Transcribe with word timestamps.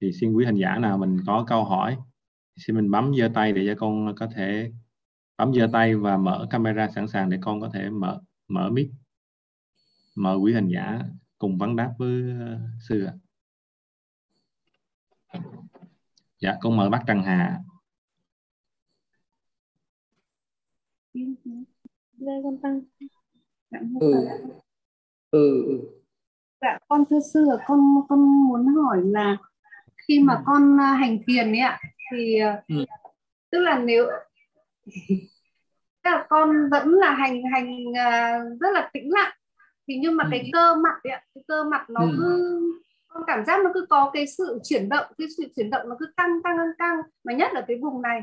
thì 0.00 0.12
xin 0.12 0.32
quý 0.32 0.44
hành 0.44 0.56
giả 0.56 0.78
nào 0.78 0.98
mình 0.98 1.18
có 1.26 1.44
câu 1.48 1.64
hỏi 1.64 1.96
xin 2.56 2.76
mình 2.76 2.90
bấm 2.90 3.12
giơ 3.18 3.28
tay 3.34 3.52
để 3.52 3.66
cho 3.66 3.74
con 3.78 4.14
có 4.18 4.28
thể 4.34 4.72
bấm 5.36 5.54
giơ 5.54 5.66
tay 5.72 5.96
và 5.96 6.16
mở 6.16 6.46
camera 6.50 6.88
sẵn 6.88 7.08
sàng 7.08 7.30
để 7.30 7.38
con 7.40 7.60
có 7.60 7.70
thể 7.74 7.90
mở 7.90 8.20
mở 8.48 8.70
mic 8.70 8.90
mời 10.14 10.36
quý 10.36 10.54
hành 10.54 10.68
giả 10.68 11.00
cùng 11.38 11.58
vấn 11.58 11.76
đáp 11.76 11.94
với 11.98 12.22
uh, 12.22 12.60
sư 12.88 13.04
ạ. 13.04 13.14
Dạ, 16.40 16.56
con 16.60 16.76
mời 16.76 16.90
bác 16.90 17.02
Trần 17.06 17.22
Hà. 17.22 17.58
Lê 22.18 22.32
con 22.42 22.58
tăng. 22.62 22.80
Ừ. 24.00 24.14
Ừ. 25.30 25.64
ừ. 25.66 25.80
Dạ, 26.60 26.78
con 26.88 27.04
thưa 27.10 27.20
sư 27.32 27.46
con 27.66 27.80
con 28.08 28.48
muốn 28.48 28.66
hỏi 28.66 29.02
là 29.04 29.36
khi 30.10 30.20
mà 30.20 30.34
ừ. 30.34 30.40
con 30.46 30.80
à, 30.80 30.92
hành 30.92 31.18
thiền 31.26 31.52
ấy 31.52 31.60
ạ 31.60 31.80
thì 32.12 32.38
à, 32.38 32.62
ừ. 32.68 32.84
tức 33.50 33.58
là 33.58 33.78
nếu 33.78 34.06
tức 36.04 36.10
là 36.10 36.26
con 36.28 36.68
vẫn 36.70 36.88
là 36.88 37.14
hành 37.14 37.42
hành 37.52 37.84
uh, 37.88 38.60
rất 38.60 38.68
là 38.72 38.90
tĩnh 38.92 39.12
lặng 39.12 39.32
thì 39.88 39.96
nhưng 39.96 40.16
mà 40.16 40.24
ừ. 40.24 40.28
cái 40.30 40.50
cơ 40.52 40.74
mặt 40.74 40.94
ấy, 41.04 41.20
cái 41.34 41.44
cơ 41.48 41.64
mặt 41.64 41.90
nó 41.90 42.00
ừ. 42.00 42.08
cứ 42.18 42.60
con 43.08 43.22
cảm 43.26 43.44
giác 43.44 43.60
nó 43.64 43.70
cứ 43.74 43.86
có 43.90 44.10
cái 44.12 44.26
sự 44.26 44.60
chuyển 44.64 44.88
động 44.88 45.06
cái 45.18 45.28
sự 45.36 45.48
chuyển 45.56 45.70
động 45.70 45.88
nó 45.88 45.96
cứ 45.98 46.06
căng 46.16 46.42
căng 46.44 46.56
căng 46.56 46.72
căng 46.78 46.96
mà 47.24 47.32
nhất 47.32 47.52
là 47.52 47.64
cái 47.68 47.76
vùng 47.82 48.02
này 48.02 48.22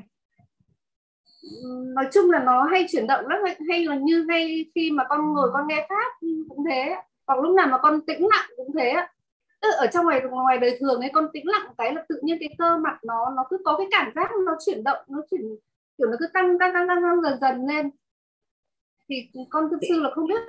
nói 1.96 2.08
chung 2.14 2.32
là 2.32 2.44
nó 2.44 2.64
hay 2.64 2.86
chuyển 2.92 3.08
động 3.08 3.28
lắm 3.28 3.40
hay 3.70 3.86
là 3.86 3.96
như 3.96 4.26
ngay 4.28 4.66
khi 4.76 4.92
mà 4.92 5.04
con 5.10 5.34
ngồi 5.34 5.50
con 5.54 5.68
nghe 5.68 5.86
pháp 5.90 6.28
cũng 6.50 6.66
thế 6.70 6.96
hoặc 7.28 7.40
lúc 7.40 7.56
nào 7.56 7.68
mà 7.68 7.78
con 7.78 8.02
tĩnh 8.02 8.28
lặng 8.28 8.50
cũng 8.58 8.72
thế 8.80 8.94
ở 9.62 9.88
trong 9.94 10.06
ngoài 10.06 10.22
ngoài 10.32 10.58
đời 10.58 10.78
thường 10.80 11.02
ấy 11.02 11.10
con 11.14 11.28
tĩnh 11.34 11.48
lặng 11.48 11.68
cái 11.78 11.94
là 11.94 12.06
tự 12.10 12.20
nhiên 12.24 12.38
cái 12.40 12.50
cơ 12.58 12.78
mặt 12.78 13.00
nó 13.04 13.34
nó 13.36 13.46
cứ 13.50 13.58
có 13.66 13.78
cái 13.78 13.88
cảm 13.92 14.12
giác 14.16 14.32
nó 14.46 14.58
chuyển 14.66 14.84
động 14.84 14.98
nó 15.08 15.22
chuyển 15.32 15.42
kiểu 15.98 16.08
nó 16.08 16.18
cứ 16.20 16.28
tăng 16.34 16.60
tăng 16.60 16.74
tăng 16.74 16.88
tăng, 16.88 17.02
tăng 17.02 17.22
dần 17.22 17.40
dần 17.42 17.68
lên 17.68 17.90
thì 19.10 19.30
con 19.50 19.70
thực 19.72 19.80
sự 19.90 20.02
là 20.02 20.10
không 20.16 20.28
biết 20.28 20.42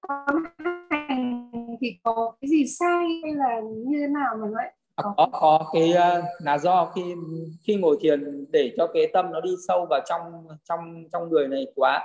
con 0.00 0.44
hành 0.90 1.50
thì 1.80 1.98
có 2.02 2.32
cái 2.40 2.48
gì 2.48 2.66
sai 2.66 3.20
hay 3.22 3.34
là 3.34 3.60
như 3.60 3.98
thế 4.00 4.06
nào 4.06 4.36
mà 4.40 4.46
vậy 4.54 4.72
có 5.02 5.28
có 5.32 5.70
cái 5.72 5.90
uh, 5.90 6.24
là 6.38 6.58
do 6.58 6.92
khi 6.94 7.14
khi 7.62 7.76
ngồi 7.76 7.96
thiền 8.00 8.46
để 8.50 8.74
cho 8.76 8.86
cái 8.94 9.10
tâm 9.12 9.32
nó 9.32 9.40
đi 9.40 9.50
sâu 9.68 9.86
vào 9.90 10.00
trong 10.08 10.46
trong 10.64 11.04
trong 11.12 11.28
người 11.28 11.48
này 11.48 11.66
quá 11.74 12.04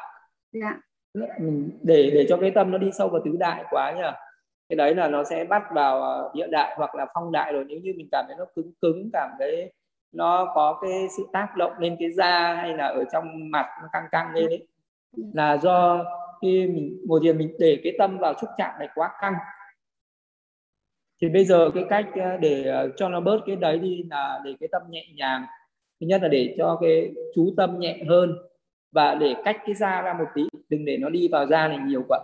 yeah. 0.53 0.75
Dạ. 1.13 1.35
để 1.81 2.11
để 2.13 2.25
cho 2.29 2.37
cái 2.37 2.51
tâm 2.55 2.71
nó 2.71 2.77
đi 2.77 2.89
sâu 2.97 3.09
vào 3.09 3.21
tứ 3.25 3.31
đại 3.39 3.63
quá 3.69 3.91
nhỉ 3.91 4.01
cái 4.69 4.75
đấy 4.75 4.95
là 4.95 5.07
nó 5.07 5.23
sẽ 5.23 5.43
bắt 5.43 5.63
vào 5.71 6.01
ờ, 6.01 6.31
địa 6.33 6.47
đại 6.47 6.75
hoặc 6.77 6.95
là 6.95 7.05
phong 7.13 7.31
đại 7.31 7.53
rồi. 7.53 7.65
Nếu 7.67 7.79
như 7.79 7.93
mình 7.97 8.07
cảm 8.11 8.25
thấy 8.27 8.35
nó 8.37 8.45
cứng 8.55 8.71
cứng 8.81 9.09
cảm 9.13 9.29
thấy 9.39 9.73
nó 10.11 10.51
có 10.55 10.79
cái 10.81 11.07
sự 11.17 11.27
tác 11.33 11.57
động 11.57 11.71
lên 11.79 11.95
cái 11.99 12.11
da 12.11 12.55
hay 12.55 12.77
là 12.77 12.87
ở 12.87 13.03
trong 13.13 13.51
mặt 13.51 13.65
nó 13.81 13.87
căng 13.93 14.05
căng 14.11 14.33
lên 14.33 14.49
đấy 14.49 14.67
dạ. 15.11 15.23
là 15.33 15.57
do 15.57 16.05
khi 16.41 16.67
mình 16.67 16.97
ngồi 17.07 17.19
thiền 17.23 17.37
mình 17.37 17.55
để 17.59 17.79
cái 17.83 17.93
tâm 17.99 18.17
vào 18.17 18.33
xúc 18.41 18.49
chạm 18.57 18.71
này 18.79 18.87
quá 18.95 19.11
căng. 19.21 19.33
Thì 21.21 21.29
bây 21.29 21.45
giờ 21.45 21.71
cái 21.75 21.83
cách 21.89 22.09
ờ, 22.15 22.37
để 22.37 22.63
ờ, 22.63 22.89
cho 22.97 23.09
nó 23.09 23.19
bớt 23.19 23.39
cái 23.45 23.55
đấy 23.55 23.79
đi 23.79 24.03
là 24.09 24.41
để 24.45 24.55
cái 24.59 24.69
tâm 24.71 24.81
nhẹ 24.89 25.05
nhàng. 25.15 25.45
Thứ 26.01 26.07
nhất 26.07 26.21
là 26.21 26.27
để 26.27 26.55
cho 26.57 26.77
cái 26.81 27.11
chú 27.35 27.53
tâm 27.57 27.79
nhẹ 27.79 28.03
hơn 28.09 28.37
và 28.91 29.15
để 29.15 29.35
cách 29.45 29.57
cái 29.65 29.75
da 29.75 30.01
ra 30.01 30.13
một 30.13 30.25
tí. 30.35 30.41
Đừng 30.69 30.85
để 30.85 30.97
nó 30.97 31.09
đi 31.09 31.27
vào 31.31 31.47
da 31.47 31.67
này 31.67 31.79
nhiều 31.85 32.03
quá 32.07 32.19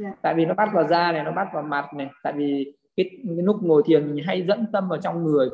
yeah. 0.00 0.14
Dạ. 0.14 0.18
tại 0.22 0.34
vì 0.34 0.44
nó 0.46 0.54
bắt 0.54 0.68
vào 0.74 0.86
da 0.88 1.12
này 1.12 1.24
nó 1.24 1.32
bắt 1.32 1.48
vào 1.52 1.62
mặt 1.62 1.94
này 1.94 2.10
tại 2.22 2.32
vì 2.32 2.74
cái, 2.96 3.10
cái 3.10 3.36
lúc 3.44 3.62
ngồi 3.62 3.82
thiền 3.86 4.14
mình 4.14 4.24
hay 4.24 4.42
dẫn 4.42 4.66
tâm 4.72 4.88
vào 4.88 5.00
trong 5.00 5.24
người 5.24 5.48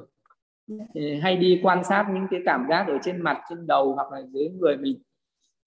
yeah. 0.71 0.89
Dạ. 0.95 1.01
hay 1.23 1.37
đi 1.37 1.61
quan 1.63 1.85
sát 1.85 2.07
những 2.15 2.27
cái 2.31 2.41
cảm 2.47 2.67
giác 2.69 2.87
ở 2.89 2.99
trên 3.03 3.21
mặt 3.21 3.41
trên 3.49 3.67
đầu 3.67 3.95
hoặc 3.95 4.13
là 4.13 4.23
dưới 4.23 4.49
người 4.49 4.77
mình 4.77 5.03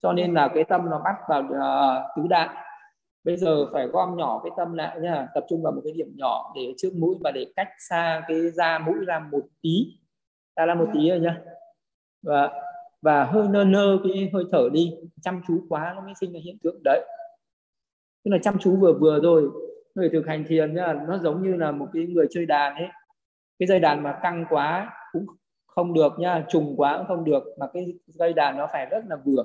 cho 0.02 0.12
nên 0.12 0.34
là 0.34 0.48
cái 0.54 0.64
tâm 0.64 0.90
nó 0.90 1.00
bắt 1.04 1.16
vào 1.28 1.40
uh, 1.40 2.16
tứ 2.16 2.28
đại 2.28 2.48
bây 3.24 3.36
giờ 3.36 3.66
phải 3.72 3.86
gom 3.86 4.16
nhỏ 4.16 4.40
cái 4.44 4.50
tâm 4.56 4.74
lại 4.74 5.00
nhá 5.00 5.26
tập 5.34 5.44
trung 5.48 5.62
vào 5.62 5.72
một 5.72 5.80
cái 5.84 5.92
điểm 5.96 6.12
nhỏ 6.16 6.52
để 6.56 6.74
trước 6.78 6.90
mũi 6.94 7.16
và 7.20 7.30
để 7.30 7.46
cách 7.56 7.68
xa 7.78 8.22
cái 8.28 8.50
da 8.50 8.78
mũi 8.78 8.94
ra 9.06 9.18
một 9.32 9.42
tí 9.62 9.98
ra 10.56 10.66
ra 10.66 10.74
một 10.74 10.86
tí 10.94 11.10
rồi 11.10 11.20
nhá 11.20 11.40
và 12.22 12.50
và 13.02 13.24
hơi 13.24 13.48
nơ 13.48 13.64
nơ 13.64 13.98
cái 14.04 14.30
hơi 14.32 14.44
thở 14.52 14.68
đi 14.72 14.94
chăm 15.22 15.40
chú 15.48 15.60
quá 15.68 15.92
nó 15.96 16.00
mới 16.00 16.14
sinh 16.20 16.32
ra 16.32 16.40
hiện 16.44 16.58
tượng 16.62 16.80
đấy 16.84 17.04
tức 18.24 18.30
là 18.30 18.38
chăm 18.42 18.58
chú 18.58 18.76
vừa 18.76 18.92
vừa 18.92 19.20
thôi. 19.22 19.42
Người 19.94 20.08
thực 20.08 20.26
hành 20.26 20.44
thiền 20.48 20.74
nhá 20.74 20.94
nó 21.08 21.18
giống 21.18 21.42
như 21.42 21.56
là 21.56 21.72
một 21.72 21.86
cái 21.92 22.06
người 22.06 22.26
chơi 22.30 22.46
đàn 22.46 22.74
ấy. 22.74 22.88
Cái 23.58 23.66
dây 23.66 23.80
đàn 23.80 24.02
mà 24.02 24.18
căng 24.22 24.44
quá 24.50 24.90
cũng 25.12 25.26
không 25.66 25.94
được 25.94 26.12
nhá 26.18 26.44
trùng 26.48 26.74
quá 26.76 26.98
cũng 26.98 27.06
không 27.06 27.24
được 27.24 27.44
mà 27.58 27.66
cái 27.72 27.94
dây 28.06 28.32
đàn 28.32 28.58
nó 28.58 28.68
phải 28.72 28.86
rất 28.90 29.04
là 29.08 29.16
vừa. 29.24 29.44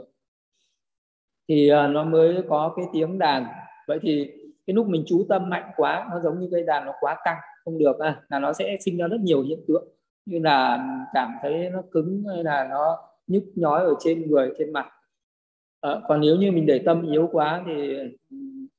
Thì 1.47 1.69
à, 1.69 1.87
nó 1.87 2.03
mới 2.03 2.43
có 2.49 2.73
cái 2.75 2.85
tiếng 2.93 3.19
đàn. 3.19 3.45
Vậy 3.87 3.99
thì 4.01 4.31
cái 4.67 4.73
lúc 4.73 4.87
mình 4.87 5.03
chú 5.07 5.25
tâm 5.29 5.49
mạnh 5.49 5.71
quá 5.75 6.07
nó 6.11 6.19
giống 6.19 6.39
như 6.39 6.47
dây 6.51 6.63
đàn 6.63 6.85
nó 6.85 6.93
quá 6.99 7.17
căng 7.23 7.37
không 7.65 7.77
được 7.77 7.99
à, 7.99 8.21
là 8.29 8.39
nó 8.39 8.53
sẽ 8.53 8.77
sinh 8.79 8.97
ra 8.97 9.07
rất 9.07 9.19
nhiều 9.21 9.41
hiện 9.41 9.59
tượng. 9.67 9.87
Như 10.25 10.39
là 10.39 10.87
cảm 11.13 11.31
thấy 11.41 11.69
nó 11.69 11.81
cứng 11.91 12.23
hay 12.33 12.43
là 12.43 12.67
nó 12.69 12.97
nhức 13.27 13.43
nhói 13.55 13.83
ở 13.83 13.93
trên 13.99 14.27
người 14.27 14.53
trên 14.57 14.73
mặt. 14.73 14.87
À, 15.81 15.91
còn 16.07 16.21
nếu 16.21 16.35
như 16.35 16.51
mình 16.51 16.65
để 16.65 16.81
tâm 16.85 17.11
yếu 17.11 17.29
quá 17.31 17.63
thì 17.65 17.97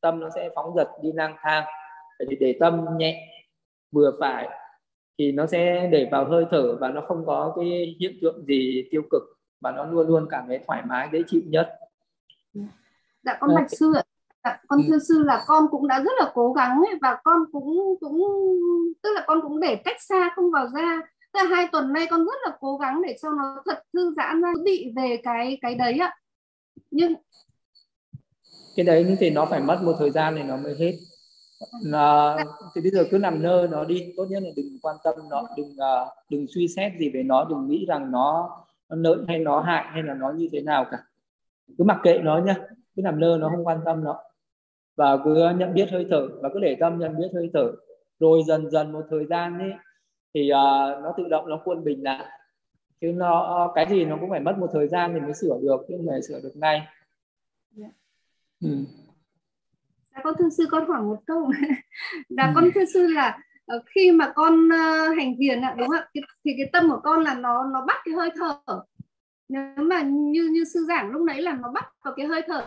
tâm 0.05 0.21
nó 0.21 0.29
sẽ 0.35 0.51
phóng 0.55 0.75
dật 0.77 0.89
đi 1.03 1.13
lang 1.13 1.37
thang. 1.43 1.65
Thì 2.31 2.37
để 2.41 2.57
tâm 2.61 2.87
nhẹ 2.97 3.29
vừa 3.93 4.13
phải 4.21 4.49
thì 5.19 5.33
nó 5.33 5.47
sẽ 5.47 5.89
để 5.93 6.09
vào 6.13 6.25
hơi 6.25 6.45
thở 6.51 6.77
và 6.81 6.89
nó 6.89 7.01
không 7.09 7.27
có 7.27 7.53
cái 7.57 7.97
hiện 8.01 8.19
tượng 8.23 8.45
gì 8.47 8.89
tiêu 8.91 9.03
cực 9.11 9.23
và 9.61 9.71
nó 9.71 9.85
luôn 9.85 10.07
luôn 10.07 10.27
cảm 10.31 10.45
thấy 10.49 10.61
thoải 10.67 10.83
mái 10.87 11.09
dễ 11.13 11.23
chịu 11.27 11.43
nhất. 11.47 11.79
Dạ 13.23 13.37
con 13.41 13.55
bạch 13.55 13.71
sư 13.71 13.93
ạ. 13.97 14.03
Dạ, 14.45 14.61
con 14.69 14.79
ừ. 14.79 14.85
thưa 14.89 14.99
sư 14.99 15.23
là 15.23 15.45
con 15.47 15.67
cũng 15.71 15.89
đã 15.89 16.01
rất 16.01 16.13
là 16.19 16.31
cố 16.35 16.53
gắng 16.53 16.83
ấy, 16.89 16.99
và 17.03 17.19
con 17.25 17.45
cũng 17.53 17.97
cũng 18.01 18.23
tức 19.03 19.11
là 19.15 19.25
con 19.27 19.41
cũng 19.43 19.61
để 19.61 19.77
cách 19.77 19.97
xa 20.03 20.31
không 20.37 20.51
vào 20.51 20.67
ra. 20.75 21.01
Tức 21.33 21.41
là 21.43 21.57
hai 21.57 21.69
tuần 21.73 21.93
nay 21.93 22.07
con 22.11 22.25
rất 22.25 22.37
là 22.45 22.57
cố 22.61 22.77
gắng 22.77 23.03
để 23.07 23.17
cho 23.23 23.29
nó 23.31 23.63
thật 23.67 23.83
thư 23.93 24.15
giãn 24.17 24.43
ra 24.43 24.53
bị 24.65 24.93
về 24.97 25.21
cái 25.23 25.59
cái 25.63 25.75
đấy 25.75 25.99
ạ. 25.99 26.17
Nhưng 26.91 27.15
cái 28.77 28.87
đấy 28.87 29.17
thì 29.21 29.31
nó 29.31 29.47
phải 29.47 29.61
mất 29.61 29.79
một 29.83 29.93
thời 29.99 30.11
gian 30.11 30.37
thì 30.37 30.43
nó 30.43 30.57
mới 30.57 30.75
hết. 30.79 30.93
Là 31.83 32.37
thì 32.75 32.81
bây 32.81 32.91
giờ 32.91 33.05
cứ 33.11 33.19
nằm 33.19 33.43
nơ 33.43 33.69
nó 33.71 33.85
đi. 33.85 34.13
Tốt 34.17 34.27
nhất 34.31 34.43
là 34.43 34.51
đừng 34.57 34.79
quan 34.83 34.97
tâm 35.05 35.15
nó 35.31 35.43
đừng 35.57 35.67
uh, 35.67 36.09
đừng 36.31 36.47
suy 36.55 36.69
xét 36.69 36.93
gì 36.99 37.11
về 37.11 37.23
nó 37.23 37.45
đừng 37.45 37.69
nghĩ 37.69 37.85
rằng 37.89 38.11
nó 38.11 38.51
nó 38.89 38.97
lợi 38.97 39.19
hay 39.29 39.39
nó 39.39 39.61
hại 39.61 39.85
hay 39.89 40.03
là 40.03 40.15
nó 40.15 40.33
như 40.33 40.49
thế 40.53 40.61
nào 40.61 40.87
cả. 40.91 40.99
Cứ 41.79 41.85
mặc 41.85 42.01
kệ 42.03 42.19
nó 42.19 42.39
nhá 42.39 42.57
cứ 42.97 43.03
nằm 43.03 43.21
nơ 43.21 43.37
nó 43.41 43.49
không 43.49 43.67
quan 43.67 43.81
tâm 43.85 44.05
nó. 44.05 44.19
Và 44.97 45.17
cứ 45.25 45.49
nhận 45.59 45.75
biết 45.75 45.91
hơi 45.91 46.07
thở 46.11 46.29
và 46.43 46.49
cứ 46.55 46.61
để 46.61 46.77
tâm 46.81 46.99
nhận 46.99 47.19
biết 47.19 47.29
hơi 47.35 47.51
thở. 47.55 47.73
Rồi 48.21 48.43
dần 48.47 48.71
dần 48.71 48.93
một 48.93 49.03
thời 49.11 49.27
gian 49.27 49.59
ấy 49.59 49.73
thì 50.35 50.51
uh, 50.53 51.03
nó 51.03 51.15
tự 51.17 51.25
động 51.29 51.49
nó 51.49 51.61
quân 51.65 51.85
bình 51.85 52.03
lại. 52.03 52.27
Chứ 53.01 53.13
nó 53.17 53.73
cái 53.75 53.87
gì 53.91 54.05
nó 54.05 54.17
cũng 54.21 54.31
phải 54.31 54.41
mất 54.41 54.59
một 54.59 54.71
thời 54.73 54.89
gian 54.89 55.15
thì 55.15 55.21
mới 55.21 55.35
sửa 55.35 55.59
được 55.63 55.85
chứ 55.89 55.95
không 55.97 56.07
phải 56.09 56.23
sửa 56.23 56.41
được 56.43 56.53
ngay. 56.55 56.83
Yeah. 57.79 57.93
Dạ. 58.61 58.69
ừ. 58.71 58.85
Dạ, 60.15 60.21
con 60.25 60.35
thưa 60.39 60.49
sư 60.49 60.67
con 60.71 60.89
hỏi 60.89 61.03
một 61.03 61.21
câu 61.27 61.51
là 62.29 62.47
ừ. 62.47 62.53
con 62.55 62.71
thưa 62.75 62.85
sư 62.85 63.07
là 63.07 63.39
ờ, 63.67 63.83
khi 63.95 64.13
mà 64.13 64.33
con 64.35 64.69
uh, 64.69 65.17
hành 65.17 65.35
thiền 65.39 65.61
ạ 65.61 65.75
đúng 65.79 65.89
không 65.89 65.97
ạ 65.97 66.09
thì 66.15 66.53
cái 66.59 66.71
tâm 66.73 66.91
của 66.91 67.01
con 67.05 67.23
là 67.23 67.35
nó 67.35 67.65
nó 67.65 67.85
bắt 67.87 67.97
cái 68.05 68.15
hơi 68.15 68.31
thở 68.37 68.83
nếu 69.49 69.63
mà 69.77 70.03
như 70.03 70.49
như 70.53 70.65
sư 70.65 70.85
giảng 70.89 71.11
lúc 71.11 71.23
nãy 71.23 71.43
là 71.43 71.53
nó 71.53 71.73
bắt 71.73 71.85
vào 72.05 72.15
cái 72.17 72.27
hơi 72.27 72.43
thở 72.47 72.65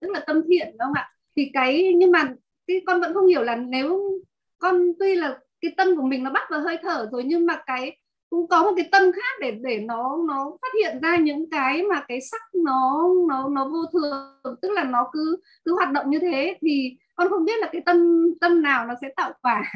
tức 0.00 0.10
là 0.10 0.20
tâm 0.26 0.42
thiện 0.48 0.66
đúng 0.70 0.78
không 0.78 0.92
ạ 0.94 1.12
thì 1.36 1.50
cái 1.52 1.94
nhưng 1.96 2.12
mà 2.12 2.34
cái 2.66 2.80
con 2.86 3.00
vẫn 3.00 3.14
không 3.14 3.26
hiểu 3.26 3.42
là 3.42 3.56
nếu 3.56 4.20
con 4.58 4.92
tuy 4.98 5.14
là 5.14 5.38
cái 5.60 5.74
tâm 5.76 5.96
của 5.96 6.02
mình 6.02 6.22
nó 6.24 6.30
bắt 6.30 6.42
vào 6.50 6.60
hơi 6.60 6.78
thở 6.82 7.08
rồi 7.12 7.24
nhưng 7.24 7.46
mà 7.46 7.62
cái 7.66 7.96
cũng 8.30 8.48
có 8.48 8.62
một 8.62 8.70
cái 8.76 8.88
tâm 8.92 9.02
khác 9.12 9.36
để 9.40 9.50
để 9.50 9.80
nó 9.80 10.16
nó 10.28 10.50
phát 10.62 10.68
hiện 10.78 11.00
ra 11.02 11.16
những 11.16 11.50
cái 11.50 11.82
mà 11.82 12.04
cái 12.08 12.20
sắc 12.20 12.42
nó 12.54 13.08
nó 13.28 13.48
nó 13.48 13.68
vô 13.68 13.84
thường 13.92 14.56
tức 14.62 14.70
là 14.72 14.84
nó 14.84 15.10
cứ 15.12 15.36
cứ 15.64 15.74
hoạt 15.74 15.92
động 15.92 16.10
như 16.10 16.18
thế 16.18 16.58
thì 16.60 16.96
con 17.14 17.28
không 17.28 17.44
biết 17.44 17.60
là 17.60 17.68
cái 17.72 17.82
tâm 17.86 18.26
tâm 18.40 18.62
nào 18.62 18.86
nó 18.86 18.94
sẽ 19.00 19.08
tạo 19.16 19.32
quả 19.42 19.72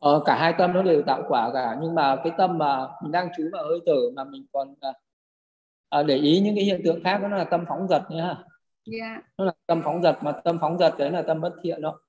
ờ, 0.00 0.22
cả 0.26 0.36
hai 0.36 0.54
tâm 0.58 0.72
nó 0.72 0.82
đều 0.82 1.02
tạo 1.02 1.22
quả 1.28 1.50
cả 1.54 1.76
nhưng 1.82 1.94
mà 1.94 2.16
cái 2.24 2.32
tâm 2.38 2.58
mà 2.58 2.88
mình 3.02 3.12
đang 3.12 3.28
chú 3.36 3.44
vào 3.52 3.64
hơi 3.64 3.80
thở 3.86 4.10
mà 4.16 4.24
mình 4.24 4.46
còn 4.52 4.74
à, 4.80 4.92
à 5.88 6.02
để 6.02 6.16
ý 6.16 6.40
những 6.40 6.54
cái 6.54 6.64
hiện 6.64 6.80
tượng 6.84 7.04
khác 7.04 7.18
đó 7.22 7.28
là 7.28 7.44
tâm 7.44 7.64
phóng 7.68 7.88
dật 7.88 8.02
nhá 8.10 8.24
yeah. 8.24 8.36
Dạ. 8.86 9.22
nó 9.38 9.44
là 9.44 9.52
tâm 9.66 9.82
phóng 9.84 10.02
dật 10.02 10.18
mà 10.22 10.32
tâm 10.32 10.58
phóng 10.60 10.78
dật 10.78 10.94
đấy 10.98 11.10
là 11.10 11.22
tâm 11.22 11.40
bất 11.40 11.54
thiện 11.62 11.80
đó 11.80 12.00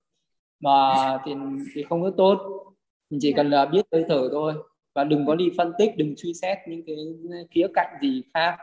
mà 0.59 0.93
thì 1.25 1.33
thì 1.75 1.83
không 1.83 2.01
có 2.01 2.11
tốt 2.17 2.37
mình 3.11 3.19
chỉ. 3.21 3.31
Dạ. 3.31 3.37
cần 3.37 3.49
là 3.49 3.65
biết 3.65 3.85
hơi 3.91 4.05
thở 4.09 4.29
thôi 4.31 4.53
và 4.95 5.03
đừng 5.03 5.25
có 5.25 5.35
đi 5.35 5.51
phân 5.57 5.71
tích 5.77 5.97
đừng 5.97 6.13
suy 6.17 6.33
xét 6.33 6.57
những 6.67 6.81
cái 6.85 6.95
khía 7.51 7.67
cạnh 7.73 7.97
gì 8.01 8.23
khác 8.33 8.57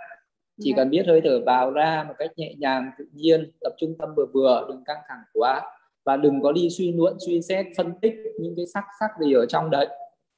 chỉ. 0.60 0.70
Dạ. 0.70 0.74
cần 0.76 0.90
biết 0.90 1.06
hơi 1.06 1.20
thở 1.24 1.40
vào 1.46 1.70
ra 1.70 2.04
một 2.08 2.14
cách 2.18 2.30
nhẹ 2.36 2.54
nhàng 2.58 2.90
tự 2.98 3.04
nhiên 3.12 3.52
tập 3.60 3.72
trung 3.78 3.94
tâm 3.98 4.08
vừa 4.16 4.26
vừa 4.34 4.66
đừng 4.68 4.84
căng 4.84 5.00
thẳng 5.08 5.22
quá 5.32 5.60
và 6.04 6.16
đừng 6.16 6.42
có 6.42 6.52
đi 6.52 6.70
suy 6.70 6.92
luận 6.92 7.16
suy 7.26 7.42
xét 7.42 7.66
phân 7.76 7.92
tích 8.02 8.14
những 8.40 8.54
cái 8.56 8.66
sắc 8.66 8.84
sắc 9.00 9.10
gì 9.20 9.32
ở 9.32 9.46
trong 9.46 9.70
đấy 9.70 9.88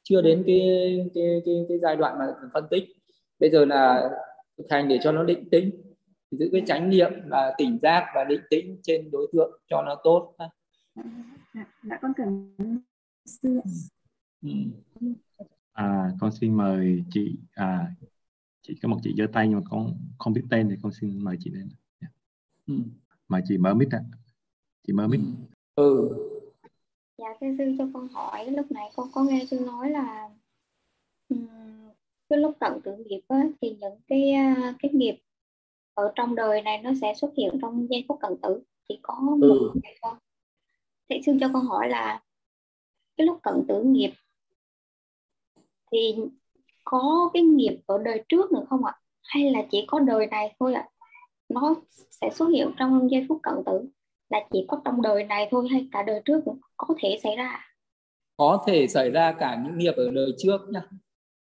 chưa 0.02 0.22
đến 0.22 0.42
cái 0.46 0.60
cái 1.14 1.42
cái, 1.44 1.64
cái 1.68 1.78
giai 1.78 1.96
đoạn 1.96 2.18
mà 2.18 2.26
phân 2.54 2.64
tích 2.70 2.84
bây 3.38 3.50
giờ 3.50 3.64
là 3.64 4.10
thực 4.58 4.70
hành 4.70 4.88
để 4.88 4.98
cho 5.02 5.12
nó 5.12 5.22
định 5.22 5.50
tĩnh 5.50 5.70
giữ 6.30 6.48
cái 6.52 6.62
chánh 6.66 6.90
niệm 6.90 7.12
là 7.26 7.54
tỉnh 7.58 7.78
giác 7.82 8.06
và 8.14 8.24
định 8.24 8.40
tĩnh 8.50 8.80
trên 8.82 9.10
đối 9.10 9.26
tượng 9.32 9.60
cho 9.68 9.82
nó 9.82 9.94
tốt 10.04 10.34
dạ, 11.54 11.64
dạ 11.82 11.98
con 12.02 12.12
cảm 12.16 12.54
ơn 12.58 12.78
sư. 13.26 13.60
À 15.72 16.10
con 16.20 16.32
xin 16.32 16.56
mời 16.56 17.04
chị 17.10 17.36
à 17.54 17.94
chị 18.62 18.74
có 18.82 18.88
một 18.88 18.98
chị 19.02 19.14
giơ 19.18 19.26
tay 19.32 19.48
nhưng 19.48 19.56
mà 19.56 19.64
con 19.70 19.96
không 20.18 20.32
biết 20.32 20.42
tên 20.50 20.68
thì 20.70 20.76
con 20.82 20.92
xin 20.92 21.24
mời 21.24 21.36
chị 21.40 21.50
lên 21.50 21.68
dạ. 22.00 22.08
ừ. 22.66 22.74
mời 23.28 23.42
chị 23.48 23.58
mở 23.58 23.74
mic 23.74 23.88
ạ. 23.94 24.00
Chị 24.86 24.92
mở 24.92 25.08
mic. 25.08 25.20
Ừ. 25.74 26.08
Dạ 27.18 27.26
thưa 27.40 27.46
sư 27.58 27.64
cho 27.78 27.88
con 27.94 28.08
hỏi 28.08 28.50
lúc 28.50 28.66
nãy 28.70 28.90
con 28.96 29.08
có 29.12 29.24
nghe 29.24 29.44
sư 29.50 29.58
nói 29.66 29.90
là 29.90 30.28
cái 32.28 32.38
lúc 32.38 32.56
tận 32.60 32.80
tự 32.84 32.96
nghiệp 32.96 33.20
á, 33.28 33.48
thì 33.60 33.76
những 33.80 34.00
cái 34.08 34.32
à, 34.32 34.74
cái 34.78 34.90
nghiệp 34.94 35.18
ở 35.94 36.12
trong 36.14 36.34
đời 36.34 36.62
này 36.62 36.82
nó 36.82 36.90
sẽ 37.00 37.14
xuất 37.14 37.30
hiện 37.36 37.58
trong 37.62 37.86
giây 37.90 38.04
phút 38.08 38.18
cận 38.20 38.32
tử. 38.42 38.62
Chỉ 38.88 38.98
có 39.02 39.20
một 39.20 39.38
ừ. 39.40 39.72
ngày 39.82 39.98
thôi 40.02 40.14
thế 41.08 41.20
sư 41.26 41.32
cho 41.40 41.50
con 41.52 41.64
hỏi 41.64 41.88
là 41.88 42.22
cái 43.16 43.26
lúc 43.26 43.38
cận 43.42 43.54
tử 43.68 43.82
nghiệp 43.82 44.10
thì 45.92 46.16
có 46.84 47.30
cái 47.34 47.42
nghiệp 47.42 47.80
ở 47.86 47.98
đời 48.04 48.24
trước 48.28 48.52
nữa 48.52 48.64
không 48.68 48.84
ạ? 48.84 48.92
Hay 49.22 49.50
là 49.50 49.62
chỉ 49.70 49.84
có 49.86 50.00
đời 50.00 50.26
này 50.26 50.56
thôi 50.60 50.74
ạ? 50.74 50.88
Nó 51.48 51.74
sẽ 52.10 52.30
xuất 52.32 52.46
hiện 52.46 52.70
trong 52.78 53.10
giây 53.10 53.26
phút 53.28 53.38
cận 53.42 53.54
tử 53.66 53.88
là 54.28 54.38
chỉ 54.52 54.64
có 54.68 54.80
trong 54.84 55.02
đời 55.02 55.24
này 55.24 55.48
thôi 55.50 55.68
hay 55.70 55.88
cả 55.92 56.02
đời 56.02 56.22
trước 56.24 56.40
cũng 56.44 56.60
có 56.76 56.94
thể 57.02 57.18
xảy 57.22 57.36
ra 57.36 57.70
có 58.40 58.64
thể 58.66 58.86
xảy 58.86 59.10
ra 59.10 59.32
cả 59.32 59.62
những 59.64 59.78
nghiệp 59.78 59.94
ở 59.96 60.10
đời 60.10 60.32
trước 60.38 60.60
nhá. 60.68 60.82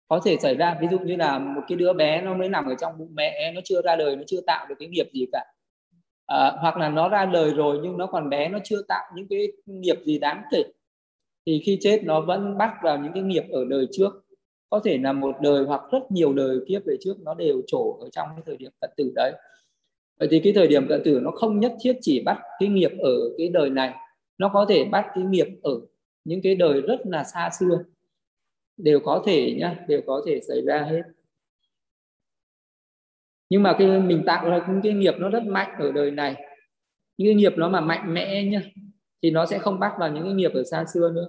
Có 0.07 0.19
thể 0.25 0.37
xảy 0.37 0.55
ra 0.55 0.77
ví 0.81 0.87
dụ 0.91 0.99
như 0.99 1.15
là 1.15 1.39
một 1.39 1.61
cái 1.67 1.75
đứa 1.75 1.93
bé 1.93 2.21
nó 2.21 2.33
mới 2.33 2.49
nằm 2.49 2.65
ở 2.65 2.75
trong 2.75 2.97
bụng 2.97 3.11
mẹ 3.15 3.51
nó 3.55 3.61
chưa 3.63 3.81
ra 3.81 3.95
đời 3.95 4.15
nó 4.15 4.23
chưa 4.27 4.41
tạo 4.47 4.65
được 4.69 4.75
cái 4.79 4.87
nghiệp 4.87 5.09
gì 5.13 5.25
cả. 5.31 5.45
À, 6.25 6.51
hoặc 6.61 6.77
là 6.77 6.89
nó 6.89 7.09
ra 7.09 7.25
đời 7.25 7.53
rồi 7.53 7.79
nhưng 7.83 7.97
nó 7.97 8.05
còn 8.05 8.29
bé 8.29 8.49
nó 8.49 8.59
chưa 8.63 8.81
tạo 8.87 9.03
những 9.15 9.27
cái 9.29 9.47
nghiệp 9.65 9.97
gì 10.05 10.19
đáng 10.19 10.41
kể. 10.51 10.63
Thì 11.45 11.61
khi 11.65 11.77
chết 11.81 12.01
nó 12.03 12.21
vẫn 12.21 12.57
bắt 12.57 12.73
vào 12.83 12.97
những 12.97 13.13
cái 13.13 13.23
nghiệp 13.23 13.43
ở 13.51 13.65
đời 13.69 13.87
trước 13.91 14.26
có 14.69 14.79
thể 14.83 14.97
là 14.97 15.13
một 15.13 15.35
đời 15.41 15.63
hoặc 15.63 15.81
rất 15.91 16.11
nhiều 16.11 16.33
đời 16.33 16.59
kiếp 16.67 16.85
về 16.85 16.97
trước 17.01 17.19
nó 17.19 17.33
đều 17.33 17.61
trổ 17.67 17.97
ở 18.01 18.09
trong 18.09 18.27
cái 18.35 18.43
thời 18.45 18.57
điểm 18.57 18.71
cận 18.81 18.89
tử 18.97 19.11
đấy. 19.15 19.33
Vậy 20.19 20.27
thì 20.31 20.39
cái 20.39 20.53
thời 20.53 20.67
điểm 20.67 20.87
cận 20.87 21.01
tử 21.05 21.19
nó 21.23 21.31
không 21.31 21.59
nhất 21.59 21.75
thiết 21.81 21.97
chỉ 22.01 22.21
bắt 22.25 22.37
cái 22.59 22.69
nghiệp 22.69 22.91
ở 22.99 23.13
cái 23.37 23.49
đời 23.49 23.69
này, 23.69 23.93
nó 24.37 24.49
có 24.53 24.65
thể 24.69 24.85
bắt 24.85 25.05
cái 25.15 25.23
nghiệp 25.23 25.47
ở 25.63 25.81
những 26.25 26.41
cái 26.41 26.55
đời 26.55 26.81
rất 26.81 26.99
là 27.05 27.23
xa 27.23 27.49
xưa. 27.59 27.83
Đều 28.77 28.99
có 28.99 29.23
thể 29.25 29.55
nhá, 29.59 29.85
đều 29.87 30.01
có 30.07 30.23
thể 30.25 30.39
xảy 30.47 30.61
ra 30.61 30.83
hết. 30.83 31.01
Nhưng 33.49 33.63
mà 33.63 33.75
cái 33.79 33.99
mình 33.99 34.23
tạo 34.25 34.49
ra 34.49 34.65
những 34.69 34.81
cái 34.83 34.93
nghiệp 34.93 35.13
nó 35.17 35.29
rất 35.29 35.43
mạnh 35.43 35.75
ở 35.79 35.91
đời 35.91 36.11
này, 36.11 36.35
những 37.17 37.27
cái 37.27 37.35
nghiệp 37.35 37.53
nó 37.57 37.69
mà 37.69 37.81
mạnh 37.81 38.13
mẽ 38.13 38.43
nhá, 38.43 38.61
thì 39.21 39.31
nó 39.31 39.45
sẽ 39.45 39.59
không 39.59 39.79
bắt 39.79 39.93
vào 39.99 40.11
những 40.11 40.23
cái 40.23 40.33
nghiệp 40.33 40.51
ở 40.53 40.63
xa 40.63 40.85
xưa 40.93 41.11
nữa 41.15 41.27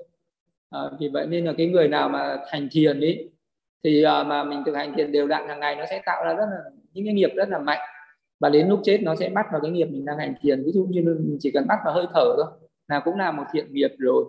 à, 0.70 0.80
vì 1.00 1.08
vậy 1.08 1.26
nên 1.26 1.44
là 1.44 1.52
cái 1.58 1.66
người 1.66 1.88
nào 1.88 2.08
mà 2.08 2.36
thành 2.50 2.68
thiền 2.70 3.00
ấy 3.00 3.30
thì 3.84 4.02
à, 4.02 4.22
mà 4.22 4.44
mình 4.44 4.62
thực 4.66 4.76
hành 4.76 4.94
thiền 4.96 5.12
đều 5.12 5.26
đặn 5.26 5.48
hàng 5.48 5.60
ngày 5.60 5.76
nó 5.76 5.84
sẽ 5.90 6.02
tạo 6.06 6.24
ra 6.24 6.34
rất 6.34 6.46
là 6.50 6.70
những 6.92 7.04
cái 7.04 7.14
nghiệp 7.14 7.30
rất 7.36 7.48
là 7.48 7.58
mạnh. 7.58 7.80
Và 8.40 8.48
đến 8.48 8.68
lúc 8.68 8.80
chết 8.84 8.98
nó 9.02 9.14
sẽ 9.14 9.28
bắt 9.28 9.46
vào 9.52 9.60
cái 9.60 9.70
nghiệp 9.70 9.84
mình 9.84 10.04
đang 10.04 10.18
hành 10.18 10.34
thiền. 10.40 10.64
Ví 10.64 10.72
dụ 10.72 10.86
như 10.90 11.02
mình 11.02 11.38
chỉ 11.40 11.50
cần 11.50 11.66
bắt 11.66 11.78
vào 11.84 11.94
hơi 11.94 12.06
thở 12.14 12.34
thôi 12.36 12.46
là 12.88 13.00
cũng 13.00 13.16
là 13.16 13.32
một 13.32 13.44
thiện 13.52 13.72
nghiệp 13.72 13.90
rồi. 13.98 14.24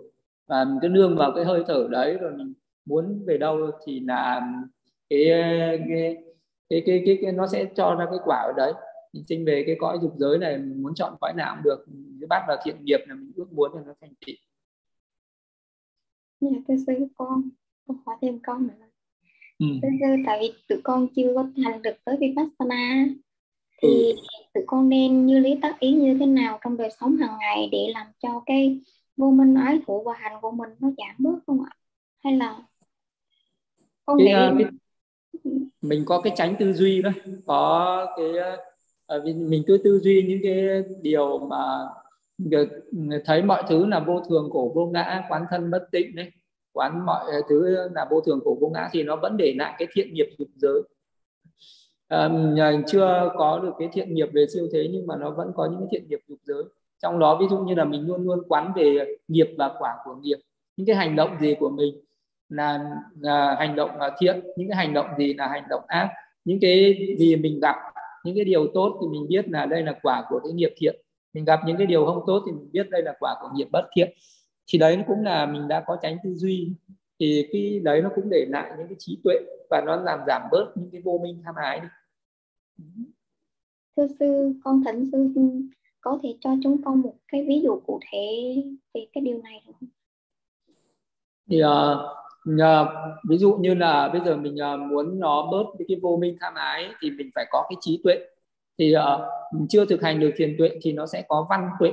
Và 0.48 0.64
mình 0.64 0.78
cứ 0.82 0.88
nương 0.88 1.16
vào 1.16 1.32
cái 1.34 1.44
hơi 1.44 1.64
thở 1.66 1.88
đấy 1.90 2.16
rồi 2.20 2.32
mình 2.32 2.52
muốn 2.84 3.22
về 3.26 3.38
đâu 3.38 3.70
thì 3.86 4.00
là 4.00 4.40
cái 5.10 5.24
cái 5.28 6.16
cái 6.70 6.82
cái, 6.86 7.02
cái, 7.06 7.18
cái 7.22 7.32
nó 7.32 7.46
sẽ 7.46 7.64
cho 7.76 7.96
ra 7.98 8.06
cái 8.10 8.18
quả 8.24 8.36
ở 8.36 8.52
đấy. 8.56 8.72
Mình 9.12 9.24
sinh 9.24 9.44
về 9.44 9.64
cái 9.66 9.76
cõi 9.78 9.98
dục 10.02 10.12
giới 10.16 10.38
này 10.38 10.58
mình 10.58 10.82
muốn 10.82 10.94
chọn 10.94 11.14
cõi 11.20 11.32
nào 11.36 11.54
cũng 11.54 11.64
được. 11.64 11.84
Mình 11.88 12.28
bắt 12.28 12.42
vào 12.48 12.56
thiện 12.64 12.84
nghiệp 12.84 13.00
là 13.08 13.14
mình 13.14 13.32
ước 13.36 13.52
muốn 13.52 13.74
là 13.74 13.82
nó 13.86 13.92
thành 14.00 14.12
tựu. 14.26 14.34
Dạ, 16.40 16.50
thưa 16.68 16.74
sư 16.86 16.92
con, 17.14 17.48
con 17.86 17.96
hỏi 18.06 18.16
thêm 18.22 18.38
con 18.42 18.66
nữa. 18.66 18.86
Ừ. 19.58 19.66
Sư, 19.82 19.88
tại 20.26 20.38
vì 20.40 20.52
tụi 20.68 20.80
con 20.82 21.06
chưa 21.16 21.32
có 21.34 21.46
thành 21.64 21.82
được 21.82 21.94
tới 22.04 22.16
Vipassana, 22.20 23.06
thì 23.82 23.88
ừ. 23.88 24.16
tụi 24.54 24.64
con 24.66 24.88
nên 24.88 25.26
như 25.26 25.38
lý 25.38 25.58
tác 25.62 25.80
ý 25.80 25.92
như 25.92 26.16
thế 26.20 26.26
nào 26.26 26.58
trong 26.64 26.76
đời 26.76 26.90
sống 27.00 27.16
hàng 27.16 27.36
ngày 27.40 27.68
để 27.72 27.90
làm 27.94 28.06
cho 28.18 28.42
cái 28.46 28.80
vô 29.16 29.30
minh 29.30 29.54
ái 29.54 29.80
thủ 29.86 30.02
và 30.02 30.12
hành 30.16 30.40
của 30.40 30.50
mình 30.50 30.70
nó 30.80 30.90
giảm 30.98 31.14
bớt 31.18 31.38
không 31.46 31.62
ạ? 31.62 31.70
Hay 32.24 32.36
là 32.36 32.62
con 34.06 34.18
cái, 34.18 34.26
nghĩ 34.26 34.64
uh, 34.64 34.70
cái, 35.44 35.52
mình 35.82 36.02
có 36.06 36.20
cái 36.20 36.32
tránh 36.36 36.54
tư 36.58 36.72
duy 36.72 37.02
đó, 37.02 37.10
có 37.46 38.06
cái 38.16 38.28
uh, 39.18 39.24
mình 39.36 39.62
cứ 39.66 39.80
tư 39.84 40.00
duy 40.02 40.24
những 40.28 40.40
cái 40.42 40.82
điều 41.02 41.38
mà 41.38 41.88
thấy 43.24 43.42
mọi 43.42 43.62
thứ 43.68 43.86
là 43.86 44.00
vô 44.00 44.20
thường 44.28 44.48
cổ 44.52 44.72
vô 44.74 44.86
ngã 44.86 45.24
quán 45.28 45.44
thân 45.50 45.70
bất 45.70 45.88
tịnh 45.92 46.16
đấy. 46.16 46.30
Quán 46.72 47.06
mọi 47.06 47.24
thứ 47.48 47.88
là 47.94 48.06
vô 48.10 48.20
thường 48.20 48.40
cổ 48.44 48.56
vô 48.60 48.68
ngã 48.68 48.88
thì 48.92 49.02
nó 49.02 49.16
vẫn 49.16 49.36
để 49.36 49.54
lại 49.58 49.74
cái 49.78 49.88
thiện 49.92 50.14
nghiệp 50.14 50.26
dục 50.38 50.48
giới. 50.56 50.82
À, 52.08 52.30
chưa 52.86 53.32
có 53.38 53.58
được 53.58 53.72
cái 53.78 53.88
thiện 53.92 54.14
nghiệp 54.14 54.28
về 54.32 54.46
siêu 54.46 54.68
thế 54.72 54.88
nhưng 54.92 55.06
mà 55.06 55.16
nó 55.16 55.30
vẫn 55.30 55.52
có 55.54 55.66
những 55.66 55.80
cái 55.80 55.88
thiện 55.90 56.08
nghiệp 56.08 56.20
dục 56.28 56.38
giới. 56.42 56.62
Trong 57.02 57.18
đó 57.18 57.38
ví 57.40 57.46
dụ 57.50 57.58
như 57.58 57.74
là 57.74 57.84
mình 57.84 58.06
luôn 58.06 58.22
luôn 58.22 58.42
quán 58.48 58.72
về 58.76 59.16
nghiệp 59.28 59.48
và 59.58 59.70
quả 59.78 59.96
của 60.04 60.14
nghiệp. 60.14 60.38
Những 60.76 60.86
cái 60.86 60.96
hành 60.96 61.16
động 61.16 61.30
gì 61.40 61.54
của 61.60 61.70
mình 61.70 61.94
là, 62.48 62.90
là 63.20 63.54
hành 63.58 63.76
động 63.76 63.90
là 63.98 64.10
thiện 64.18 64.40
những 64.56 64.68
cái 64.68 64.76
hành 64.76 64.94
động 64.94 65.06
gì 65.18 65.34
là 65.34 65.48
hành 65.48 65.64
động 65.70 65.82
ác. 65.86 66.08
Những 66.44 66.58
cái 66.60 66.94
gì 67.18 67.36
mình 67.36 67.60
gặp 67.60 67.76
những 68.24 68.34
cái 68.34 68.44
điều 68.44 68.66
tốt 68.74 68.98
thì 69.00 69.06
mình 69.08 69.28
biết 69.28 69.48
là 69.48 69.66
đây 69.66 69.82
là 69.82 69.98
quả 70.02 70.24
của 70.28 70.40
cái 70.44 70.52
nghiệp 70.52 70.74
thiện 70.76 71.00
mình 71.32 71.44
gặp 71.44 71.60
những 71.66 71.76
cái 71.76 71.86
điều 71.86 72.06
không 72.06 72.22
tốt 72.26 72.42
thì 72.46 72.52
mình 72.52 72.68
biết 72.72 72.90
đây 72.90 73.02
là 73.02 73.16
quả 73.20 73.36
của 73.40 73.48
nghiệp 73.54 73.68
bất 73.72 73.88
thiện. 73.96 74.10
Thì 74.66 74.78
đấy 74.78 75.04
cũng 75.06 75.24
là 75.24 75.46
mình 75.46 75.68
đã 75.68 75.84
có 75.86 75.96
tránh 76.02 76.16
tư 76.24 76.34
duy. 76.34 76.72
Thì 77.20 77.48
cái 77.52 77.80
đấy 77.84 78.02
nó 78.02 78.10
cũng 78.14 78.30
để 78.30 78.46
lại 78.48 78.72
những 78.78 78.88
cái 78.88 78.96
trí 78.98 79.18
tuệ 79.24 79.34
và 79.70 79.82
nó 79.86 79.96
làm 79.96 80.20
giảm 80.26 80.42
bớt 80.50 80.72
những 80.74 80.90
cái 80.92 81.00
vô 81.00 81.20
minh 81.22 81.42
tham 81.44 81.54
ái 81.54 81.80
đi. 81.80 81.88
Thưa 83.96 84.06
sư 84.18 84.52
con 84.64 84.84
thỉnh 84.84 85.10
sư 85.12 85.28
có 86.00 86.18
thể 86.22 86.36
cho 86.40 86.50
chúng 86.62 86.82
con 86.82 87.00
một 87.00 87.14
cái 87.28 87.44
ví 87.48 87.60
dụ 87.60 87.80
cụ 87.86 88.00
thể 88.12 88.56
về 88.94 89.06
cái 89.12 89.22
điều 89.24 89.42
này 89.42 89.62
được 89.66 89.72
không? 89.80 89.88
Thì 91.50 91.62
uh, 91.64 91.70
uh, 92.48 92.88
ví 93.28 93.38
dụ 93.38 93.54
như 93.54 93.74
là 93.74 94.08
bây 94.08 94.20
giờ 94.24 94.36
mình 94.36 94.56
uh, 94.74 94.90
muốn 94.90 95.20
nó 95.20 95.48
bớt 95.52 95.64
cái 95.88 95.98
vô 96.02 96.16
minh 96.16 96.36
tham 96.40 96.54
ái 96.54 96.88
thì 97.00 97.10
mình 97.10 97.30
phải 97.34 97.46
có 97.50 97.66
cái 97.70 97.76
trí 97.80 98.00
tuệ 98.04 98.18
thì 98.80 98.94
uh, 98.96 99.02
mình 99.52 99.66
chưa 99.68 99.84
thực 99.84 100.02
hành 100.02 100.20
được 100.20 100.30
thiền 100.36 100.54
tuệ 100.58 100.70
thì 100.82 100.92
nó 100.92 101.06
sẽ 101.06 101.22
có 101.28 101.46
văn 101.50 101.70
tuệ 101.78 101.92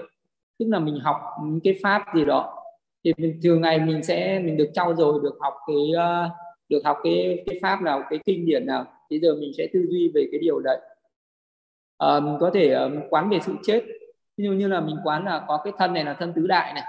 tức 0.59 0.65
là 0.69 0.79
mình 0.79 0.99
học 0.99 1.21
những 1.43 1.59
cái 1.63 1.79
pháp 1.83 2.05
gì 2.15 2.25
đó. 2.25 2.63
Thì 3.03 3.13
mình, 3.17 3.39
thường 3.43 3.61
ngày 3.61 3.79
mình 3.79 4.03
sẽ 4.03 4.39
mình 4.39 4.57
được 4.57 4.69
trau 4.73 4.95
dồi 4.95 5.19
được 5.23 5.37
học 5.39 5.53
cái 5.67 5.75
uh, 5.75 6.31
được 6.69 6.81
học 6.85 6.97
cái 7.03 7.43
cái 7.45 7.59
pháp 7.61 7.81
nào 7.81 8.03
cái 8.09 8.19
kinh 8.25 8.45
điển 8.45 8.65
nào 8.65 8.85
bây 9.09 9.19
giờ 9.19 9.35
mình 9.39 9.51
sẽ 9.57 9.67
tư 9.73 9.85
duy 9.89 10.11
về 10.15 10.27
cái 10.31 10.39
điều 10.39 10.59
đấy. 10.59 10.77
Uh, 12.03 12.23
mình 12.23 12.37
có 12.39 12.51
thể 12.53 12.75
uh, 12.85 12.91
quán 13.09 13.29
về 13.29 13.39
sự 13.41 13.53
chết. 13.63 13.83
Ví 14.37 14.45
dụ 14.45 14.51
như 14.51 14.67
là 14.67 14.81
mình 14.81 14.95
quán 15.03 15.25
là 15.25 15.45
có 15.47 15.61
cái 15.63 15.73
thân 15.77 15.93
này 15.93 16.05
là 16.05 16.13
thân 16.13 16.33
tứ 16.35 16.47
đại 16.47 16.73
này. 16.73 16.83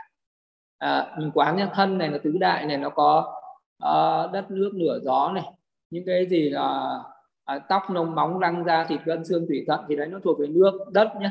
À, 0.78 1.16
mình 1.18 1.30
quán 1.34 1.56
nhá 1.56 1.70
thân 1.74 1.98
này 1.98 2.08
là 2.08 2.18
tứ 2.18 2.32
đại 2.40 2.66
này 2.66 2.76
nó 2.76 2.90
có 2.90 3.34
uh, 3.84 4.32
đất 4.32 4.50
nước 4.50 4.70
lửa 4.74 4.98
gió 5.02 5.32
này 5.34 5.44
những 5.90 6.04
cái 6.06 6.26
gì 6.26 6.50
là 6.50 6.98
à, 7.48 7.58
tóc 7.58 7.90
nông 7.90 8.14
móng 8.14 8.38
răng 8.38 8.64
da 8.64 8.84
thịt 8.84 9.00
gân 9.04 9.24
xương 9.24 9.46
tủy 9.48 9.64
thận 9.68 9.80
thì 9.88 9.96
đấy 9.96 10.06
nó 10.06 10.18
thuộc 10.24 10.38
về 10.40 10.46
nước 10.46 10.72
đất 10.92 11.08
nhé 11.20 11.30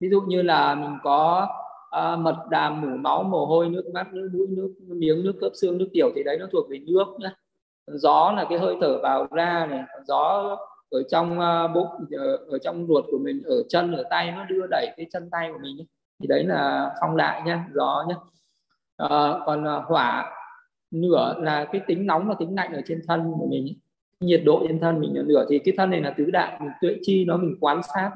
ví 0.00 0.08
dụ 0.10 0.20
như 0.20 0.42
là 0.42 0.74
mình 0.74 0.98
có 1.02 1.48
à, 1.90 2.16
mật 2.16 2.36
đàm 2.50 2.80
mủ 2.80 2.96
máu 2.96 3.22
mồ 3.22 3.46
hôi 3.46 3.68
nước 3.68 3.84
mắt 3.94 4.12
nước 4.12 4.30
mũi 4.32 4.46
nước 4.50 4.74
miếng 4.88 5.24
nước 5.24 5.32
khớp 5.40 5.52
xương 5.54 5.78
nước 5.78 5.88
tiểu 5.92 6.10
thì 6.14 6.22
đấy 6.22 6.36
nó 6.40 6.46
thuộc 6.52 6.70
về 6.70 6.78
nước 6.78 7.04
nhé 7.18 7.30
gió 7.86 8.32
là 8.36 8.46
cái 8.50 8.58
hơi 8.58 8.76
thở 8.80 8.98
vào 9.02 9.26
ra 9.30 9.66
này 9.66 9.84
gió 10.06 10.56
ở 10.90 11.02
trong 11.10 11.38
uh, 11.38 11.74
bụng 11.74 11.88
ở, 12.18 12.36
ở 12.36 12.58
trong 12.58 12.86
ruột 12.86 13.04
của 13.10 13.18
mình 13.18 13.42
ở 13.44 13.62
chân 13.68 13.92
ở 13.92 14.04
tay 14.10 14.32
nó 14.32 14.44
đưa 14.44 14.66
đẩy 14.70 14.86
cái 14.96 15.06
chân 15.12 15.30
tay 15.30 15.50
của 15.52 15.58
mình 15.62 15.76
thì 16.20 16.26
đấy 16.26 16.44
là 16.44 16.90
phong 17.00 17.16
đại 17.16 17.42
nhá 17.46 17.64
gió 17.74 18.04
nhá. 18.08 18.14
Ờ, 18.96 19.32
à, 19.32 19.40
còn 19.46 19.64
uh, 19.64 19.84
hỏa 19.88 20.32
nửa 20.90 21.34
là 21.38 21.64
cái 21.72 21.80
tính 21.86 22.06
nóng 22.06 22.28
và 22.28 22.34
tính 22.38 22.54
lạnh 22.54 22.72
ở 22.72 22.80
trên 22.86 23.02
thân 23.08 23.32
của 23.38 23.46
mình 23.46 23.78
nhiệt 24.20 24.42
độ 24.44 24.64
trên 24.68 24.80
thân 24.80 25.00
mình 25.00 25.14
nửa 25.26 25.46
thì 25.48 25.58
cái 25.58 25.74
thân 25.76 25.90
này 25.90 26.00
là 26.00 26.14
tứ 26.16 26.30
đại, 26.30 26.58
mình 26.60 26.70
tuệ 26.80 26.96
chi 27.02 27.24
nó 27.24 27.36
mình 27.36 27.56
quan 27.60 27.80
sát 27.94 28.10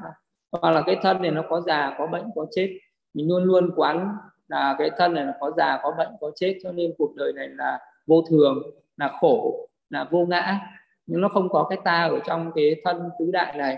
hoặc 0.51 0.71
là 0.71 0.81
cái 0.85 0.97
thân 1.01 1.21
này 1.21 1.31
nó 1.31 1.43
có 1.49 1.61
già, 1.61 1.95
có 1.97 2.07
bệnh, 2.07 2.23
có 2.35 2.45
chết. 2.51 2.77
Mình 3.13 3.27
luôn 3.27 3.43
luôn 3.43 3.71
quán 3.75 4.15
là 4.47 4.75
cái 4.79 4.91
thân 4.97 5.13
này 5.13 5.25
là 5.25 5.37
có 5.39 5.51
già, 5.57 5.79
có 5.83 5.93
bệnh, 5.97 6.09
có 6.21 6.31
chết, 6.35 6.57
cho 6.63 6.71
nên 6.71 6.93
cuộc 6.97 7.15
đời 7.15 7.33
này 7.33 7.47
là 7.47 7.79
vô 8.07 8.23
thường, 8.29 8.61
là 8.97 9.07
khổ, 9.07 9.67
là 9.89 10.07
vô 10.11 10.25
ngã. 10.25 10.59
Nhưng 11.05 11.21
nó 11.21 11.29
không 11.29 11.49
có 11.49 11.67
cái 11.69 11.79
ta 11.83 12.03
ở 12.03 12.19
trong 12.27 12.51
cái 12.55 12.81
thân 12.83 13.09
tứ 13.19 13.31
đại 13.31 13.57
này. 13.57 13.77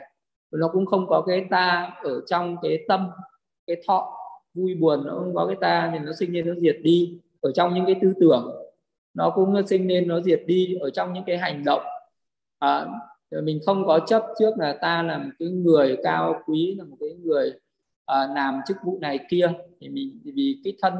Nó 0.51 0.67
cũng 0.67 0.85
không 0.85 1.07
có 1.07 1.21
cái 1.21 1.45
ta 1.49 1.91
ở 2.03 2.21
trong 2.27 2.57
cái 2.61 2.85
tâm, 2.87 3.09
cái 3.67 3.77
thọ. 3.87 4.19
Vui, 4.53 4.75
buồn, 4.75 5.07
nó 5.07 5.13
không 5.13 5.35
có 5.35 5.45
cái 5.45 5.55
ta 5.61 5.89
thì 5.93 5.99
nó 5.99 6.11
sinh 6.19 6.33
lên 6.33 6.47
nó 6.47 6.53
diệt 6.61 6.77
đi 6.83 7.19
ở 7.41 7.51
trong 7.51 7.73
những 7.73 7.85
cái 7.85 7.95
tư 8.01 8.13
tưởng. 8.19 8.51
Nó 9.13 9.29
cũng 9.29 9.67
sinh 9.67 9.87
lên 9.87 10.07
nó 10.07 10.21
diệt 10.21 10.41
đi 10.45 10.77
ở 10.81 10.89
trong 10.89 11.13
những 11.13 11.23
cái 11.27 11.37
hành 11.37 11.63
động 11.65 11.81
à, 12.63 12.85
mình 13.43 13.59
không 13.65 13.85
có 13.85 13.99
chấp 14.07 14.23
trước 14.39 14.51
là 14.57 14.77
ta 14.81 15.03
là 15.03 15.17
một 15.17 15.29
cái 15.39 15.49
người 15.49 15.97
cao 16.03 16.41
quý 16.45 16.75
là 16.77 16.83
một 16.83 16.97
cái 16.99 17.09
người 17.23 17.53
à, 18.05 18.27
làm 18.35 18.59
chức 18.67 18.77
vụ 18.83 18.97
này 19.01 19.19
kia. 19.29 19.51
Thì 19.81 19.89
mình 19.89 20.19
vì 20.23 20.57
cái 20.63 20.73
thân 20.81 20.93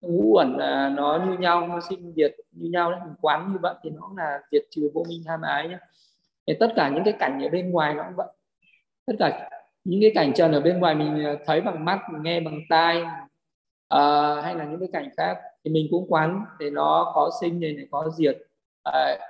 ngũ 0.00 0.34
uẩn 0.34 0.56
là 0.56 0.88
nó 0.88 1.26
như 1.28 1.38
nhau 1.38 1.68
nó 1.68 1.80
sinh 1.80 2.12
diệt 2.16 2.34
như 2.52 2.70
nhau 2.70 2.90
đấy 2.90 3.00
mình 3.04 3.14
quán 3.20 3.52
như 3.52 3.58
vậy 3.62 3.74
thì 3.82 3.90
nó 3.90 4.10
là 4.16 4.40
diệt 4.52 4.62
trừ 4.70 4.90
vô 4.94 5.04
minh 5.08 5.22
tham 5.26 5.42
ái 5.42 5.68
nhé 5.68 5.78
thì 6.46 6.54
tất 6.60 6.72
cả 6.76 6.88
những 6.88 7.04
cái 7.04 7.14
cảnh 7.18 7.42
ở 7.42 7.48
bên 7.48 7.70
ngoài 7.70 7.94
nó 7.94 8.02
cũng 8.02 8.16
vậy. 8.16 8.28
Tất 9.06 9.14
cả 9.18 9.50
những 9.84 10.00
cái 10.00 10.12
cảnh 10.14 10.32
trần 10.34 10.52
ở 10.52 10.60
bên 10.60 10.78
ngoài 10.78 10.94
mình 10.94 11.24
ờ, 11.24 11.36
thấy 11.46 11.60
bằng 11.60 11.84
mắt 11.84 12.00
mình 12.12 12.22
nghe 12.22 12.40
bằng 12.40 12.60
tai 12.68 13.02
uh, 13.94 14.44
hay 14.44 14.54
là 14.54 14.64
những 14.64 14.80
cái 14.80 14.88
cảnh 14.92 15.08
khác 15.16 15.38
thì 15.64 15.70
mình 15.70 15.86
cũng 15.90 16.06
quán 16.08 16.44
để 16.58 16.70
nó 16.70 17.12
có 17.14 17.30
sinh 17.40 17.60
này 17.60 17.76
có 17.90 18.10
diệt. 18.16 18.36
Uh, 18.88 19.20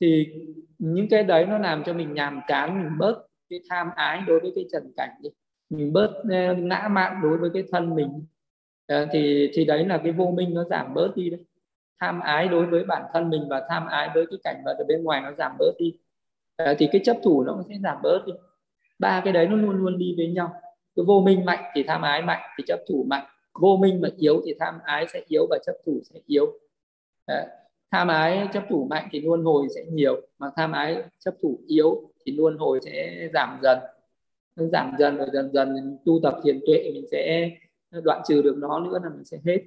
thì 0.00 0.32
những 0.78 1.08
cái 1.08 1.22
đấy 1.22 1.46
nó 1.46 1.58
làm 1.58 1.82
cho 1.86 1.92
mình 1.92 2.14
nhàm 2.14 2.40
chán, 2.48 2.82
mình 2.82 2.98
bớt 2.98 3.26
cái 3.50 3.60
tham 3.70 3.90
ái 3.96 4.22
đối 4.26 4.40
với 4.40 4.52
cái 4.54 4.64
trần 4.72 4.92
cảnh 4.96 5.10
đi. 5.22 5.30
Mình 5.70 5.92
bớt 5.92 6.10
ờ, 6.30 6.54
ngã 6.54 6.88
mạn 6.90 7.20
đối 7.22 7.38
với 7.38 7.50
cái 7.54 7.64
thân 7.72 7.94
mình. 7.94 8.24
Ờ, 8.86 9.06
thì 9.12 9.50
thì 9.54 9.64
đấy 9.64 9.86
là 9.86 9.98
cái 9.98 10.12
vô 10.12 10.26
minh 10.36 10.54
nó 10.54 10.64
giảm 10.64 10.94
bớt 10.94 11.16
đi 11.16 11.30
đấy. 11.30 11.44
Tham 12.00 12.20
ái 12.20 12.48
đối 12.48 12.66
với 12.66 12.84
bản 12.84 13.02
thân 13.12 13.30
mình 13.30 13.42
và 13.50 13.66
tham 13.68 13.86
ái 13.86 14.10
với 14.14 14.26
cái 14.30 14.38
cảnh 14.44 14.62
vật 14.64 14.74
ở 14.78 14.84
bên 14.88 15.04
ngoài 15.04 15.20
nó 15.20 15.32
giảm 15.38 15.52
bớt 15.58 15.72
đi. 15.78 15.98
Ờ, 16.56 16.74
thì 16.78 16.88
cái 16.92 17.00
chấp 17.04 17.16
thủ 17.22 17.44
nó 17.44 17.62
sẽ 17.68 17.74
giảm 17.82 17.96
bớt 18.02 18.24
đi. 18.26 18.32
Ba 18.98 19.20
cái 19.24 19.32
đấy 19.32 19.46
nó 19.46 19.56
luôn 19.56 19.76
luôn 19.76 19.98
đi 19.98 20.14
với 20.16 20.28
nhau. 20.28 20.52
Cái 20.96 21.04
vô 21.04 21.20
minh 21.20 21.44
mạnh 21.44 21.64
thì 21.74 21.82
tham 21.82 22.02
ái 22.02 22.22
mạnh, 22.22 22.42
thì 22.58 22.64
chấp 22.66 22.80
thủ 22.88 23.06
mạnh. 23.08 23.24
Vô 23.60 23.76
minh 23.76 24.00
mà 24.00 24.08
yếu 24.16 24.42
thì 24.46 24.54
tham 24.60 24.78
ái 24.84 25.06
sẽ 25.12 25.22
yếu 25.28 25.46
và 25.50 25.58
chấp 25.66 25.72
thủ 25.86 26.00
sẽ 26.04 26.20
yếu. 26.26 26.46
Đấy 27.26 27.46
tham 27.90 28.08
ái 28.08 28.48
chấp 28.52 28.64
thủ 28.70 28.86
mạnh 28.90 29.08
thì 29.12 29.20
luân 29.20 29.44
hồi 29.44 29.68
sẽ 29.74 29.84
nhiều, 29.92 30.20
mà 30.38 30.50
tham 30.56 30.72
ái 30.72 31.02
chấp 31.18 31.34
thủ 31.42 31.60
yếu 31.66 32.10
thì 32.24 32.32
luân 32.32 32.56
hồi 32.58 32.80
sẽ 32.84 33.28
giảm 33.34 33.58
dần. 33.62 33.78
Nó 34.56 34.66
giảm 34.66 34.92
dần 34.98 35.16
rồi 35.16 35.28
dần 35.32 35.50
dần 35.52 35.74
mình 35.74 35.96
tu 36.04 36.20
tập 36.22 36.40
thiền 36.44 36.60
tuệ, 36.66 36.90
mình 36.94 37.04
sẽ 37.10 37.50
đoạn 38.02 38.22
trừ 38.28 38.42
được 38.42 38.56
nó 38.58 38.80
nữa 38.80 38.98
là 39.02 39.10
mình 39.10 39.24
sẽ 39.24 39.38
hết. 39.44 39.58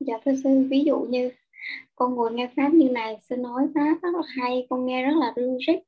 Dạ 0.00 0.14
thưa 0.24 0.32
sư, 0.44 0.66
ví 0.70 0.84
dụ 0.84 1.00
như 1.00 1.30
con 1.96 2.14
ngồi 2.14 2.32
nghe 2.32 2.50
pháp 2.56 2.68
như 2.74 2.88
này, 2.88 3.18
sư 3.28 3.36
nói 3.36 3.66
pháp 3.74 3.98
rất 4.02 4.08
là 4.14 4.22
hay, 4.26 4.66
con 4.70 4.86
nghe 4.86 5.06
rất 5.06 5.14
là 5.20 5.32
logic. 5.36 5.80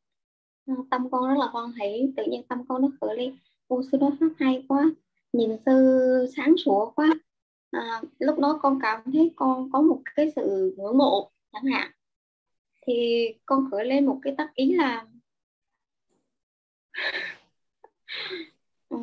Rít 0.67 0.75
tâm 0.91 1.11
con 1.11 1.29
rất 1.29 1.39
là 1.39 1.47
hoan 1.47 1.73
hỷ, 1.81 2.13
tự 2.17 2.25
nhiên 2.25 2.43
tâm 2.49 2.65
con 2.69 2.83
nó 2.83 2.89
khởi 3.01 3.17
lên. 3.17 3.37
Ô, 3.69 3.83
sư 3.93 3.99
nói 3.99 4.11
pháp 4.21 4.31
hay 4.39 4.65
quá, 4.69 4.91
nhìn 5.33 5.57
sư 5.67 6.27
sáng 6.37 6.55
sủa 6.57 6.91
quá 6.91 7.15
à, 7.73 8.03
lúc 8.19 8.39
đó 8.39 8.59
con 8.63 8.79
cảm 8.83 9.01
thấy 9.13 9.33
con 9.37 9.71
có 9.73 9.81
một 9.81 10.03
cái 10.17 10.33
sự 10.37 10.75
ngưỡng 10.79 10.99
mộ 10.99 11.31
chẳng 11.53 11.65
hạn 11.65 11.91
thì 12.87 13.29
con 13.47 13.69
khởi 13.71 13.85
lên 13.85 14.07
một 14.07 14.19
cái 14.23 14.35
tác 14.39 14.55
ý 14.55 14.75
là 14.75 15.07
ờ, 18.89 18.99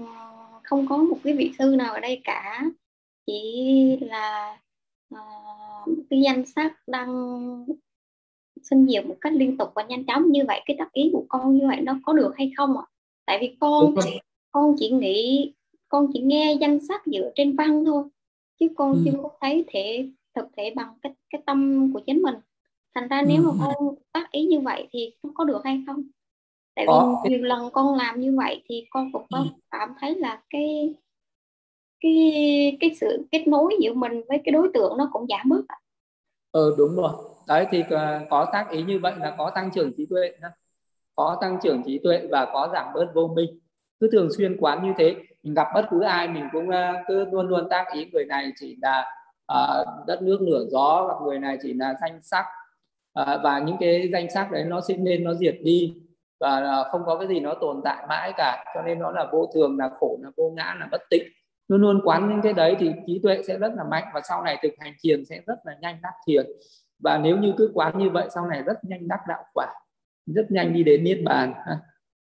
không 0.64 0.88
có 0.90 0.98
một 0.98 1.18
cái 1.24 1.34
vị 1.34 1.52
sư 1.60 1.76
nào 1.78 1.94
ở 1.94 2.00
đây 2.00 2.22
cả 2.24 2.64
chỉ 3.26 3.98
là 4.02 4.58
uh, 5.16 5.90
cái 6.10 6.22
danh 6.22 6.46
sách 6.46 6.74
đăng 6.88 7.66
sinh 8.64 8.88
diệt 8.88 9.06
một 9.06 9.16
cách 9.22 9.34
liên 9.34 9.58
tục 9.58 9.70
và 9.76 9.84
nhanh 9.84 10.06
chóng 10.06 10.32
như 10.32 10.44
vậy 10.48 10.62
cái 10.66 10.76
tác 10.80 10.94
ý 10.94 11.10
của 11.14 11.26
con 11.30 11.58
như 11.58 11.68
vậy 11.68 11.82
nó 11.82 12.00
có 12.04 12.14
được 12.14 12.34
hay 12.38 12.52
không 12.58 12.78
ạ? 12.78 12.84
À? 12.86 12.92
Tại 13.26 13.38
vì 13.42 13.56
con 13.60 13.96
con 14.52 14.76
chỉ 14.80 14.90
nghĩ 14.90 15.54
con 15.90 16.08
chỉ 16.14 16.20
nghe 16.20 16.58
danh 16.62 16.80
sách 16.88 17.02
dựa 17.06 17.32
trên 17.36 17.56
văn 17.56 17.86
thôi 17.86 18.04
chứ 18.60 18.68
con 18.76 18.92
ừ. 18.92 19.02
chưa 19.06 19.18
có 19.24 19.30
thấy 19.42 19.66
thể 19.68 20.10
thực 20.36 20.46
thể 20.58 20.74
bằng 20.76 20.94
cái 21.02 21.14
cái 21.30 21.42
tâm 21.46 21.90
của 21.94 22.02
chính 22.06 22.22
mình. 22.22 22.36
Thành 22.96 23.08
ra 23.08 23.22
nếu 23.22 23.42
mà 23.42 23.50
ừ. 23.50 23.58
con 23.60 23.96
tác 24.12 24.32
ý 24.32 24.46
như 24.46 24.60
vậy 24.60 24.88
thì 24.92 25.14
nó 25.24 25.30
có 25.36 25.44
được 25.44 25.62
hay 25.64 25.84
không? 25.88 26.04
Tại 26.76 26.86
vì 26.88 27.30
nhiều 27.30 27.44
lần 27.44 27.70
con 27.74 27.96
làm 27.96 28.20
như 28.20 28.36
vậy 28.38 28.62
thì 28.66 28.86
con 28.90 29.12
cũng 29.14 29.26
có 29.32 29.38
ừ. 29.38 29.46
cảm 29.72 29.94
thấy 30.00 30.16
là 30.16 30.42
cái 30.50 30.94
cái 32.00 32.78
cái 32.80 32.96
sự 33.00 33.28
kết 33.32 33.48
nối 33.48 33.78
giữa 33.80 33.94
mình 33.94 34.22
với 34.28 34.42
cái 34.46 34.52
đối 34.52 34.70
tượng 34.74 34.98
nó 34.98 35.10
cũng 35.14 35.26
giảm 35.30 35.50
bớt 35.50 35.62
ờ 36.52 36.76
đúng 36.78 36.96
rồi. 36.96 37.12
Đấy 37.48 37.66
thì 37.72 37.84
ờ, 37.90 38.22
có 38.30 38.46
tác 38.54 38.70
ý 38.72 38.84
như 38.84 39.00
vậy 39.00 39.14
là 39.20 39.36
có 39.38 39.52
tăng 39.56 39.72
trưởng 39.72 39.94
trí 39.98 40.06
tuệ 40.06 40.32
có 41.16 41.38
tăng 41.42 41.58
trưởng 41.64 41.84
trí 41.86 42.00
tuệ 42.04 42.28
và 42.32 42.46
có 42.54 42.70
giảm 42.74 42.94
bớt 42.94 43.12
vô 43.14 43.28
minh. 43.36 43.60
Cứ 44.00 44.10
thường 44.12 44.30
xuyên 44.38 44.58
quán 44.60 44.84
như 44.84 44.94
thế 44.98 45.16
mình 45.44 45.54
gặp 45.54 45.68
bất 45.74 45.86
cứ 45.90 46.02
ai 46.02 46.28
mình 46.28 46.48
cũng 46.52 46.70
ờ, 46.70 46.94
cứ 47.08 47.26
luôn 47.32 47.48
luôn 47.48 47.70
tác 47.70 47.86
ý 47.94 48.10
người 48.14 48.26
này 48.26 48.52
chỉ 48.56 48.78
là 48.82 49.06
uh, 49.54 50.08
đất 50.08 50.22
nước 50.22 50.42
nửa 50.42 50.66
gió 50.72 51.04
hoặc 51.06 51.28
người 51.28 51.40
này 51.40 51.58
chỉ 51.62 51.74
là 51.74 51.96
danh 52.02 52.20
sắc. 52.22 52.46
Uh, 53.22 53.28
và 53.44 53.60
những 53.60 53.78
cái 53.80 54.10
danh 54.14 54.30
sắc 54.34 54.52
đấy 54.52 54.64
nó 54.64 54.82
sinh 54.82 55.06
lên 55.06 55.24
nó 55.24 55.34
diệt 55.34 55.58
đi. 55.64 55.96
Và 56.40 56.84
không 56.92 57.02
có 57.06 57.18
cái 57.18 57.28
gì 57.28 57.40
nó 57.40 57.54
tồn 57.54 57.82
tại 57.84 58.06
mãi 58.10 58.34
cả 58.38 58.66
cho 58.76 58.82
nên 58.82 59.00
nó 59.00 59.12
là 59.12 59.28
vô 59.32 59.50
thường 59.54 59.78
là 59.78 59.90
khổ 60.00 60.20
là 60.22 60.30
vô 60.38 60.50
ngã 60.56 60.76
là 60.80 60.88
bất 60.92 61.02
tịnh. 61.10 61.24
Luôn 61.68 61.82
luôn 61.82 62.02
quán 62.04 62.30
những 62.30 62.42
cái 62.42 62.54
đấy 62.54 62.76
thì 62.80 62.92
trí 63.08 63.20
tuệ 63.24 63.44
sẽ 63.44 63.58
rất 63.58 63.74
là 63.76 63.84
mạnh 63.84 64.04
và 64.14 64.22
sau 64.30 64.44
này 64.44 64.58
thực 64.64 64.74
hành 64.80 64.94
thiền 65.04 65.26
sẽ 65.26 65.42
rất 65.46 65.56
là 65.64 65.76
nhanh 65.82 65.98
đắc 66.02 66.14
thiền. 66.28 66.46
Và 67.04 67.18
nếu 67.18 67.38
như 67.38 67.54
cứ 67.58 67.72
quán 67.74 67.98
như 67.98 68.10
vậy 68.10 68.28
sau 68.30 68.46
này 68.48 68.64
rất 68.64 68.84
nhanh 68.84 69.08
đắc 69.08 69.20
đạo 69.28 69.44
quả 69.54 69.68
rất 70.36 70.52
nhanh 70.52 70.74
đi 70.74 70.84
đến 70.84 71.04
niết 71.04 71.20
bàn 71.26 71.54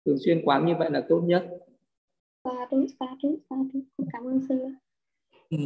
thường 0.06 0.16
xuyên 0.24 0.42
quán 0.44 0.66
như 0.66 0.74
vậy 0.78 0.90
là 0.90 1.02
tốt 1.08 1.20
nhất 1.24 1.44
sa 2.44 2.50
thú 2.70 2.86
sa 3.00 3.06
thú 3.22 3.38
sa 3.50 3.56
thú 3.72 3.78
cảm 4.12 4.24
ơn 4.24 4.40
sư 4.48 4.54
ừ. 5.50 5.58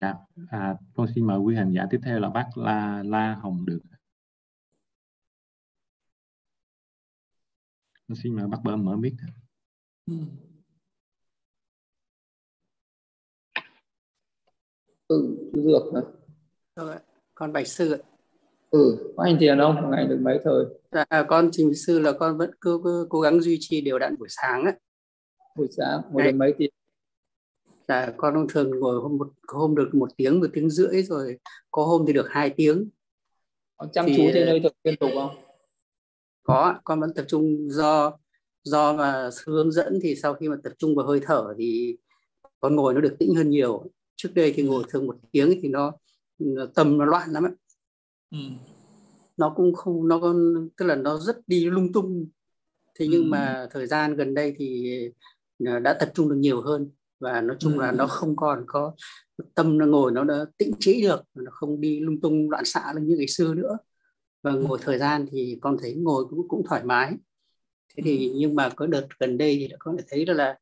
Dạ, 0.00 0.14
à, 0.50 0.76
con 0.94 1.06
xin 1.14 1.26
mời 1.26 1.38
quý 1.38 1.56
hành 1.56 1.72
giả 1.72 1.86
tiếp 1.90 2.00
theo 2.04 2.20
là 2.20 2.28
bác 2.28 2.46
La 2.54 3.02
La 3.06 3.34
Hồng 3.34 3.66
Được. 3.66 3.80
Con 8.08 8.16
xin 8.22 8.36
mời 8.36 8.46
bác 8.48 8.58
bơ 8.64 8.76
mở 8.76 8.96
mic. 8.96 9.14
Ừ. 10.06 10.14
ừ 15.10 15.36
dược 15.52 15.82
hả 15.94 16.00
rồi 16.76 16.96
con 17.34 17.52
bạch 17.52 17.66
sư 17.66 17.92
ạ 17.92 18.09
ừ. 18.70 19.12
Có 19.16 19.22
anh 19.22 19.36
thiền 19.40 19.58
không? 19.58 19.90
Ngày 19.90 20.06
được 20.06 20.18
mấy 20.22 20.38
thời? 20.44 20.64
Dạ, 20.92 21.22
con 21.28 21.48
trình 21.52 21.74
sư 21.74 21.98
là 21.98 22.12
con 22.12 22.38
vẫn 22.38 22.50
cứ, 22.60 22.80
cứ 22.84 23.06
cố 23.10 23.20
gắng 23.20 23.40
duy 23.40 23.56
trì 23.60 23.80
đều 23.80 23.98
đặn 23.98 24.16
buổi 24.18 24.28
sáng 24.30 24.64
á. 24.64 24.72
Buổi 25.56 25.68
sáng 25.70 26.00
một 26.12 26.20
được 26.24 26.32
mấy 26.34 26.54
tiếng? 26.58 26.70
Dạ 27.88 28.12
con 28.16 28.34
thông 28.34 28.48
thường 28.48 28.70
ngồi 28.70 29.00
hôm 29.00 29.18
một 29.18 29.28
hôm 29.48 29.74
được 29.74 29.90
một 29.92 30.08
tiếng 30.16 30.40
một 30.40 30.46
tiếng 30.52 30.70
rưỡi 30.70 31.02
rồi 31.02 31.38
có 31.70 31.84
hôm 31.84 32.04
thì 32.06 32.12
được 32.12 32.26
hai 32.30 32.50
tiếng. 32.50 32.88
Con 33.76 33.88
chăm 33.92 34.06
thì, 34.06 34.16
chú 34.16 34.22
trên 34.34 34.46
nơi 34.46 34.60
thực 34.60 34.72
liên 34.84 34.96
tục 34.96 35.10
không? 35.14 35.36
Có 36.42 36.74
con 36.84 37.00
vẫn 37.00 37.14
tập 37.14 37.24
trung 37.28 37.70
do 37.70 38.12
do 38.62 38.92
mà 38.92 39.30
sư 39.30 39.52
hướng 39.52 39.72
dẫn 39.72 39.98
thì 40.02 40.16
sau 40.16 40.34
khi 40.34 40.48
mà 40.48 40.56
tập 40.64 40.72
trung 40.78 40.96
vào 40.96 41.06
hơi 41.06 41.20
thở 41.22 41.54
thì 41.58 41.96
con 42.60 42.76
ngồi 42.76 42.94
nó 42.94 43.00
được 43.00 43.16
tĩnh 43.18 43.34
hơn 43.34 43.50
nhiều. 43.50 43.84
Trước 44.16 44.28
đây 44.34 44.52
thì 44.56 44.62
ngồi 44.62 44.84
thường 44.88 45.06
một 45.06 45.16
tiếng 45.32 45.58
thì 45.62 45.68
nó 45.68 45.92
tầm 46.74 46.98
nó 46.98 47.04
loạn 47.04 47.30
lắm 47.30 47.44
ấy. 47.44 47.52
Ừ. 48.30 48.38
nó 49.36 49.52
cũng 49.56 49.74
không 49.74 50.08
nó 50.08 50.18
còn 50.20 50.68
tức 50.76 50.86
là 50.86 50.94
nó 50.94 51.18
rất 51.18 51.36
đi 51.46 51.64
lung 51.64 51.92
tung. 51.92 52.28
Thế 52.98 53.06
nhưng 53.10 53.22
ừ. 53.22 53.28
mà 53.28 53.68
thời 53.70 53.86
gian 53.86 54.16
gần 54.16 54.34
đây 54.34 54.54
thì 54.58 54.98
à, 55.66 55.78
đã 55.78 55.96
tập 56.00 56.10
trung 56.14 56.28
được 56.28 56.36
nhiều 56.36 56.60
hơn. 56.60 56.90
Và 57.20 57.40
nói 57.40 57.56
chung 57.60 57.72
ừ. 57.72 57.80
là 57.80 57.92
nó 57.92 58.06
không 58.06 58.36
còn 58.36 58.64
có 58.66 58.94
tâm 59.54 59.78
nó 59.78 59.86
ngồi 59.86 60.12
nó 60.12 60.24
đã 60.24 60.44
tĩnh 60.58 60.72
trĩ 60.78 61.02
được. 61.02 61.22
Nó 61.34 61.50
không 61.54 61.80
đi 61.80 62.00
lung 62.00 62.20
tung 62.20 62.50
loạn 62.50 62.64
xạ 62.64 62.92
như 63.00 63.16
ngày 63.16 63.28
xưa 63.28 63.54
nữa. 63.54 63.78
Và 64.42 64.52
ngồi 64.52 64.78
thời 64.82 64.98
gian 64.98 65.26
thì 65.30 65.58
con 65.60 65.76
thấy 65.80 65.94
ngồi 65.94 66.24
cũng 66.30 66.48
cũng 66.48 66.62
thoải 66.68 66.84
mái. 66.84 67.12
Thế 67.96 68.02
thì 68.04 68.32
nhưng 68.36 68.54
mà 68.54 68.68
có 68.68 68.86
đợt 68.86 69.06
gần 69.18 69.38
đây 69.38 69.56
thì 69.60 69.74
con 69.78 69.96
lại 69.96 70.04
thấy 70.08 70.26
là 70.26 70.58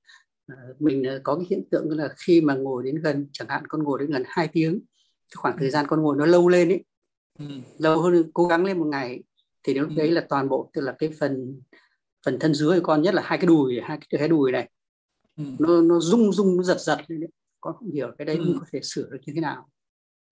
Ờ, 0.48 0.56
mình 0.78 1.04
ờ, 1.04 1.20
có 1.24 1.36
cái 1.36 1.46
hiện 1.50 1.64
tượng 1.70 1.90
là 1.90 2.08
khi 2.26 2.40
mà 2.40 2.54
ngồi 2.54 2.82
đến 2.84 2.94
gần 3.02 3.26
chẳng 3.32 3.48
hạn 3.48 3.66
con 3.68 3.82
ngồi 3.82 3.98
đến 3.98 4.10
gần 4.10 4.22
2 4.26 4.48
tiếng 4.52 4.80
cái 5.30 5.36
khoảng 5.36 5.56
thời 5.58 5.70
gian 5.70 5.86
con 5.88 6.02
ngồi 6.02 6.16
nó 6.16 6.26
lâu 6.26 6.48
lên 6.48 6.68
ấy 6.68 6.84
ừ. 7.38 7.44
lâu 7.78 8.00
hơn 8.02 8.30
cố 8.34 8.46
gắng 8.46 8.64
lên 8.64 8.78
một 8.78 8.86
ngày 8.86 9.22
thì 9.62 9.74
lúc 9.74 9.88
ừ. 9.88 9.94
đấy 9.96 10.10
là 10.10 10.26
toàn 10.28 10.48
bộ 10.48 10.70
tức 10.72 10.80
là 10.80 10.94
cái 10.98 11.10
phần 11.20 11.62
phần 12.26 12.38
thân 12.38 12.54
dưới 12.54 12.80
của 12.80 12.86
con 12.86 13.02
nhất 13.02 13.14
là 13.14 13.22
hai 13.24 13.38
cái 13.38 13.46
đùi 13.46 13.80
hai 13.82 13.98
cái 14.10 14.18
cái 14.18 14.28
đùi 14.28 14.52
này 14.52 14.68
ừ. 15.36 15.44
nó 15.58 15.80
nó 15.80 16.00
rung 16.00 16.32
rung 16.32 16.56
nó 16.56 16.62
giật 16.62 16.80
giật 16.80 16.98
lên 17.06 17.20
đấy 17.20 17.30
con 17.60 17.74
không 17.78 17.90
hiểu 17.90 18.10
cái 18.18 18.24
đấy 18.24 18.36
ừ. 18.36 18.56
có 18.60 18.66
thể 18.72 18.80
sửa 18.82 19.08
được 19.10 19.18
như 19.26 19.32
thế 19.36 19.40
nào 19.40 19.68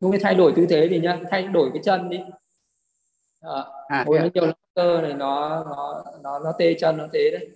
không 0.01 0.13
thay 0.21 0.35
đổi 0.35 0.53
tư 0.57 0.67
thế 0.71 0.89
thì 0.91 1.01
nhá 1.01 1.21
thay 1.31 1.43
đổi 1.43 1.71
cái 1.75 1.83
chân 1.85 2.11
đi 2.11 2.19
à, 3.41 3.65
à, 3.89 4.05
ngồi 4.07 4.19
nó 4.19 4.29
nhiều 4.35 4.53
cơ 4.75 5.01
này 5.01 5.15
nó 5.15 5.65
nó 5.65 6.05
nó 6.23 6.39
nó 6.39 6.53
tê 6.59 6.75
chân 6.75 6.97
nó 6.97 7.07
tê 7.13 7.31
đấy 7.31 7.49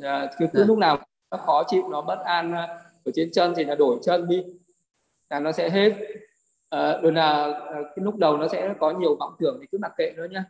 à, 0.00 0.30
cứ, 0.38 0.46
cứ 0.52 0.62
à. 0.62 0.66
lúc 0.66 0.78
nào 0.78 0.98
nó 1.30 1.38
khó 1.38 1.62
chịu 1.66 1.88
nó 1.88 2.02
bất 2.02 2.18
an 2.24 2.52
ờ, 2.52 2.66
ở 3.04 3.12
trên 3.14 3.30
chân 3.32 3.52
thì 3.56 3.64
là 3.64 3.74
đổi 3.74 3.98
chân 4.02 4.28
đi 4.28 4.44
là 5.30 5.40
nó 5.40 5.52
sẽ 5.52 5.70
hết 5.70 5.92
à, 6.68 6.98
rồi 7.02 7.12
là 7.12 7.42
ờ, 7.52 7.82
cái 7.82 8.04
lúc 8.04 8.16
đầu 8.16 8.36
nó 8.36 8.48
sẽ 8.48 8.74
có 8.80 8.90
nhiều 8.90 9.16
vọng 9.20 9.32
tưởng 9.38 9.58
thì 9.60 9.66
cứ 9.72 9.78
mặc 9.78 9.92
kệ 9.98 10.12
nó 10.16 10.24
nhá. 10.24 10.44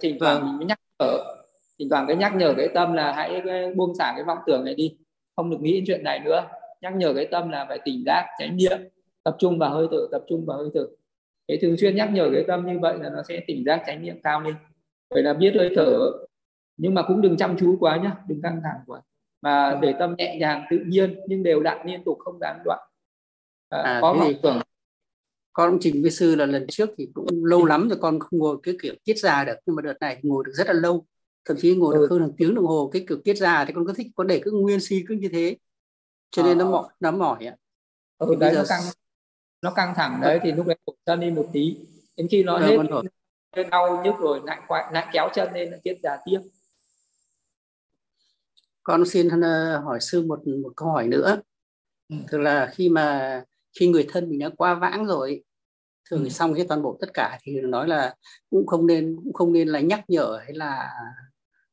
Thỉnh 0.00 0.16
thoảng 0.20 0.40
vâng. 0.40 0.46
mình 0.46 0.56
mới 0.56 0.66
nhắc 0.66 0.78
nhở 0.98 1.18
thỉnh 1.78 1.88
thoảng 1.90 2.06
cái 2.06 2.16
nhắc 2.16 2.34
nhở 2.36 2.54
cái 2.56 2.68
tâm 2.74 2.92
là 2.92 3.12
hãy 3.12 3.42
buông 3.76 3.94
xả 3.94 4.12
cái 4.16 4.24
vọng 4.24 4.38
tưởng 4.46 4.64
này 4.64 4.74
đi. 4.74 4.96
Không 5.36 5.50
được 5.50 5.60
nghĩ 5.60 5.72
đến 5.72 5.84
chuyện 5.86 6.04
này 6.04 6.20
nữa. 6.20 6.44
Nhắc 6.80 6.96
nhở 6.96 7.12
cái 7.14 7.26
tâm 7.26 7.50
là 7.50 7.64
phải 7.68 7.78
tỉnh 7.84 8.02
giác 8.06 8.26
chánh 8.38 8.56
niệm 8.56 8.78
tập 9.24 9.36
trung 9.38 9.58
vào 9.58 9.70
hơi 9.70 9.86
thở 9.90 10.06
tập 10.10 10.22
trung 10.28 10.46
vào 10.46 10.58
hơi 10.58 10.70
thở. 10.74 10.86
Cái 11.48 11.58
thường 11.62 11.76
xuyên 11.76 11.96
nhắc 11.96 12.10
nhở 12.12 12.30
cái 12.34 12.44
tâm 12.48 12.66
như 12.66 12.78
vậy 12.78 12.98
là 13.00 13.08
nó 13.08 13.22
sẽ 13.28 13.40
tỉnh 13.46 13.64
giác 13.64 13.82
chánh 13.86 14.02
niệm 14.02 14.20
cao 14.22 14.40
lên. 14.40 14.54
Vậy 15.10 15.22
là 15.22 15.32
biết 15.32 15.54
hơi 15.56 15.70
thở 15.76 16.10
nhưng 16.76 16.94
mà 16.94 17.02
cũng 17.02 17.20
đừng 17.20 17.36
chăm 17.36 17.56
chú 17.58 17.76
quá 17.80 17.96
nhá 17.96 18.16
đừng 18.28 18.42
căng 18.42 18.60
thẳng 18.64 18.80
quá. 18.86 19.00
Mà 19.42 19.78
để 19.82 19.94
tâm 19.98 20.14
nhẹ 20.18 20.36
nhàng 20.40 20.64
tự 20.70 20.78
nhiên 20.86 21.20
nhưng 21.26 21.42
đều 21.42 21.62
đặn 21.62 21.86
liên 21.86 22.04
tục 22.04 22.18
không 22.18 22.38
gián 22.40 22.58
đoạn. 22.64 22.78
À, 23.68 23.82
à, 23.82 23.98
có 24.02 24.14
vọng 24.14 24.32
tưởng 24.42 24.60
con 25.52 25.70
cũng 25.70 25.80
trình 25.80 26.02
với 26.02 26.10
sư 26.10 26.34
là 26.34 26.46
lần 26.46 26.66
trước 26.68 26.90
thì 26.98 27.08
cũng 27.14 27.44
lâu 27.44 27.64
lắm 27.64 27.88
rồi 27.88 27.98
con 28.02 28.20
không 28.20 28.38
ngồi 28.38 28.56
cái 28.62 28.76
kiểu 28.82 28.94
tiết 29.04 29.18
ra 29.18 29.44
được. 29.44 29.54
Nhưng 29.66 29.76
mà 29.76 29.82
đợt 29.82 29.94
này 30.00 30.20
ngồi 30.22 30.44
được 30.46 30.52
rất 30.54 30.66
là 30.66 30.72
lâu. 30.72 31.06
Thậm 31.44 31.56
chí 31.60 31.76
ngồi 31.76 31.94
được 31.94 32.06
ừ. 32.10 32.14
hơn 32.14 32.22
một 32.22 32.34
tiếng 32.36 32.54
đồng 32.54 32.66
hồ 32.66 32.90
cái 32.92 33.04
kiểu 33.08 33.18
tiết 33.24 33.34
ra 33.34 33.64
thì 33.64 33.72
con 33.72 33.86
có 33.86 33.92
thích 33.92 34.06
có 34.16 34.24
để 34.24 34.40
cứ 34.44 34.50
nguyên 34.50 34.80
si 34.80 35.04
cứ 35.08 35.14
như 35.14 35.28
thế. 35.32 35.56
Cho 36.30 36.42
nên 36.42 36.58
à. 36.58 36.58
nó 36.58 36.70
mỏi 36.70 36.88
nó 37.00 37.10
mỏi 37.10 37.46
ạ. 37.46 37.56
Ừ, 38.18 38.34
đấy 38.34 38.54
giờ... 38.54 38.58
nó 38.58 38.64
căng 38.68 38.82
nó 39.62 39.70
căng 39.70 39.94
thẳng 39.96 40.20
đấy 40.22 40.40
thì 40.42 40.52
lúc 40.52 40.66
đấy 40.66 40.76
cổ 40.84 40.92
chân 41.06 41.20
đi 41.20 41.30
một 41.30 41.48
tí. 41.52 41.76
Đến 42.16 42.26
khi 42.30 42.44
nó 42.44 42.58
hết 42.58 42.76
đau 43.70 44.02
nhức 44.04 44.14
rồi 44.20 44.40
lại 44.44 44.60
quay 44.68 44.92
lại 44.92 45.06
kéo 45.12 45.28
chân 45.34 45.52
lên 45.54 45.72
tiết 45.82 45.94
ra 46.02 46.18
tiếp. 46.24 46.40
Con 48.82 49.06
xin 49.06 49.40
ờ, 49.42 49.78
hỏi 49.78 50.00
sư 50.00 50.22
một 50.22 50.46
một 50.46 50.72
câu 50.76 50.88
hỏi 50.88 51.06
nữa. 51.06 51.40
Ừ. 52.08 52.16
tức 52.30 52.38
là 52.38 52.70
khi 52.74 52.88
mà 52.88 53.44
khi 53.80 53.88
người 53.88 54.06
thân 54.08 54.28
mình 54.28 54.38
đã 54.38 54.50
qua 54.56 54.74
vãng 54.74 55.06
rồi 55.06 55.42
thường 56.10 56.24
ừ. 56.24 56.28
xong 56.28 56.54
cái 56.54 56.66
toàn 56.68 56.82
bộ 56.82 56.98
tất 57.00 57.14
cả 57.14 57.38
thì 57.42 57.60
nói 57.60 57.88
là 57.88 58.14
cũng 58.50 58.66
không 58.66 58.86
nên 58.86 59.16
cũng 59.24 59.32
không 59.32 59.52
nên 59.52 59.68
là 59.68 59.80
nhắc 59.80 60.04
nhở 60.08 60.38
hay 60.44 60.54
là 60.54 60.90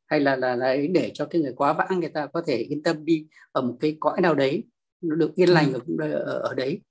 hay 0.06 0.20
là 0.20 0.36
là, 0.36 0.56
là 0.56 0.76
để 0.94 1.12
cho 1.14 1.26
cái 1.26 1.42
người 1.42 1.54
quá 1.56 1.74
vãng 1.74 2.00
người 2.00 2.10
ta 2.10 2.28
có 2.34 2.42
thể 2.48 2.58
yên 2.58 2.84
tâm 2.84 3.06
đi 3.06 3.28
ở 3.52 3.62
một 3.62 3.78
cái 3.80 3.98
cõi 4.00 4.22
nào 4.22 4.36
đấy 4.36 4.64
nó 5.02 5.16
được 5.16 5.36
yên 5.36 5.50
lành 5.50 5.74
ừ. 5.74 5.80
ở, 6.00 6.12
ở, 6.12 6.40
ở 6.40 6.54
đấy 6.54 6.82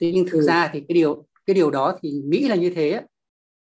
thế 0.00 0.12
nhưng 0.14 0.26
thực 0.26 0.38
ừ. 0.38 0.42
ra 0.42 0.70
thì 0.72 0.80
cái 0.80 0.94
điều 0.94 1.26
cái 1.46 1.54
điều 1.54 1.70
đó 1.70 1.98
thì 2.02 2.10
nghĩ 2.10 2.48
là 2.48 2.56
như 2.56 2.70
thế 2.70 3.00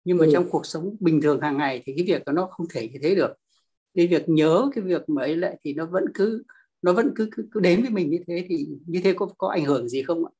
nhưng 0.03 0.17
mà 0.17 0.25
ừ. 0.25 0.31
trong 0.33 0.49
cuộc 0.49 0.65
sống 0.65 0.95
bình 0.99 1.21
thường 1.21 1.41
hàng 1.41 1.57
ngày 1.57 1.83
thì 1.85 1.93
cái 1.97 2.05
việc 2.07 2.25
đó 2.25 2.33
nó 2.33 2.47
không 2.51 2.67
thể 2.73 2.89
như 2.93 2.99
thế 3.03 3.15
được 3.15 3.33
cái 3.93 4.07
việc 4.07 4.29
nhớ 4.29 4.69
cái 4.75 4.83
việc 4.83 5.09
mà 5.09 5.21
ấy 5.21 5.35
lại 5.35 5.57
thì 5.63 5.73
nó 5.73 5.85
vẫn 5.85 6.05
cứ 6.13 6.43
nó 6.81 6.93
vẫn 6.93 7.11
cứ 7.15 7.29
cứ, 7.31 7.47
cứ 7.51 7.59
đến 7.59 7.81
với 7.81 7.89
mình 7.89 8.09
như 8.09 8.17
thế 8.27 8.45
thì 8.49 8.67
như 8.85 9.01
thế 9.03 9.13
có 9.13 9.27
có 9.37 9.47
ảnh 9.47 9.65
hưởng 9.65 9.89
gì 9.89 10.03
không 10.03 10.25
ạ? 10.25 10.31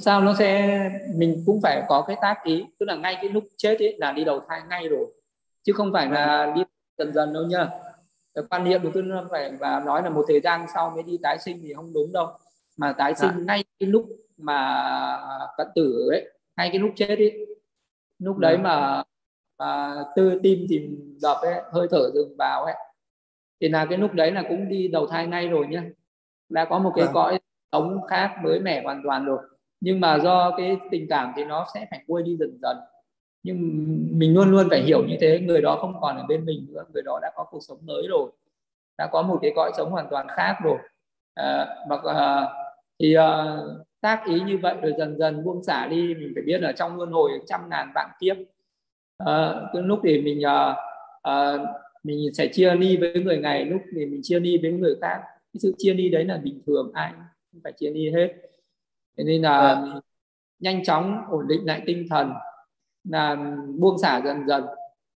Sao 0.00 0.20
nó 0.20 0.34
sẽ 0.34 0.90
mình 1.14 1.42
cũng 1.46 1.60
phải 1.62 1.82
có 1.88 2.04
cái 2.06 2.16
tác 2.20 2.44
ý. 2.44 2.64
Tức 2.78 2.86
là 2.86 2.94
ngay 2.94 3.16
cái 3.22 3.30
lúc 3.30 3.44
chết 3.56 3.78
ấy 3.78 3.96
là 3.98 4.12
đi 4.12 4.24
đầu 4.24 4.40
thai 4.48 4.60
ngay 4.70 4.88
rồi. 4.88 5.06
Chứ 5.62 5.72
không 5.72 5.92
phải 5.92 6.08
là 6.08 6.52
đi 6.56 6.62
dần 6.98 7.12
dần 7.14 7.32
đâu 7.32 7.42
nhá. 7.46 7.68
Cái 8.34 8.44
quan 8.50 8.64
niệm 8.64 8.82
của 8.82 8.90
tôi 8.94 9.02
nó 9.02 9.24
phải 9.30 9.52
và 9.60 9.82
nói 9.86 10.02
là 10.02 10.10
một 10.10 10.24
thời 10.28 10.40
gian 10.40 10.66
sau 10.74 10.90
mới 10.90 11.02
đi 11.02 11.18
tái 11.22 11.38
sinh 11.38 11.60
thì 11.62 11.74
không 11.74 11.92
đúng 11.92 12.12
đâu. 12.12 12.28
Mà 12.76 12.92
tái 12.92 13.14
sinh 13.14 13.30
à. 13.30 13.42
ngay 13.46 13.64
cái 13.80 13.88
lúc 13.88 14.06
mà 14.36 14.88
cận 15.56 15.66
tử 15.74 16.08
ấy 16.10 16.30
ngay 16.56 16.68
cái 16.68 16.78
lúc 16.78 16.90
chết 16.96 17.18
ấy 17.18 17.46
lúc 18.18 18.38
đấy 18.38 18.54
dạ. 18.56 18.62
mà 18.62 19.02
mà 19.58 19.94
tư 20.16 20.40
tim 20.42 20.66
thì 20.68 20.88
đập 21.22 21.36
ấy 21.42 21.54
hơi 21.72 21.88
thở 21.90 22.10
dừng 22.14 22.36
vào 22.38 22.64
ấy. 22.64 22.74
Thì 23.60 23.68
là 23.68 23.84
cái 23.84 23.98
lúc 23.98 24.14
đấy 24.14 24.30
là 24.30 24.42
cũng 24.48 24.68
đi 24.68 24.88
đầu 24.88 25.06
thai 25.06 25.26
ngay 25.26 25.48
rồi 25.48 25.66
nhá. 25.66 25.84
Đã 26.48 26.64
có 26.64 26.78
một 26.78 26.92
cái 26.96 27.06
à. 27.06 27.10
cõi 27.14 27.38
sống 27.72 28.00
khác 28.08 28.36
mới 28.42 28.60
mẻ 28.60 28.82
hoàn 28.84 29.02
toàn 29.04 29.24
rồi 29.24 29.38
nhưng 29.80 30.00
mà 30.00 30.18
do 30.18 30.54
cái 30.56 30.76
tình 30.90 31.06
cảm 31.10 31.32
thì 31.36 31.44
nó 31.44 31.66
sẽ 31.74 31.86
phải 31.90 32.04
nguôi 32.06 32.22
đi 32.22 32.36
dần 32.36 32.58
dần. 32.62 32.76
Nhưng 33.42 33.58
mình 34.18 34.34
luôn 34.34 34.50
luôn 34.50 34.66
phải 34.70 34.82
hiểu 34.82 35.04
như 35.04 35.16
thế 35.20 35.40
người 35.40 35.60
đó 35.60 35.78
không 35.80 36.00
còn 36.00 36.16
ở 36.16 36.24
bên 36.28 36.44
mình 36.44 36.66
nữa 36.68 36.84
người 36.94 37.02
đó 37.02 37.18
đã 37.22 37.32
có 37.36 37.44
cuộc 37.50 37.60
sống 37.60 37.78
mới 37.82 38.02
rồi 38.08 38.30
đã 38.98 39.08
có 39.12 39.22
một 39.22 39.38
cái 39.42 39.52
cõi 39.56 39.72
sống 39.76 39.90
hoàn 39.90 40.06
toàn 40.10 40.26
khác 40.28 40.56
rồi. 40.64 40.78
À, 41.34 41.76
à, 42.04 42.48
thì 42.98 43.14
à, 43.14 43.56
tác 44.00 44.24
ý 44.26 44.40
như 44.40 44.58
vậy 44.58 44.74
rồi 44.82 44.92
dần 44.98 45.18
dần 45.18 45.44
buông 45.44 45.62
xả 45.62 45.86
đi 45.86 46.14
mình 46.14 46.32
phải 46.34 46.42
biết 46.42 46.60
là 46.62 46.72
trong 46.72 46.96
luân 46.96 47.10
hồi 47.10 47.30
trăm 47.46 47.60
ngàn 47.70 47.92
vạn 47.94 48.10
kiếp 48.20 48.36
à, 49.18 49.54
cái 49.72 49.82
lúc 49.82 50.00
thì 50.04 50.22
mình 50.22 50.42
à, 50.46 50.76
à, 51.22 51.58
mình 52.02 52.34
sẽ 52.34 52.48
chia 52.52 52.74
ly 52.74 52.96
với 52.96 53.14
người 53.24 53.38
này 53.38 53.64
lúc 53.64 53.82
thì 53.96 54.06
mình 54.06 54.20
chia 54.22 54.40
ly 54.40 54.58
với 54.62 54.72
người 54.72 54.94
khác. 55.00 55.20
Cái 55.24 55.58
sự 55.60 55.74
chia 55.78 55.94
ly 55.94 56.08
đấy 56.08 56.24
là 56.24 56.36
bình 56.36 56.60
thường 56.66 56.90
ai 56.94 57.12
cũng 57.52 57.60
phải 57.64 57.72
chia 57.72 57.90
ly 57.90 58.10
hết 58.10 58.34
thế 59.16 59.24
nên 59.24 59.42
là 59.42 59.58
à. 59.58 60.00
nhanh 60.58 60.84
chóng 60.84 61.20
ổn 61.30 61.48
định 61.48 61.66
lại 61.66 61.82
tinh 61.86 62.06
thần 62.10 62.32
là 63.04 63.54
buông 63.78 63.98
xả 63.98 64.20
dần 64.24 64.46
dần. 64.46 64.64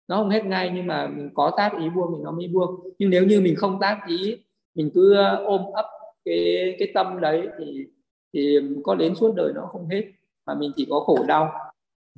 Nó 0.08 0.18
không 0.18 0.30
hết 0.30 0.46
ngay 0.46 0.72
nhưng 0.76 0.88
mà 0.88 1.08
mình 1.08 1.30
có 1.34 1.52
tác 1.58 1.72
ý 1.80 1.90
buông 1.90 2.14
thì 2.18 2.24
nó 2.24 2.32
mới 2.32 2.48
buông. 2.48 2.80
Nhưng 3.00 3.10
nếu 3.10 3.26
như 3.26 3.42
mình 3.42 3.56
không 3.56 3.80
tác 3.80 4.00
ý 4.08 4.38
mình 4.76 4.92
cứ 4.94 5.16
ôm 5.46 5.62
ấp 5.74 5.86
cái 6.26 6.76
cái 6.80 6.92
tâm 6.94 7.20
đấy 7.22 7.48
thì 7.60 7.86
thì 8.34 8.60
có 8.84 8.96
đến 8.96 9.16
suốt 9.16 9.34
đời 9.36 9.52
nó 9.56 9.62
không 9.72 9.90
hết. 9.90 10.04
Mà 10.46 10.56
mình 10.56 10.72
chỉ 10.76 10.88
có 10.90 11.00
khổ 11.00 11.26
đau. 11.28 11.52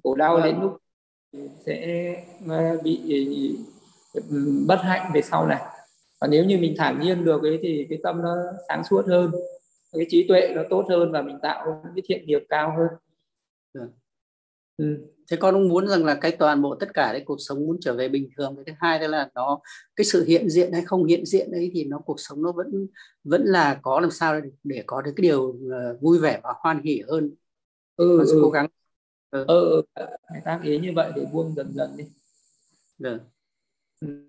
Khổ 0.03 0.15
đau 0.15 0.35
à. 0.35 0.45
đến 0.45 0.61
lúc 0.61 0.77
sẽ 1.65 2.13
ờ, 2.49 2.77
bị 2.83 3.57
bất 4.67 4.79
hạnh 4.81 5.11
về 5.13 5.21
sau 5.21 5.47
này. 5.47 5.61
Và 6.21 6.27
nếu 6.27 6.45
như 6.45 6.57
mình 6.57 6.73
thản 6.77 6.99
nhiên 6.99 7.25
được 7.25 7.43
ấy 7.43 7.59
thì 7.61 7.85
cái 7.89 7.99
tâm 8.03 8.21
nó 8.21 8.35
sáng 8.67 8.83
suốt 8.83 9.05
hơn 9.07 9.31
cái 9.97 10.05
trí 10.09 10.27
tuệ 10.27 10.51
nó 10.55 10.61
tốt 10.69 10.85
hơn 10.89 11.11
và 11.11 11.21
mình 11.21 11.37
tạo 11.41 11.83
cái 11.95 12.03
thiện 12.05 12.25
nghiệp 12.25 12.41
cao 12.49 12.75
hơn. 12.77 12.87
Ừ. 13.73 13.81
ừ. 14.77 14.97
thế 15.31 15.37
con 15.37 15.53
cũng 15.53 15.69
muốn 15.69 15.87
rằng 15.87 16.05
là 16.05 16.15
cái 16.15 16.31
toàn 16.31 16.61
bộ 16.61 16.75
tất 16.75 16.93
cả 16.93 17.09
cái 17.11 17.23
cuộc 17.25 17.37
sống 17.39 17.59
muốn 17.59 17.77
trở 17.81 17.93
về 17.93 18.09
bình 18.09 18.29
thường. 18.37 18.55
Cái 18.55 18.65
thứ 18.65 18.73
hai 18.79 18.99
đó 18.99 19.07
là 19.07 19.29
nó 19.35 19.59
cái 19.95 20.05
sự 20.05 20.25
hiện 20.25 20.49
diện 20.49 20.73
hay 20.73 20.81
không 20.85 21.05
hiện 21.05 21.25
diện 21.25 21.51
ấy 21.51 21.71
thì 21.73 21.83
nó 21.83 21.99
cuộc 21.99 22.19
sống 22.19 22.41
nó 22.41 22.51
vẫn 22.51 22.87
vẫn 23.23 23.43
là 23.45 23.79
có 23.81 23.99
làm 23.99 24.11
sao 24.11 24.41
để, 24.41 24.49
để 24.63 24.83
có 24.85 25.01
được 25.01 25.11
cái 25.15 25.21
điều 25.21 25.41
uh, 25.41 26.01
vui 26.01 26.19
vẻ 26.19 26.39
và 26.43 26.53
hoan 26.57 26.81
hỉ 26.83 27.01
hơn. 27.07 27.35
Ừ, 27.95 28.19
ừ. 28.19 28.39
cố 28.43 28.49
gắng. 28.49 28.67
Ừ. 29.31 29.45
ừ, 29.47 29.81
phải 29.95 30.41
tác 30.45 30.59
ý 30.63 30.79
như 30.79 30.91
vậy 30.95 31.11
để 31.15 31.25
buông 31.33 31.55
dần 31.55 31.73
dần 31.73 31.97
đi. 31.97 32.05
Được 32.97 33.19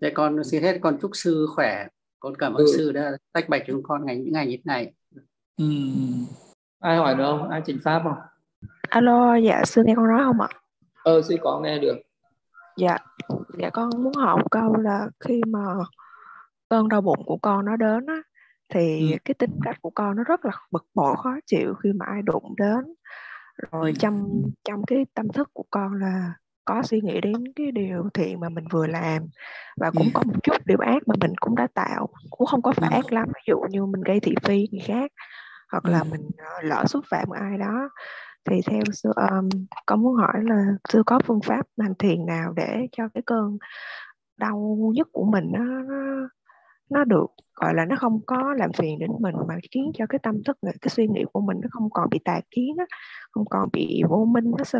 Thế 0.00 0.10
con 0.14 0.44
xin 0.44 0.62
hết. 0.62 0.78
Con 0.80 0.98
chúc 1.02 1.10
sư 1.14 1.46
khỏe. 1.54 1.86
Con 2.20 2.36
cảm 2.36 2.54
ơn 2.54 2.66
ừ. 2.66 2.72
sư 2.76 2.92
đã 2.92 3.16
tách 3.32 3.48
bạch 3.48 3.62
chúng 3.66 3.82
con 3.82 4.06
ngày 4.06 4.16
những 4.16 4.32
ngày 4.32 4.46
như 4.46 4.56
thế 4.56 4.62
này 4.64 4.92
ừ. 5.58 5.64
ai 6.80 6.96
hỏi 6.96 7.14
được 7.14 7.24
không? 7.26 7.50
Ai 7.50 7.62
trình 7.66 7.78
pháp 7.84 8.00
không? 8.04 8.18
Alo 8.88 9.36
dạ 9.36 9.64
sư 9.64 9.82
nghe 9.86 9.94
con 9.96 10.08
nói 10.08 10.24
không 10.24 10.40
ạ? 10.40 10.48
Ờ 11.04 11.22
sư 11.22 11.36
có 11.42 11.60
nghe 11.60 11.78
được. 11.78 11.96
Dạ 12.76 12.98
dạ 13.58 13.70
con 13.70 13.90
muốn 14.02 14.14
hỏi 14.14 14.36
một 14.36 14.50
câu 14.50 14.76
là 14.76 15.08
khi 15.20 15.40
mà 15.46 15.60
cơn 16.68 16.88
đau 16.88 17.00
bụng 17.00 17.22
của 17.26 17.38
con 17.42 17.64
nó 17.64 17.76
đến 17.76 18.06
á 18.06 18.22
thì 18.68 19.12
ừ. 19.12 19.18
cái 19.24 19.34
tính 19.34 19.60
cách 19.64 19.76
của 19.82 19.90
con 19.90 20.16
nó 20.16 20.24
rất 20.24 20.44
là 20.44 20.50
bực 20.70 20.86
bội 20.94 21.16
khó 21.22 21.30
chịu 21.46 21.74
khi 21.74 21.92
mà 21.92 22.06
ai 22.06 22.22
đụng 22.22 22.54
đến. 22.56 22.94
Rồi 23.70 23.92
trong 23.98 24.42
trong 24.64 24.82
cái 24.86 25.06
tâm 25.14 25.28
thức 25.28 25.50
của 25.52 25.64
con 25.70 25.92
là 26.00 26.32
có 26.64 26.82
suy 26.82 27.00
nghĩ 27.00 27.20
đến 27.20 27.52
cái 27.56 27.72
điều 27.72 28.08
thiện 28.14 28.40
mà 28.40 28.48
mình 28.48 28.64
vừa 28.70 28.86
làm 28.86 29.22
và 29.76 29.90
cũng 29.90 30.08
có 30.14 30.22
một 30.26 30.34
chút 30.42 30.66
điều 30.66 30.78
ác 30.78 31.08
mà 31.08 31.14
mình 31.20 31.32
cũng 31.40 31.56
đã 31.56 31.66
tạo 31.74 32.08
cũng 32.30 32.46
không 32.46 32.62
có 32.62 32.72
phải 32.72 32.90
ác 32.92 33.12
lắm. 33.12 33.28
Ví 33.34 33.40
dụ 33.46 33.60
như 33.70 33.86
mình 33.86 34.02
gây 34.02 34.20
thị 34.20 34.34
phi 34.42 34.68
người 34.72 34.82
khác 34.84 35.12
hoặc 35.72 35.84
là 35.84 36.04
mình 36.04 36.30
ờ, 36.38 36.62
lỡ 36.62 36.84
xúc 36.86 37.04
phạm 37.10 37.28
ai 37.30 37.58
đó. 37.58 37.88
Thì 38.44 38.60
theo 38.66 38.82
sư 38.92 39.10
um, 39.30 39.48
con 39.86 40.02
muốn 40.02 40.14
hỏi 40.16 40.34
là 40.42 40.64
sư 40.88 41.02
có 41.06 41.20
phương 41.24 41.40
pháp 41.44 41.66
hành 41.78 41.94
thiền 41.98 42.26
nào 42.26 42.52
để 42.56 42.86
cho 42.92 43.08
cái 43.14 43.22
cơn 43.26 43.58
đau 44.36 44.90
nhất 44.94 45.08
của 45.12 45.24
mình 45.24 45.44
nó, 45.52 45.64
nó 45.64 46.28
nó 46.90 47.04
được 47.04 47.26
gọi 47.54 47.74
là 47.74 47.84
nó 47.84 47.96
không 47.98 48.20
có 48.26 48.54
làm 48.58 48.72
phiền 48.72 48.98
đến 48.98 49.10
mình 49.20 49.34
mà 49.48 49.54
khiến 49.70 49.90
cho 49.94 50.06
cái 50.08 50.18
tâm 50.22 50.42
thức 50.44 50.58
cái 50.62 50.88
suy 50.88 51.06
nghĩ 51.06 51.24
của 51.32 51.40
mình 51.40 51.56
nó 51.62 51.68
không 51.70 51.90
còn 51.90 52.10
bị 52.10 52.18
tà 52.24 52.40
kiến 52.50 52.76
đó, 52.76 52.84
không 53.30 53.44
còn 53.50 53.68
bị 53.72 54.02
vô 54.08 54.24
minh 54.24 54.56
đó 54.58 54.64
sư 54.64 54.78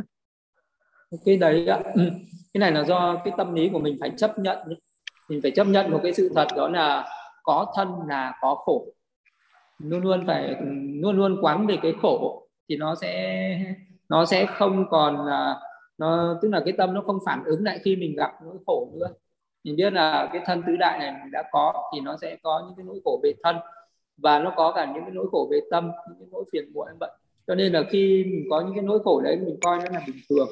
cái 1.25 1.37
đấy 1.37 1.67
ừ, 1.95 2.11
cái 2.55 2.61
này 2.61 2.73
là 2.73 2.85
do 2.85 3.21
cái 3.25 3.35
tâm 3.37 3.55
lý 3.55 3.69
của 3.69 3.79
mình 3.79 3.97
phải 4.01 4.13
chấp 4.17 4.39
nhận 4.39 4.59
mình 5.29 5.41
phải 5.43 5.51
chấp 5.51 5.67
nhận 5.67 5.91
một 5.91 6.01
cái 6.03 6.15
sự 6.15 6.31
thật 6.35 6.47
đó 6.57 6.69
là 6.69 7.09
có 7.43 7.73
thân 7.77 7.89
là 8.09 8.39
có 8.41 8.55
khổ 8.55 8.87
luôn 9.79 10.03
luôn 10.03 10.25
phải 10.27 10.57
luôn 11.03 11.17
luôn 11.17 11.39
quán 11.43 11.67
về 11.67 11.79
cái 11.83 11.95
khổ 12.03 12.47
thì 12.69 12.77
nó 12.77 12.95
sẽ 12.95 13.59
nó 14.09 14.25
sẽ 14.25 14.47
không 14.47 14.85
còn 14.91 15.27
là 15.27 15.61
nó 15.99 16.39
tức 16.43 16.49
là 16.49 16.63
cái 16.65 16.73
tâm 16.79 16.95
nó 16.95 17.03
không 17.07 17.19
phản 17.27 17.45
ứng 17.45 17.65
lại 17.65 17.81
khi 17.85 17.97
mình 17.97 18.17
gặp 18.17 18.33
nỗi 18.45 18.57
khổ 18.67 18.89
nữa 18.95 19.09
mình 19.65 19.77
biết 19.77 19.93
là 19.93 20.29
cái 20.33 20.43
thân 20.47 20.63
tứ 20.67 20.77
đại 20.77 20.99
này 20.99 21.13
mình 21.23 21.31
đã 21.33 21.43
có 21.53 21.91
thì 21.95 22.01
nó 22.01 22.17
sẽ 22.17 22.37
có 22.43 22.63
những 22.67 22.77
cái 22.77 22.85
nỗi 22.87 23.01
khổ 23.05 23.21
về 23.23 23.33
thân 23.43 23.57
và 24.17 24.39
nó 24.39 24.53
có 24.57 24.73
cả 24.73 24.93
những 24.95 25.03
cái 25.03 25.13
nỗi 25.15 25.27
khổ 25.33 25.49
về 25.51 25.61
tâm 25.71 25.91
những 26.09 26.19
cái 26.19 26.29
nỗi 26.33 26.45
phiền 26.53 26.73
muộn 26.75 26.89
bệnh. 27.01 27.11
cho 27.47 27.55
nên 27.55 27.73
là 27.73 27.83
khi 27.91 28.25
mình 28.25 28.45
có 28.51 28.61
những 28.61 28.75
cái 28.75 28.85
nỗi 28.85 28.99
khổ 29.05 29.21
đấy 29.21 29.37
mình 29.37 29.57
coi 29.63 29.79
nó 29.79 29.85
là 29.93 30.03
bình 30.07 30.17
thường 30.29 30.49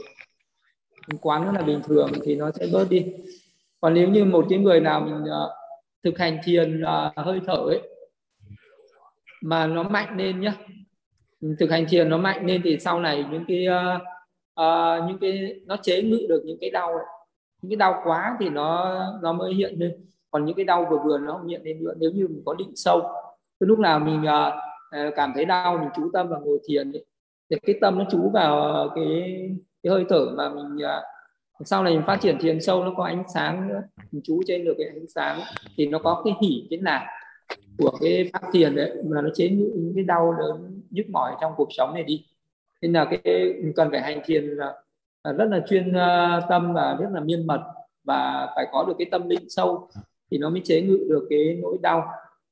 mình 1.09 1.19
quán 1.21 1.45
nó 1.45 1.53
là 1.53 1.63
bình 1.63 1.81
thường 1.85 2.13
thì 2.25 2.37
nó 2.37 2.51
sẽ 2.51 2.67
bớt 2.73 2.91
đi 2.91 3.07
còn 3.81 3.95
nếu 3.95 4.09
như 4.09 4.25
một 4.25 4.47
cái 4.51 4.59
người 4.59 4.81
nào 4.81 5.01
mình 5.01 5.23
uh, 5.23 5.51
thực 6.03 6.19
hành 6.19 6.39
thiền 6.45 6.83
uh, 6.83 7.17
hơi 7.17 7.41
thở 7.47 7.57
ấy 7.57 7.96
mà 9.47 9.67
nó 9.67 9.83
mạnh 9.83 10.17
lên 10.17 10.41
nhá. 10.41 10.55
Thực 11.59 11.71
hành 11.71 11.87
thiền 11.89 12.09
nó 12.09 12.19
mạnh 12.19 12.47
lên 12.47 12.61
thì 12.65 12.79
sau 12.79 13.01
này 13.01 13.25
những 13.31 13.45
cái 13.49 13.67
uh, 13.69 14.03
uh, 14.61 15.09
những 15.09 15.19
cái 15.21 15.61
nó 15.67 15.77
chế 15.83 16.03
ngự 16.03 16.27
được 16.29 16.43
những 16.45 16.59
cái 16.61 16.71
đau 16.71 16.89
ấy. 16.89 17.05
những 17.63 17.71
cái 17.71 17.77
đau 17.77 18.01
quá 18.05 18.37
thì 18.41 18.49
nó 18.49 18.97
nó 19.23 19.33
mới 19.33 19.55
hiện 19.55 19.75
lên. 19.79 20.05
Còn 20.31 20.45
những 20.45 20.57
cái 20.57 20.65
đau 20.65 20.87
vừa 20.91 20.99
vừa 21.05 21.19
nó 21.19 21.33
không 21.33 21.49
hiện 21.49 21.63
lên 21.65 21.85
nữa. 21.85 21.93
Nếu 21.97 22.11
như 22.11 22.29
mình 22.29 22.43
có 22.45 22.55
định 22.55 22.73
sâu 22.75 23.01
cái 23.61 23.67
lúc 23.67 23.79
nào 23.79 24.01
mình 24.01 24.23
uh, 24.23 25.15
cảm 25.17 25.33
thấy 25.35 25.45
đau 25.45 25.79
mình 25.79 25.89
chú 25.97 26.11
tâm 26.13 26.29
vào 26.29 26.41
ngồi 26.41 26.59
thiền 26.69 26.93
ấy, 26.93 27.05
thì 27.51 27.57
cái 27.67 27.79
tâm 27.81 27.99
nó 27.99 28.05
chú 28.11 28.31
vào 28.31 28.89
cái 28.95 29.33
cái 29.83 29.91
hơi 29.91 30.05
thở 30.09 30.27
mà 30.37 30.49
mình 30.49 30.77
uh, 30.77 31.67
sau 31.67 31.83
này 31.85 31.93
mình 31.93 32.07
phát 32.07 32.21
triển 32.21 32.39
thiền 32.41 32.61
sâu 32.61 32.85
nó 32.85 32.93
có 32.97 33.05
ánh 33.05 33.25
sáng 33.35 33.69
nữa 33.69 33.83
mình 34.13 34.23
chú 34.25 34.43
trên 34.47 34.65
được 34.65 34.75
cái 34.79 34.87
ánh 34.87 35.09
sáng 35.09 35.41
thì 35.77 35.87
nó 35.87 35.99
có 35.99 36.23
cái 36.25 36.35
hỉ 36.43 36.67
cái 36.71 36.79
nạc 36.83 37.03
của 37.79 37.91
cái 38.01 38.31
pháp 38.33 38.43
thiền 38.53 38.77
đấy 38.77 38.93
mà 39.05 39.23
nó 39.23 39.29
chế 39.35 39.49
những 39.49 39.93
cái 39.95 40.05
đau 40.05 40.35
đớn 40.39 40.83
nhức 40.91 41.07
mỏi 41.11 41.33
trong 41.41 41.53
cuộc 41.57 41.69
sống 41.71 41.95
này 41.95 42.05
đi. 42.05 42.27
Nên 42.83 42.93
là 42.93 43.05
cái 43.05 43.55
mình 43.63 43.73
cần 43.77 43.91
phải 43.91 44.01
hành 44.01 44.21
thiền 44.25 44.45
là, 44.45 44.75
là 45.25 45.33
rất 45.33 45.45
là 45.45 45.65
chuyên 45.69 45.93
ờ, 45.93 46.41
tâm 46.49 46.73
và 46.75 46.97
rất 47.01 47.09
là 47.13 47.21
miên 47.21 47.47
mật 47.47 47.61
và 48.05 48.53
phải 48.57 48.67
có 48.73 48.85
được 48.89 48.95
cái 48.99 49.09
tâm 49.11 49.29
định 49.29 49.51
sâu 49.51 49.89
thì 50.31 50.39
nó 50.39 50.51
mới 50.51 50.61
chế 50.65 50.81
ngự 50.81 51.07
được 51.09 51.27
cái 51.31 51.59
nỗi 51.63 51.79
đau. 51.83 52.05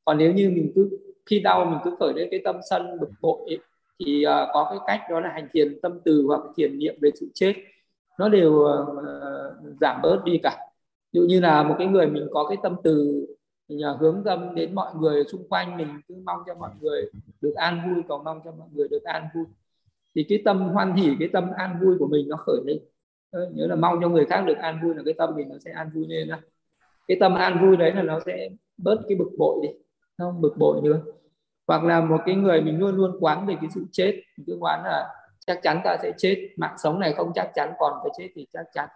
Còn 0.04 0.18
nếu 0.18 0.32
như 0.32 0.50
mình 0.50 0.72
cứ 0.74 0.98
khi 1.26 1.40
đau 1.40 1.64
mình 1.64 1.78
cứ 1.84 1.96
khởi 2.00 2.12
lên 2.16 2.28
cái 2.30 2.40
tâm 2.44 2.56
sân 2.70 3.00
bực 3.00 3.10
bội 3.20 3.40
ấy, 3.46 3.58
thì 4.00 4.24
uh, 4.26 4.48
có 4.52 4.66
cái 4.70 4.78
cách 4.86 5.10
đó 5.10 5.20
là 5.20 5.28
hành 5.28 5.48
thiền 5.52 5.80
tâm 5.80 5.98
từ 6.04 6.24
hoặc 6.26 6.40
thiền 6.56 6.78
niệm 6.78 6.94
về 7.00 7.10
sự 7.20 7.26
chết. 7.34 7.54
Nó 8.18 8.28
đều 8.28 8.52
uh, 8.52 9.78
giảm 9.80 10.00
bớt 10.02 10.24
đi 10.24 10.38
cả. 10.42 10.58
Ví 11.12 11.20
dụ 11.20 11.26
như 11.26 11.40
là 11.40 11.62
một 11.62 11.74
cái 11.78 11.86
người 11.86 12.06
mình 12.06 12.26
có 12.30 12.46
cái 12.48 12.58
tâm 12.62 12.76
từ 12.84 13.26
mình 13.68 13.84
à, 13.84 13.90
hướng 14.00 14.22
tâm 14.24 14.54
đến 14.54 14.74
mọi 14.74 14.94
người 14.94 15.24
xung 15.24 15.48
quanh 15.48 15.76
mình 15.76 15.88
cứ 16.08 16.14
mong 16.24 16.40
cho 16.46 16.54
mọi 16.54 16.70
người 16.80 17.10
được 17.40 17.54
an 17.54 17.94
vui 17.94 18.02
cầu 18.08 18.22
mong 18.24 18.40
cho 18.44 18.52
mọi 18.52 18.68
người 18.72 18.88
được 18.88 19.02
an 19.04 19.28
vui. 19.34 19.44
Thì 20.14 20.26
cái 20.28 20.42
tâm 20.44 20.68
hoan 20.68 20.94
hỉ 20.94 21.16
cái 21.18 21.28
tâm 21.32 21.50
an 21.56 21.78
vui 21.82 21.96
của 21.98 22.06
mình 22.06 22.28
nó 22.28 22.36
khởi 22.36 22.60
lên. 22.64 22.78
Nhớ 23.54 23.66
là 23.66 23.76
mong 23.76 23.98
cho 24.02 24.08
người 24.08 24.26
khác 24.26 24.44
được 24.46 24.58
an 24.58 24.80
vui 24.82 24.94
là 24.94 25.02
cái 25.04 25.14
tâm 25.18 25.34
mình 25.36 25.48
nó 25.48 25.54
sẽ 25.64 25.70
an 25.70 25.90
vui 25.94 26.06
lên 26.08 26.28
đó 26.28 26.36
cái 27.08 27.16
tâm 27.20 27.34
an 27.34 27.58
vui 27.60 27.76
đấy 27.76 27.92
là 27.92 28.02
nó 28.02 28.20
sẽ 28.26 28.48
bớt 28.76 28.96
cái 29.08 29.16
bực 29.16 29.30
bội 29.38 29.58
đi 29.62 29.68
không 30.18 30.40
bực 30.40 30.56
bội 30.58 30.80
nữa 30.82 31.00
hoặc 31.66 31.84
là 31.84 32.00
một 32.00 32.20
cái 32.26 32.34
người 32.34 32.62
mình 32.62 32.78
luôn 32.78 32.94
luôn 32.96 33.16
quán 33.20 33.46
về 33.46 33.56
cái 33.60 33.70
sự 33.74 33.84
chết 33.92 34.20
mình 34.36 34.44
cứ 34.46 34.56
quán 34.60 34.84
là 34.84 35.08
chắc 35.46 35.60
chắn 35.62 35.80
ta 35.84 35.96
sẽ 36.02 36.12
chết 36.16 36.48
mạng 36.56 36.74
sống 36.78 37.00
này 37.00 37.12
không 37.12 37.32
chắc 37.34 37.50
chắn 37.54 37.72
còn 37.78 37.92
cái 38.04 38.10
chết 38.18 38.28
thì 38.34 38.46
chắc 38.52 38.66
chắn. 38.74 38.88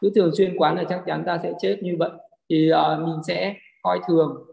Cứ 0.00 0.10
thường 0.14 0.30
xuyên 0.34 0.56
quán 0.56 0.76
là 0.76 0.84
chắc 0.88 1.02
chắn 1.06 1.24
ta 1.26 1.38
sẽ 1.42 1.52
chết 1.60 1.78
như 1.82 1.96
vậy. 1.98 2.10
Thì 2.50 2.70
uh, 2.72 3.00
mình 3.00 3.22
sẽ 3.26 3.54
coi 3.88 4.00
thường. 4.08 4.44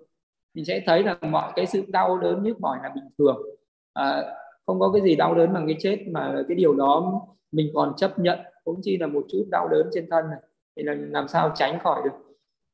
Mình 0.53 0.65
sẽ 0.65 0.83
thấy 0.85 1.03
là 1.03 1.17
mọi 1.21 1.51
cái 1.55 1.65
sự 1.65 1.83
đau 1.87 2.17
đớn 2.17 2.43
nhức 2.43 2.61
mỏi 2.61 2.77
là 2.83 2.91
bình 2.95 3.03
thường. 3.17 3.45
À, 3.93 4.23
không 4.65 4.79
có 4.79 4.91
cái 4.91 5.01
gì 5.01 5.15
đau 5.15 5.35
đớn 5.35 5.53
bằng 5.53 5.67
cái 5.67 5.75
chết 5.79 6.05
mà 6.11 6.43
cái 6.47 6.55
điều 6.55 6.75
đó 6.75 7.21
mình 7.51 7.71
còn 7.73 7.93
chấp 7.97 8.19
nhận 8.19 8.39
cũng 8.63 8.79
chỉ 8.83 8.97
là 8.97 9.07
một 9.07 9.25
chút 9.31 9.45
đau 9.51 9.67
đớn 9.67 9.89
trên 9.93 10.09
thân 10.11 10.29
này. 10.29 10.39
Thì 10.75 10.83
là 10.83 10.95
làm 10.99 11.27
sao 11.27 11.51
tránh 11.55 11.79
khỏi 11.83 12.01
được. 12.03 12.11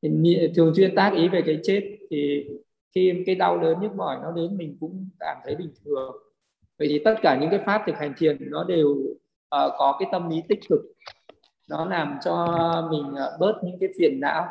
Thì 0.02 0.48
thường 0.56 0.74
xuyên 0.74 0.94
tác 0.94 1.12
ý 1.14 1.28
về 1.28 1.42
cái 1.46 1.60
chết 1.62 1.96
thì 2.10 2.48
khi 2.94 3.22
cái 3.26 3.34
đau 3.34 3.58
đớn 3.58 3.80
nhức 3.80 3.94
mỏi 3.94 4.16
nó 4.22 4.30
đến 4.30 4.56
mình 4.56 4.76
cũng 4.80 5.08
cảm 5.20 5.36
thấy 5.44 5.56
bình 5.56 5.70
thường. 5.84 6.16
Vậy 6.78 6.88
thì 6.90 7.02
tất 7.04 7.14
cả 7.22 7.38
những 7.40 7.50
cái 7.50 7.60
pháp 7.66 7.82
thực 7.86 7.96
hành 7.96 8.14
thiền 8.18 8.50
nó 8.50 8.64
đều 8.64 8.88
uh, 8.88 9.72
có 9.78 9.96
cái 9.98 10.08
tâm 10.12 10.30
lý 10.30 10.42
tích 10.48 10.60
cực. 10.68 10.80
Nó 11.70 11.84
làm 11.84 12.18
cho 12.24 12.46
mình 12.90 13.04
uh, 13.12 13.40
bớt 13.40 13.64
những 13.64 13.76
cái 13.80 13.88
phiền 13.98 14.20
não 14.20 14.46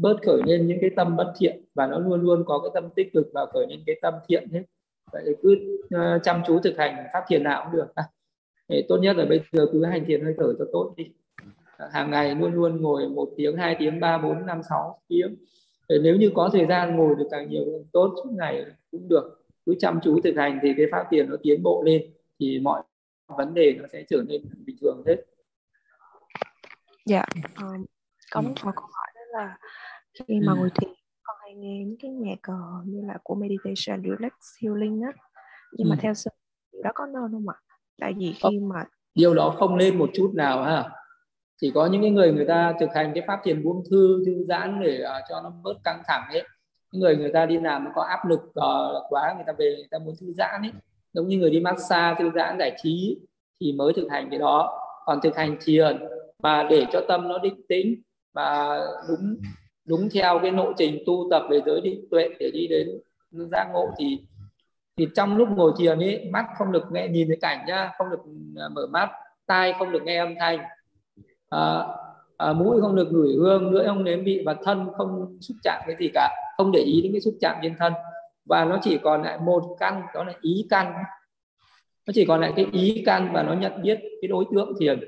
bớt 0.00 0.16
khởi 0.26 0.42
lên 0.46 0.66
những 0.66 0.78
cái 0.80 0.90
tâm 0.96 1.16
bất 1.16 1.32
thiện 1.38 1.64
và 1.74 1.86
nó 1.86 1.98
luôn 1.98 2.20
luôn 2.20 2.44
có 2.46 2.58
cái 2.58 2.70
tâm 2.74 2.90
tích 2.96 3.12
cực 3.12 3.26
và 3.34 3.46
khởi 3.46 3.66
lên 3.68 3.82
cái 3.86 3.96
tâm 4.02 4.14
thiện 4.28 4.48
hết. 4.52 4.62
Vậy 5.12 5.22
thì 5.26 5.32
cứ 5.42 5.78
uh, 5.94 6.22
chăm 6.22 6.42
chú 6.46 6.58
thực 6.58 6.78
hành 6.78 7.06
pháp 7.12 7.24
thiền 7.28 7.42
nào 7.42 7.64
cũng 7.64 7.76
được. 7.76 7.86
À, 7.94 8.04
tốt 8.88 8.96
nhất 8.96 9.16
là 9.16 9.24
bây 9.24 9.40
giờ 9.52 9.66
cứ 9.72 9.84
hành 9.84 10.04
thiền 10.04 10.24
hơi 10.24 10.34
thở 10.38 10.54
cho 10.58 10.64
tốt 10.72 10.94
đi. 10.96 11.04
Hàng 11.92 12.10
ngày 12.10 12.34
luôn 12.34 12.52
luôn 12.52 12.82
ngồi 12.82 13.08
một 13.08 13.28
tiếng 13.36 13.56
hai 13.56 13.76
tiếng 13.78 14.00
ba 14.00 14.18
bốn 14.18 14.46
năm 14.46 14.60
sáu 14.68 15.00
tiếng. 15.08 15.36
Để 15.88 15.98
nếu 16.02 16.16
như 16.16 16.30
có 16.34 16.50
thời 16.52 16.66
gian 16.66 16.96
ngồi 16.96 17.14
được 17.18 17.28
càng 17.30 17.50
nhiều 17.50 17.64
càng 17.64 17.84
tốt 17.92 18.14
suốt 18.16 18.30
ngày 18.30 18.64
cũng 18.90 19.08
được. 19.08 19.44
Cứ 19.66 19.74
chăm 19.78 20.00
chú 20.02 20.20
thực 20.20 20.36
hành 20.36 20.58
thì 20.62 20.74
cái 20.76 20.86
pháp 20.92 21.06
tiền 21.10 21.30
nó 21.30 21.36
tiến 21.42 21.62
bộ 21.62 21.82
lên 21.86 22.02
thì 22.40 22.58
mọi 22.58 22.82
vấn 23.26 23.54
đề 23.54 23.74
nó 23.78 23.84
sẽ 23.92 24.04
trở 24.10 24.22
nên 24.28 24.42
bình 24.66 24.76
thường 24.80 25.02
hết. 25.06 25.16
Dạ. 27.06 27.24
Um, 27.62 27.84
có 28.30 28.40
một 28.40 28.54
câu 28.62 28.72
hỏi 28.74 29.06
đó 29.14 29.38
là 29.38 29.58
khi 30.26 30.40
mà 30.40 30.52
ừ. 30.52 30.56
ngồi 30.56 30.70
thiền 30.80 30.90
con 31.22 31.36
hay 31.40 31.54
nghe 31.54 31.84
những 31.84 31.96
cái 32.02 32.10
nhạc 32.10 32.52
uh, 32.52 32.86
như 32.86 33.00
là 33.06 33.18
của 33.22 33.34
meditation 33.34 34.02
relax 34.02 34.32
healing 34.62 35.00
á. 35.02 35.12
Nhưng 35.72 35.86
ừ. 35.86 35.90
mà 35.90 35.96
theo 36.00 36.14
sư 36.14 36.30
đó 36.84 36.90
có 36.94 37.06
nên 37.06 37.32
không 37.32 37.48
ạ? 37.48 37.56
Tại 38.00 38.14
vì 38.18 38.34
khi 38.42 38.58
mà 38.58 38.84
điều 39.14 39.34
đó 39.34 39.54
không 39.58 39.76
lên 39.76 39.98
một 39.98 40.10
chút 40.14 40.32
nào 40.34 40.62
ha. 40.62 40.90
Chỉ 41.60 41.70
có 41.74 41.86
những 41.86 42.02
cái 42.02 42.10
người 42.10 42.32
người 42.32 42.46
ta 42.46 42.74
thực 42.80 42.90
hành 42.94 43.12
cái 43.14 43.24
pháp 43.26 43.40
thiền 43.44 43.62
buông 43.62 43.84
thư 43.90 44.22
thư 44.26 44.44
giãn 44.44 44.80
để 44.82 45.04
uh, 45.04 45.22
cho 45.28 45.40
nó 45.42 45.52
bớt 45.62 45.74
căng 45.84 46.02
thẳng 46.06 46.28
ấy. 46.32 46.42
Những 46.92 47.02
người 47.02 47.16
người 47.16 47.32
ta 47.32 47.46
đi 47.46 47.60
làm 47.60 47.84
nó 47.84 47.90
có 47.94 48.02
áp 48.02 48.26
lực 48.26 48.40
uh, 48.40 49.04
quá 49.08 49.32
người 49.34 49.44
ta 49.46 49.52
về 49.58 49.74
người 49.76 49.88
ta 49.90 49.98
muốn 49.98 50.14
thư 50.20 50.32
giãn 50.32 50.62
ấy. 50.62 50.72
Giống 51.12 51.28
như 51.28 51.38
người 51.38 51.50
đi 51.50 51.60
massage 51.60 52.18
thư 52.18 52.30
giãn 52.34 52.56
giải 52.58 52.76
trí 52.82 53.18
thì 53.60 53.72
mới 53.72 53.92
thực 53.92 54.08
hành 54.10 54.30
cái 54.30 54.38
đó. 54.38 54.80
Còn 55.06 55.20
thực 55.22 55.36
hành 55.36 55.56
thiền 55.60 55.98
mà 56.42 56.66
để 56.70 56.86
cho 56.92 57.00
tâm 57.08 57.28
nó 57.28 57.38
định 57.38 57.60
tĩnh 57.68 58.02
và 58.34 58.80
đúng 59.08 59.36
đúng 59.88 60.08
theo 60.14 60.38
cái 60.42 60.52
lộ 60.52 60.72
trình 60.76 61.02
tu 61.06 61.28
tập 61.30 61.42
về 61.50 61.60
giới 61.66 61.80
định 61.80 62.04
tuệ 62.10 62.28
để 62.40 62.50
đi 62.50 62.66
đến 62.66 62.88
giác 63.30 63.68
ngộ 63.72 63.90
thì 63.98 64.18
thì 64.96 65.08
trong 65.14 65.36
lúc 65.36 65.48
ngồi 65.50 65.72
thiền 65.78 65.98
ấy 65.98 66.28
mắt 66.32 66.46
không 66.58 66.72
được 66.72 66.92
nghe 66.92 67.08
nhìn 67.08 67.28
thấy 67.28 67.36
cảnh 67.40 67.64
nhá 67.66 67.90
không 67.98 68.10
được 68.10 68.20
à, 68.56 68.68
mở 68.68 68.86
mắt 68.86 69.10
tai 69.46 69.74
không 69.78 69.92
được 69.92 70.02
nghe 70.02 70.18
âm 70.18 70.34
thanh 70.40 70.58
à, 71.48 71.86
à, 72.36 72.52
mũi 72.52 72.80
không 72.80 72.96
được 72.96 73.12
ngửi 73.12 73.34
hương 73.34 73.70
lưỡi 73.70 73.86
không 73.86 74.04
nếm 74.04 74.24
vị 74.24 74.42
và 74.46 74.54
thân 74.64 74.88
không 74.96 75.38
xúc 75.40 75.56
chạm 75.62 75.82
cái 75.86 75.96
gì 75.98 76.10
cả 76.14 76.30
không 76.58 76.72
để 76.72 76.80
ý 76.80 77.00
đến 77.02 77.12
cái 77.12 77.20
xúc 77.20 77.34
chạm 77.40 77.56
trên 77.62 77.74
thân. 77.78 77.92
Và 78.44 78.64
nó 78.64 78.78
chỉ 78.82 78.98
còn 78.98 79.22
lại 79.22 79.38
một 79.38 79.76
căn 79.80 80.02
đó 80.14 80.24
là 80.24 80.32
ý 80.40 80.66
căn. 80.70 80.92
Nó 82.06 82.12
chỉ 82.14 82.24
còn 82.24 82.40
lại 82.40 82.52
cái 82.56 82.66
ý 82.72 83.02
căn 83.06 83.30
và 83.34 83.42
nó 83.42 83.54
nhận 83.54 83.82
biết 83.82 83.98
cái 84.22 84.28
đối 84.28 84.44
tượng 84.54 84.72
thiền 84.80 85.00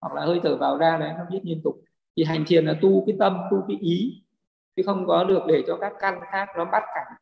hoặc 0.00 0.14
là 0.14 0.24
hơi 0.24 0.40
thở 0.42 0.56
vào 0.56 0.78
ra 0.78 0.98
đấy 0.98 1.10
nó 1.18 1.24
biết 1.30 1.40
liên 1.42 1.60
tục 1.64 1.80
thì 2.16 2.24
hành 2.24 2.44
thiền 2.46 2.64
là 2.66 2.74
tu 2.80 3.06
cái 3.06 3.16
tâm 3.18 3.38
tu 3.50 3.64
cái 3.68 3.76
ý 3.80 4.22
chứ 4.76 4.82
không 4.86 5.06
có 5.06 5.24
được 5.24 5.42
để 5.48 5.64
cho 5.66 5.78
các 5.80 5.92
căn 6.00 6.20
khác 6.30 6.48
nó 6.56 6.64
bắt 6.64 6.82
cảnh. 6.94 7.12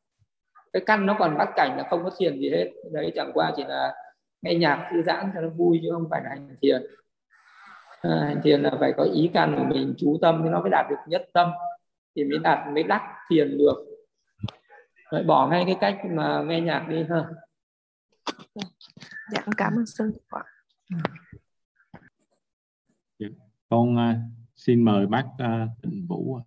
Cái 0.72 0.82
căn 0.86 1.06
nó 1.06 1.16
còn 1.18 1.38
bắt 1.38 1.48
cảnh 1.56 1.76
là 1.76 1.86
không 1.90 2.04
có 2.04 2.10
thiền 2.18 2.40
gì 2.40 2.50
hết. 2.50 2.70
Đấy 2.92 3.12
chẳng 3.14 3.30
qua 3.34 3.52
chỉ 3.56 3.64
là 3.64 3.94
nghe 4.42 4.54
nhạc 4.54 4.90
thư 4.92 5.02
giãn 5.02 5.30
cho 5.34 5.40
nó 5.40 5.48
vui 5.48 5.78
chứ 5.82 5.88
không 5.92 6.06
phải 6.10 6.20
là 6.24 6.30
hành 6.30 6.56
thiền. 6.62 6.82
À, 8.00 8.24
hành 8.26 8.40
thiền 8.42 8.62
là 8.62 8.72
phải 8.80 8.92
có 8.96 9.02
ý 9.02 9.30
căn 9.34 9.54
của 9.58 9.64
mình 9.64 9.94
chú 9.98 10.18
tâm 10.22 10.40
thì 10.44 10.50
nó 10.50 10.60
mới 10.60 10.70
đạt 10.70 10.86
được 10.90 10.96
nhất 11.06 11.28
tâm 11.32 11.50
thì 12.16 12.24
mới 12.24 12.38
đạt 12.38 12.58
mới 12.74 12.82
đắc 12.82 13.02
thiền 13.30 13.58
được. 13.58 13.86
Rồi 15.10 15.22
bỏ 15.22 15.48
ngay 15.48 15.62
cái 15.66 15.76
cách 15.80 15.98
mà 16.10 16.42
nghe 16.42 16.60
nhạc 16.60 16.86
đi 16.88 17.04
ha. 17.10 17.24
Dạ 19.32 19.42
cảm 19.56 19.72
ơn 19.76 19.86
sư 19.86 20.12
ạ 20.28 20.42
dạ, 23.18 23.28
con 23.68 23.94
uh, 23.94 24.39
xin 24.60 24.84
mời 24.84 25.06
bác 25.06 25.24
uh, 25.24 25.68
Tịnh 25.82 26.06
Vũ 26.08 26.38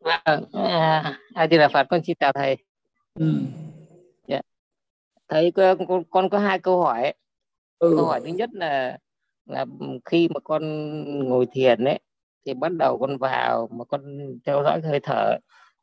vâng 0.00 0.44
à, 0.52 1.18
a 1.34 1.48
di 1.48 1.58
đà 1.58 1.68
phật 1.68 1.86
con 1.90 2.00
xin 2.04 2.16
chào 2.20 2.32
thầy 2.32 2.56
ừ. 3.14 3.32
yeah. 4.26 4.44
thầy 5.28 5.50
con, 5.50 6.04
con 6.10 6.28
có 6.28 6.38
hai 6.38 6.58
câu 6.58 6.82
hỏi 6.82 7.12
ừ. 7.78 7.94
câu 7.96 8.06
hỏi 8.06 8.20
thứ 8.24 8.26
nhất 8.26 8.50
là 8.52 8.98
là 9.46 9.66
khi 10.04 10.28
mà 10.34 10.40
con 10.44 10.62
ngồi 11.28 11.46
thiền 11.52 11.84
ấy 11.84 12.00
thì 12.46 12.54
bắt 12.54 12.72
đầu 12.72 12.98
con 12.98 13.18
vào 13.18 13.68
mà 13.72 13.84
con 13.84 14.18
theo 14.44 14.62
dõi 14.64 14.80
hơi 14.80 15.00
thở 15.02 15.36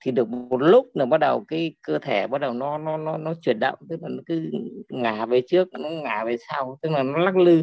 thì 0.06 0.12
được 0.12 0.30
một 0.30 0.62
lúc 0.62 0.88
là 0.94 1.06
bắt 1.06 1.18
đầu 1.18 1.46
cái 1.48 1.76
cơ 1.82 2.00
thể 2.00 2.28
bắt 2.28 2.42
đầu 2.42 2.54
nó 2.54 2.78
nó 2.78 2.98
nó 2.98 3.18
nó 3.18 3.34
chuyển 3.42 3.60
động 3.60 3.80
tức 3.90 4.00
là 4.02 4.10
nó 4.10 4.24
cứ 4.26 4.52
ngả 4.90 5.26
về 5.26 5.42
trước 5.48 5.68
nó 5.74 5.90
ngả 5.90 6.24
về 6.26 6.38
sau 6.50 6.78
tức 6.82 6.90
là 6.90 7.04
nó 7.04 7.18
lắc 7.18 7.38
lư 7.38 7.62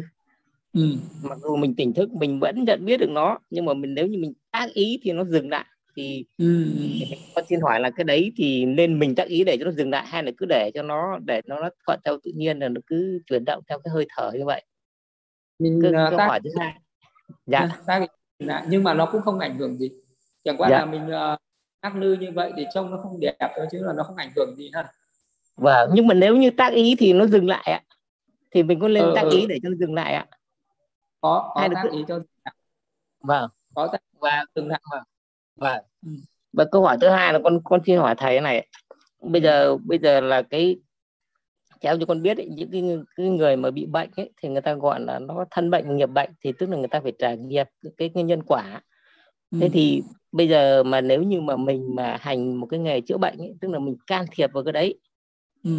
ừ. 0.73 0.95
mặc 1.23 1.39
dù 1.43 1.55
mình 1.55 1.75
tỉnh 1.75 1.93
thức 1.93 2.13
mình 2.13 2.39
vẫn 2.39 2.63
nhận 2.63 2.85
biết 2.85 2.97
được 2.97 3.09
nó 3.09 3.39
nhưng 3.49 3.65
mà 3.65 3.73
mình 3.73 3.93
nếu 3.93 4.07
như 4.07 4.17
mình 4.17 4.33
tác 4.51 4.67
ý 4.73 4.99
thì 5.03 5.11
nó 5.11 5.23
dừng 5.23 5.49
lại 5.49 5.65
thì 5.95 6.25
ừ. 6.37 6.65
con 7.35 7.45
xin 7.49 7.61
hỏi 7.61 7.79
là 7.79 7.89
cái 7.89 8.03
đấy 8.03 8.31
thì 8.35 8.65
nên 8.65 8.99
mình 8.99 9.15
tác 9.15 9.27
ý 9.27 9.43
để 9.43 9.57
cho 9.59 9.65
nó 9.65 9.71
dừng 9.71 9.89
lại 9.89 10.05
hay 10.07 10.23
là 10.23 10.31
cứ 10.37 10.45
để 10.49 10.71
cho 10.73 10.83
nó 10.83 11.19
để 11.25 11.41
nó 11.45 11.59
nó 11.59 11.69
thuận 11.87 11.99
theo 12.05 12.17
tự 12.23 12.31
nhiên 12.35 12.59
là 12.59 12.69
nó 12.69 12.81
cứ 12.87 13.19
chuyển 13.29 13.45
động 13.45 13.63
theo 13.69 13.79
cái 13.83 13.91
hơi 13.93 14.05
thở 14.15 14.31
như 14.33 14.45
vậy 14.45 14.63
mình 15.59 15.79
câu, 15.81 15.91
uh, 15.91 16.17
tác, 16.17 16.27
hỏi 16.27 16.39
thứ 16.43 16.49
hai 16.59 16.73
dạ 17.45 17.69
tác 17.85 18.07
lại 18.39 18.65
nhưng 18.69 18.83
mà 18.83 18.93
nó 18.93 19.05
cũng 19.05 19.21
không 19.21 19.39
ảnh 19.39 19.57
hưởng 19.57 19.77
gì 19.77 19.89
chẳng 20.43 20.57
qua 20.57 20.69
dạ. 20.69 20.79
là 20.79 20.85
mình 20.85 21.05
uh, 21.05 21.39
ác 21.81 21.95
lư 21.95 22.13
như 22.13 22.31
vậy 22.31 22.51
thì 22.57 22.65
trông 22.73 22.91
nó 22.91 22.97
không 23.03 23.19
đẹp 23.19 23.35
thôi 23.39 23.65
chứ 23.71 23.79
là 23.81 23.93
nó 23.93 24.03
không 24.03 24.15
ảnh 24.15 24.31
hưởng 24.35 24.55
gì 24.55 24.71
ha 24.73 24.91
vâng 25.55 25.89
nhưng 25.93 26.07
mà 26.07 26.13
nếu 26.13 26.37
như 26.37 26.49
tác 26.49 26.73
ý 26.73 26.95
thì 26.99 27.13
nó 27.13 27.25
dừng 27.25 27.47
lại 27.47 27.63
ạ 27.71 27.81
thì 28.51 28.63
mình 28.63 28.79
có 28.79 28.87
lên 28.87 29.03
ừ, 29.03 29.13
tác 29.15 29.23
ừ. 29.23 29.29
ý 29.37 29.45
để 29.47 29.59
cho 29.63 29.69
nó 29.69 29.75
dừng 29.75 29.93
lại 29.93 30.13
ạ 30.13 30.25
có 31.21 31.51
có 31.55 31.61
Hay 31.61 31.69
tác 31.75 31.91
ý 31.91 32.03
cho 32.07 32.19
vâng. 33.19 33.49
Có 33.75 33.87
tác 33.91 34.01
và 34.19 34.45
dừng 34.55 34.67
lại 34.67 34.81
vâng. 34.91 35.03
Vâng. 35.55 35.83
Ừ. 36.05 36.11
và 36.53 36.65
câu 36.71 36.81
hỏi 36.81 36.97
thứ 37.01 37.09
hai 37.09 37.33
là 37.33 37.39
con 37.43 37.61
con 37.63 37.81
xin 37.85 37.99
hỏi 37.99 38.15
thầy 38.17 38.41
này. 38.41 38.67
Bây 39.21 39.41
giờ 39.41 39.77
bây 39.77 39.99
giờ 39.99 40.21
là 40.21 40.41
cái 40.41 40.79
theo 41.81 41.97
như 41.97 42.05
con 42.05 42.21
biết 42.21 42.37
ấy, 42.37 42.49
những 42.49 42.71
cái, 42.71 42.83
cái 43.15 43.29
người 43.29 43.55
mà 43.55 43.71
bị 43.71 43.85
bệnh 43.85 44.09
ấy, 44.15 44.31
thì 44.41 44.49
người 44.49 44.61
ta 44.61 44.73
gọi 44.73 44.99
là 44.99 45.19
nó 45.19 45.45
thân 45.51 45.69
bệnh 45.69 45.97
nghiệp 45.97 46.09
bệnh 46.09 46.29
thì 46.41 46.51
tức 46.51 46.69
là 46.69 46.77
người 46.77 46.87
ta 46.87 46.99
phải 46.99 47.11
trả 47.19 47.33
nghiệp 47.33 47.67
cái, 47.97 48.09
cái 48.13 48.23
nhân 48.23 48.43
quả. 48.43 48.81
Thế 49.51 49.67
ừ. 49.67 49.69
thì 49.73 50.03
bây 50.31 50.49
giờ 50.49 50.83
mà 50.83 51.01
nếu 51.01 51.23
như 51.23 51.41
mà 51.41 51.55
mình 51.55 51.95
mà 51.95 52.17
hành 52.21 52.55
một 52.55 52.67
cái 52.67 52.79
nghề 52.79 53.01
chữa 53.01 53.17
bệnh 53.17 53.37
ấy, 53.37 53.55
tức 53.61 53.67
là 53.71 53.79
mình 53.79 53.95
can 54.07 54.25
thiệp 54.31 54.49
vào 54.53 54.63
cái 54.63 54.71
đấy 54.71 54.99
ừ. 55.63 55.71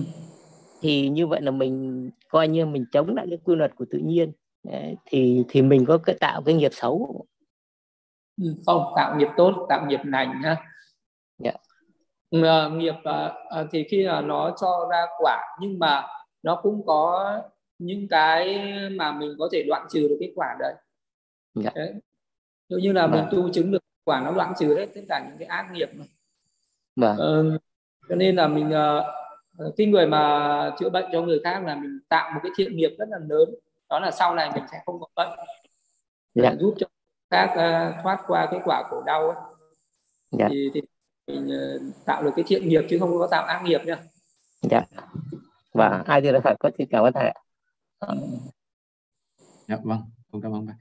thì 0.80 1.08
như 1.08 1.26
vậy 1.26 1.40
là 1.40 1.50
mình 1.50 2.10
coi 2.28 2.48
như 2.48 2.66
mình 2.66 2.84
chống 2.92 3.14
lại 3.14 3.26
cái 3.30 3.38
quy 3.44 3.54
luật 3.54 3.76
của 3.76 3.84
tự 3.90 3.98
nhiên 3.98 4.32
Đấy, 4.64 4.96
thì 5.06 5.44
thì 5.48 5.62
mình 5.62 5.84
có 5.86 5.98
cái 5.98 6.16
tạo 6.20 6.42
cái 6.46 6.54
nghiệp 6.54 6.70
xấu 6.72 7.26
ừ, 8.42 8.54
không 8.66 8.92
tạo 8.96 9.16
nghiệp 9.16 9.28
tốt 9.36 9.66
tạo 9.68 9.86
nghiệp 9.86 10.00
lành 10.04 10.40
nhá 10.42 10.56
yeah. 11.44 11.60
Dạ. 12.30 12.66
uh, 12.66 12.72
nghiệp 12.72 12.94
uh, 12.94 13.66
thì 13.72 13.84
khi 13.90 14.02
là 14.02 14.20
nó 14.20 14.54
cho 14.60 14.88
ra 14.90 15.06
quả 15.18 15.56
nhưng 15.60 15.78
mà 15.78 16.06
nó 16.42 16.60
cũng 16.62 16.86
có 16.86 17.34
những 17.78 18.08
cái 18.08 18.64
mà 18.90 19.12
mình 19.12 19.34
có 19.38 19.48
thể 19.52 19.64
đoạn 19.68 19.86
trừ 19.90 20.08
được 20.08 20.16
cái 20.20 20.32
quả 20.36 20.56
đấy, 20.60 20.74
yeah. 21.62 21.64
Dạ. 21.64 21.70
đấy. 21.74 21.94
Nếu 22.68 22.78
như 22.78 22.92
là 22.92 23.06
mình 23.06 23.20
vâng. 23.20 23.28
tu 23.32 23.52
chứng 23.52 23.70
được 23.70 23.84
quả 24.04 24.20
nó 24.20 24.32
đoạn 24.32 24.52
trừ 24.58 24.76
hết 24.78 24.86
tất 24.94 25.00
cả 25.08 25.26
những 25.28 25.38
cái 25.38 25.48
ác 25.48 25.72
nghiệp 25.72 25.88
mà. 25.94 26.04
Vâng. 26.96 27.58
Cho 28.08 28.14
nên 28.14 28.36
là 28.36 28.48
mình 28.48 28.72
cái 29.76 29.86
người 29.86 30.06
mà 30.06 30.74
chữa 30.78 30.90
bệnh 30.90 31.04
cho 31.12 31.22
người 31.22 31.40
khác 31.44 31.62
là 31.64 31.74
mình 31.74 31.98
tạo 32.08 32.30
một 32.34 32.40
cái 32.42 32.52
thiện 32.56 32.76
nghiệp 32.76 32.90
rất 32.98 33.08
là 33.08 33.18
lớn 33.28 33.54
đó 33.92 34.00
là 34.00 34.10
sau 34.10 34.34
này 34.34 34.50
mình 34.54 34.64
sẽ 34.72 34.82
không 34.86 35.00
có 35.00 35.06
bệnh 35.16 35.38
yeah. 36.34 36.58
giúp 36.58 36.74
cho 36.78 36.86
khác 37.30 37.50
uh, 37.50 38.02
thoát 38.02 38.20
qua 38.26 38.48
cái 38.50 38.60
quả 38.64 38.82
khổ 38.90 39.02
đau 39.06 39.26
ấy. 39.26 39.36
Yeah. 40.38 40.50
thì, 40.50 40.70
thì 40.74 40.80
mình 41.26 41.46
uh, 41.46 42.06
tạo 42.06 42.22
được 42.22 42.30
cái 42.36 42.44
thiện 42.48 42.68
nghiệp 42.68 42.82
chứ 42.90 42.98
không 43.00 43.18
có 43.18 43.28
tạo 43.30 43.44
ác 43.44 43.62
nghiệp 43.64 43.80
nha 43.84 43.96
dạ 44.62 44.82
và 45.72 46.02
ai 46.06 46.20
thì 46.20 46.30
là 46.30 46.40
phải 46.44 46.56
có 46.60 46.70
xin 46.78 46.88
cảm 46.90 47.04
ơn 47.04 47.12
thầy 47.12 47.34
dạ 49.68 49.76
vâng 49.82 50.00
con 50.32 50.42
cảm 50.42 50.54
ơn 50.54 50.66
thầy 50.66 50.76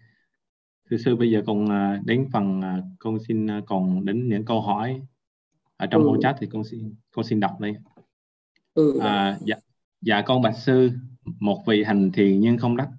thưa 0.90 0.98
sư 0.98 1.16
bây 1.16 1.32
giờ 1.32 1.42
còn 1.48 1.70
đến 2.06 2.30
phần 2.34 2.62
con 3.00 3.18
xin 3.28 3.48
còn 3.66 4.06
đến 4.06 4.30
những 4.30 4.46
câu 4.46 4.62
hỏi 4.62 5.02
ở 5.78 5.88
trong 5.92 6.04
ừ. 6.04 6.20
chat 6.22 6.36
thì 6.40 6.48
con 6.54 6.64
xin 6.64 6.96
con 7.12 7.26
xin 7.26 7.40
đọc 7.40 7.60
đây 7.60 7.76
ừ. 8.74 9.00
à, 9.00 9.38
dạ 9.42 9.56
dạ 10.02 10.24
con 10.26 10.42
bạch 10.42 10.58
sư 10.58 10.92
một 11.40 11.64
vị 11.68 11.84
hành 11.84 12.12
thiền 12.12 12.40
nhưng 12.40 12.58
không 12.58 12.78
đắc 12.78 12.90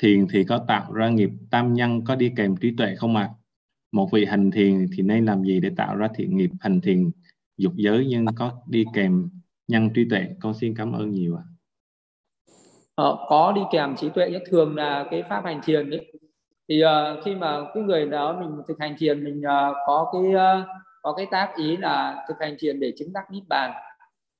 thiền 0.00 0.26
thì 0.30 0.44
có 0.44 0.64
tạo 0.68 0.92
ra 0.92 1.08
nghiệp 1.08 1.30
tam 1.50 1.74
nhân 1.74 2.04
có 2.04 2.14
đi 2.14 2.32
kèm 2.36 2.56
trí 2.56 2.74
tuệ 2.76 2.94
không 2.94 3.16
ạ? 3.16 3.22
À? 3.22 3.34
Một 3.92 4.08
vị 4.12 4.24
hành 4.24 4.50
thiền 4.50 4.86
thì 4.96 5.02
nên 5.02 5.24
làm 5.24 5.42
gì 5.44 5.60
để 5.60 5.70
tạo 5.76 5.96
ra 5.96 6.08
thiện 6.14 6.36
nghiệp 6.36 6.50
hành 6.60 6.80
thiền 6.80 7.10
dục 7.56 7.72
giới 7.76 8.06
nhưng 8.08 8.26
có 8.36 8.52
đi 8.66 8.84
kèm 8.94 9.28
nhân 9.68 9.90
trí 9.94 10.08
tuệ? 10.10 10.26
Con 10.40 10.54
xin 10.54 10.74
cảm 10.76 10.92
ơn 10.92 11.10
nhiều 11.10 11.36
ạ. 11.36 11.42
À. 11.44 11.50
Ờ, 12.94 13.16
có 13.28 13.52
đi 13.52 13.60
kèm 13.72 13.96
trí 13.96 14.08
tuệ 14.08 14.30
nhất 14.30 14.42
thường 14.50 14.76
là 14.76 15.06
cái 15.10 15.22
pháp 15.22 15.44
hành 15.44 15.60
thiền 15.64 15.90
ấy. 15.90 16.12
Thì 16.68 16.82
uh, 16.84 17.24
khi 17.24 17.34
mà 17.34 17.60
cái 17.74 17.82
người 17.82 18.06
đó 18.06 18.40
mình 18.40 18.62
thực 18.68 18.80
hành 18.80 18.94
thiền 18.98 19.24
mình 19.24 19.38
uh, 19.38 19.76
có 19.86 20.12
cái 20.12 20.22
uh, 20.34 20.66
có 21.02 21.12
cái 21.12 21.26
tác 21.30 21.52
ý 21.56 21.76
là 21.76 22.24
thực 22.28 22.34
hành 22.40 22.56
thiền 22.58 22.80
để 22.80 22.92
chứng 22.98 23.12
đắc 23.12 23.30
niết 23.30 23.42
bàn, 23.48 23.72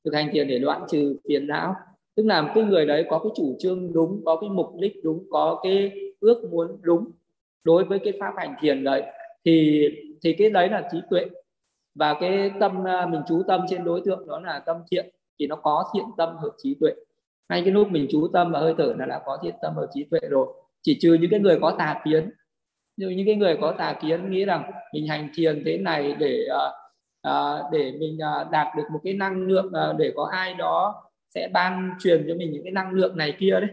thực 0.04 0.14
hành 0.14 0.28
thiền 0.32 0.48
để 0.48 0.58
đoạn 0.58 0.82
trừ 0.90 1.16
phiền 1.28 1.46
não 1.46 1.74
tức 2.16 2.26
là 2.26 2.52
cái 2.54 2.64
người 2.64 2.86
đấy 2.86 3.06
có 3.10 3.18
cái 3.18 3.30
chủ 3.36 3.56
trương 3.58 3.92
đúng 3.92 4.22
có 4.24 4.36
cái 4.40 4.50
mục 4.50 4.70
đích 4.78 5.00
đúng 5.04 5.24
có 5.30 5.60
cái 5.62 5.92
ước 6.20 6.44
muốn 6.50 6.78
đúng 6.82 7.10
đối 7.64 7.84
với 7.84 7.98
cái 7.98 8.12
pháp 8.20 8.34
hành 8.36 8.54
thiền 8.60 8.84
đấy 8.84 9.02
thì 9.44 9.88
thì 10.22 10.32
cái 10.32 10.50
đấy 10.50 10.68
là 10.68 10.88
trí 10.92 10.98
tuệ. 11.10 11.26
Và 11.94 12.14
cái 12.20 12.50
tâm 12.60 12.86
à, 12.86 13.06
mình 13.06 13.20
chú 13.28 13.42
tâm 13.48 13.60
trên 13.68 13.84
đối 13.84 14.00
tượng 14.04 14.28
đó 14.28 14.40
là 14.40 14.58
tâm 14.58 14.76
thiện 14.90 15.08
thì 15.38 15.46
nó 15.46 15.56
có 15.56 15.84
thiện 15.94 16.04
tâm 16.16 16.36
hợp 16.36 16.50
trí 16.58 16.76
tuệ. 16.80 16.90
Ngay 17.48 17.62
cái 17.62 17.72
lúc 17.72 17.90
mình 17.90 18.06
chú 18.10 18.28
tâm 18.32 18.52
và 18.52 18.60
hơi 18.60 18.74
thở 18.78 18.94
là 18.98 19.06
đã 19.06 19.22
có 19.26 19.38
thiện 19.42 19.54
tâm 19.62 19.74
hợp 19.74 19.86
trí 19.94 20.04
tuệ 20.04 20.20
rồi. 20.20 20.46
Chỉ 20.82 20.98
trừ 21.00 21.14
những 21.14 21.30
cái 21.30 21.40
người 21.40 21.58
có 21.60 21.70
tà 21.78 22.00
kiến. 22.04 22.30
Như 22.96 23.08
những 23.08 23.26
cái 23.26 23.34
người 23.34 23.56
có 23.60 23.72
tà 23.78 23.92
kiến 24.02 24.30
nghĩ 24.30 24.44
rằng 24.44 24.70
mình 24.92 25.06
hành 25.06 25.28
thiền 25.34 25.62
thế 25.64 25.78
này 25.78 26.14
để 26.18 26.46
uh, 26.50 26.72
uh, 27.28 27.72
để 27.72 27.92
mình 28.00 28.18
uh, 28.42 28.50
đạt 28.50 28.66
được 28.76 28.82
một 28.92 29.00
cái 29.04 29.12
năng 29.12 29.42
lượng 29.42 29.66
uh, 29.66 29.96
để 29.98 30.12
có 30.16 30.28
ai 30.32 30.54
đó 30.54 31.02
sẽ 31.34 31.48
ban 31.52 31.90
truyền 32.00 32.24
cho 32.28 32.34
mình 32.34 32.52
những 32.52 32.62
cái 32.64 32.72
năng 32.72 32.90
lượng 32.90 33.16
này 33.16 33.36
kia 33.38 33.60
đấy. 33.60 33.70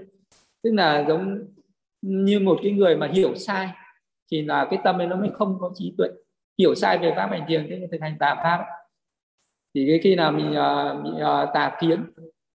Tức 0.64 0.74
là 0.74 1.06
giống 1.08 1.48
như 2.02 2.40
một 2.40 2.60
cái 2.64 2.72
người 2.72 2.98
mà 2.98 3.10
hiểu 3.14 3.36
sai 3.36 3.70
thì 4.32 4.42
là 4.42 4.68
cái 4.70 4.80
tâm 4.84 5.02
ấy 5.02 5.08
nó 5.08 5.16
mới 5.16 5.30
không 5.34 5.58
có 5.60 5.72
trí 5.76 5.94
tuệ. 5.98 6.08
Hiểu 6.60 6.76
sai 6.76 6.98
về 6.98 7.14
pháp 7.16 7.28
hành 7.32 7.46
thiền 7.48 7.68
cái 7.70 7.88
thực 7.92 8.02
hành 8.02 8.16
tà 8.20 8.36
pháp 8.36 8.66
thì 9.76 9.86
cái 9.90 10.00
khi 10.04 10.16
nào 10.16 10.32
mình 10.32 10.50
uh, 10.50 11.04
bị 11.04 11.10
uh, 11.10 11.50
tà 11.54 11.78
kiến 11.82 12.04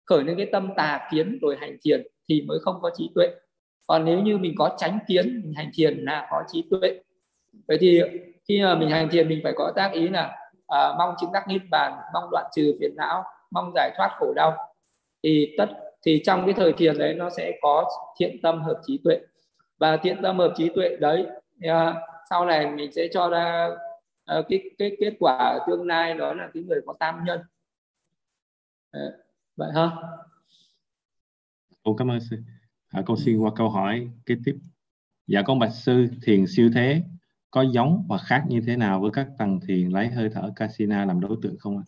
khởi 0.07 0.25
lên 0.25 0.37
cái 0.37 0.47
tâm 0.53 0.71
tà 0.77 1.09
kiến 1.13 1.39
rồi 1.43 1.57
hành 1.61 1.77
thiền 1.83 2.07
thì 2.29 2.43
mới 2.43 2.59
không 2.63 2.79
có 2.83 2.91
trí 2.97 3.11
tuệ. 3.15 3.29
Còn 3.87 4.05
nếu 4.05 4.21
như 4.21 4.39
mình 4.39 4.55
có 4.59 4.77
tránh 4.79 4.99
kiến 5.09 5.43
mình 5.45 5.55
hành 5.55 5.71
thiền 5.75 5.99
là 5.99 6.29
có 6.31 6.43
trí 6.53 6.65
tuệ. 6.71 7.01
Vậy 7.69 7.79
thì 7.81 8.01
khi 8.49 8.63
mà 8.63 8.75
mình 8.75 8.91
hành 8.91 9.09
thiền 9.09 9.29
mình 9.29 9.41
phải 9.43 9.53
có 9.57 9.73
tác 9.77 9.93
ý 9.93 10.09
là 10.09 10.39
uh, 10.57 10.99
mong 10.99 11.15
chứng 11.21 11.33
đắc 11.33 11.49
niết 11.49 11.63
bàn 11.71 11.93
mong 12.15 12.29
đoạn 12.31 12.47
trừ 12.55 12.75
phiền 12.81 12.97
não 12.97 13.25
mong 13.51 13.73
giải 13.75 13.91
thoát 13.97 14.11
khổ 14.19 14.33
đau 14.37 14.68
thì 15.23 15.55
tất 15.59 15.67
thì 16.03 16.23
trong 16.25 16.45
cái 16.45 16.55
thời 16.55 16.73
thiền 16.73 16.99
đấy 16.99 17.15
nó 17.15 17.31
sẽ 17.31 17.59
có 17.63 17.91
thiện 18.19 18.43
tâm 18.43 18.63
hợp 18.63 18.81
trí 18.87 19.01
tuệ. 19.05 19.21
Và 19.79 19.97
thiện 19.97 20.17
tâm 20.23 20.39
hợp 20.39 20.55
trí 20.57 20.69
tuệ 20.75 20.97
đấy 21.01 21.27
uh, 21.67 21.95
sau 22.31 22.47
này 22.47 22.71
mình 22.71 22.93
sẽ 22.93 23.09
cho 23.13 23.29
ra 23.29 23.69
uh, 24.39 24.47
cái 24.49 24.71
cái 24.79 24.97
kết 25.01 25.13
quả 25.21 25.59
tương 25.67 25.87
lai 25.87 26.15
đó 26.15 26.35
là 26.35 26.51
cái 26.55 26.63
người 26.63 26.81
có 26.87 26.95
tam 26.99 27.25
nhân. 27.25 27.41
Uh, 28.97 29.15
vậy 29.57 29.71
ha? 29.75 29.91
Ồ, 31.83 31.95
cảm 31.95 32.11
ơn 32.11 32.21
sư. 32.21 32.37
À, 32.89 33.03
con 33.07 33.17
xin 33.17 33.39
qua 33.39 33.51
câu 33.57 33.69
hỏi 33.69 34.09
kế 34.27 34.35
tiếp. 34.45 34.59
Dạ 35.27 35.43
con 35.47 35.59
bạch 35.59 35.73
sư 35.73 36.07
thiền 36.23 36.45
siêu 36.57 36.71
thế 36.75 37.03
có 37.51 37.63
giống 37.63 38.07
và 38.09 38.19
khác 38.19 38.45
như 38.49 38.61
thế 38.67 38.77
nào 38.77 39.01
với 39.01 39.11
các 39.11 39.29
tầng 39.39 39.61
thiền 39.67 39.89
lấy 39.89 40.09
hơi 40.09 40.31
thở 40.35 40.53
casina 40.57 41.05
làm 41.05 41.21
đối 41.21 41.37
tượng 41.43 41.57
không 41.59 41.79
ạ? 41.79 41.85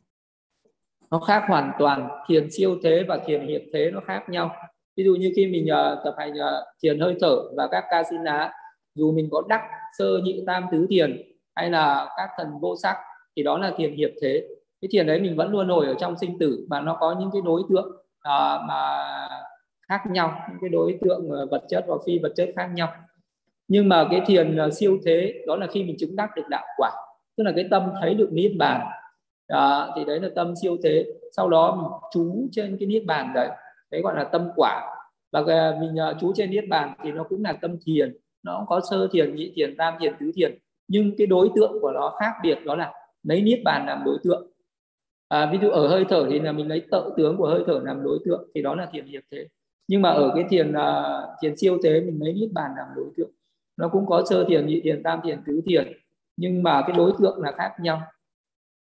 Nó 1.11 1.19
khác 1.19 1.43
hoàn 1.49 1.73
toàn 1.79 2.09
thiền 2.29 2.51
siêu 2.51 2.77
thế 2.83 3.05
và 3.09 3.19
thiền 3.27 3.47
hiệp 3.49 3.61
thế 3.73 3.91
nó 3.91 4.01
khác 4.07 4.29
nhau. 4.29 4.55
Ví 4.97 5.05
dụ 5.05 5.15
như 5.15 5.33
khi 5.37 5.47
mình 5.47 5.67
uh, 5.73 5.99
tập 6.05 6.15
hành 6.19 6.33
uh, 6.33 6.65
thiền 6.83 7.01
hơi 7.01 7.17
thở 7.21 7.37
và 7.57 7.69
các 7.71 7.85
ca 7.91 8.03
xin 8.11 8.23
lá 8.23 8.53
dù 8.95 9.13
mình 9.13 9.29
có 9.31 9.43
đắc 9.49 9.63
sơ 9.99 10.19
nhị 10.23 10.43
tam 10.47 10.67
tứ 10.73 10.87
thiền 10.91 11.23
hay 11.55 11.71
là 11.71 12.09
các 12.17 12.29
thần 12.37 12.49
vô 12.61 12.77
sắc 12.83 12.97
thì 13.37 13.43
đó 13.43 13.59
là 13.59 13.73
thiền 13.77 13.97
hiệp 13.97 14.11
thế. 14.23 14.47
Cái 14.81 14.89
thiền 14.93 15.07
đấy 15.07 15.21
mình 15.21 15.37
vẫn 15.37 15.51
luôn 15.51 15.69
nổi 15.69 15.87
ở 15.87 15.95
trong 15.95 16.19
sinh 16.19 16.39
tử 16.39 16.67
mà 16.69 16.81
nó 16.81 16.97
có 17.01 17.17
những 17.21 17.31
cái 17.33 17.43
đối 17.45 17.63
tượng 17.71 17.87
uh, 17.97 18.61
mà 18.69 19.07
khác 19.89 20.01
nhau 20.11 20.47
những 20.49 20.59
cái 20.61 20.71
đối 20.71 20.99
tượng 21.01 21.31
vật 21.51 21.63
chất 21.69 21.85
và 21.89 21.95
phi 22.07 22.19
vật 22.19 22.33
chất 22.37 22.49
khác 22.57 22.69
nhau. 22.75 22.89
Nhưng 23.69 23.89
mà 23.89 24.07
cái 24.11 24.21
thiền 24.27 24.59
siêu 24.73 24.99
thế 25.05 25.35
đó 25.47 25.57
là 25.57 25.67
khi 25.67 25.85
mình 25.85 25.97
chứng 25.99 26.17
đắc 26.17 26.31
được 26.37 26.49
đạo 26.49 26.65
quả. 26.77 26.91
Tức 27.37 27.45
là 27.45 27.53
cái 27.57 27.65
tâm 27.71 27.91
thấy 28.01 28.15
được 28.15 28.29
niết 28.33 28.53
bàn 28.59 28.87
đó, 29.51 29.93
thì 29.97 30.05
đấy 30.05 30.21
là 30.21 30.29
tâm 30.35 30.55
siêu 30.63 30.77
thế. 30.83 31.07
Sau 31.37 31.49
đó 31.49 31.75
mình 31.75 31.91
chú 32.13 32.49
trên 32.53 32.77
cái 32.81 32.87
niết 32.87 33.05
bàn 33.07 33.33
đấy. 33.35 33.49
Đấy 33.91 34.03
gọi 34.03 34.17
là 34.17 34.25
tâm 34.25 34.49
quả. 34.57 34.97
Và 35.33 35.43
à, 35.47 35.79
mình 35.81 35.99
à, 36.01 36.13
chú 36.21 36.33
trên 36.35 36.51
niết 36.51 36.65
bàn 36.69 36.95
thì 37.03 37.13
nó 37.13 37.25
cũng 37.25 37.45
là 37.45 37.53
tâm 37.53 37.77
thiền. 37.87 38.17
Nó 38.43 38.57
cũng 38.59 38.67
có 38.67 38.81
sơ 38.91 39.09
thiền 39.13 39.37
nhị 39.37 39.53
thiền 39.55 39.77
tam 39.77 39.95
thiền 40.01 40.13
tứ 40.21 40.31
thiền. 40.35 40.59
Nhưng 40.89 41.17
cái 41.19 41.27
đối 41.27 41.51
tượng 41.55 41.73
của 41.81 41.93
nó 41.93 42.11
khác 42.21 42.33
biệt 42.43 42.59
đó 42.65 42.75
là 42.75 42.93
lấy 43.23 43.43
niết 43.43 43.61
bàn 43.65 43.87
làm 43.87 44.03
đối 44.05 44.19
tượng. 44.25 44.47
À, 45.29 45.49
ví 45.53 45.59
dụ 45.63 45.71
ở 45.71 45.89
hơi 45.89 46.05
thở 46.09 46.27
thì 46.31 46.39
là 46.39 46.53
mình 46.53 46.69
lấy 46.69 46.83
tự 46.91 47.13
tướng 47.17 47.37
của 47.37 47.49
hơi 47.49 47.65
thở 47.67 47.81
làm 47.85 48.03
đối 48.03 48.19
tượng 48.25 48.51
thì 48.55 48.63
đó 48.63 48.75
là 48.75 48.89
thiền 48.93 49.07
hiệp 49.07 49.23
thế. 49.31 49.47
Nhưng 49.89 50.03
mà 50.03 50.11
ở 50.11 50.33
cái 50.35 50.45
thiền 50.51 50.71
uh, 50.71 51.29
thiền 51.43 51.57
siêu 51.57 51.79
thế 51.83 52.01
mình 52.01 52.19
lấy 52.21 52.33
niết 52.33 52.53
bàn 52.53 52.71
làm 52.77 52.87
đối 52.97 53.07
tượng. 53.17 53.31
Nó 53.77 53.89
cũng 53.89 54.07
có 54.07 54.25
sơ 54.31 54.45
thiền 54.45 54.67
nhị 54.67 54.81
thiền 54.81 55.03
tam 55.03 55.21
thiền 55.25 55.43
tứ 55.47 55.61
thiền. 55.67 55.93
Nhưng 56.37 56.63
mà 56.63 56.83
cái 56.87 56.97
đối 56.97 57.13
tượng 57.19 57.43
là 57.43 57.53
khác 57.53 57.73
nhau 57.81 58.01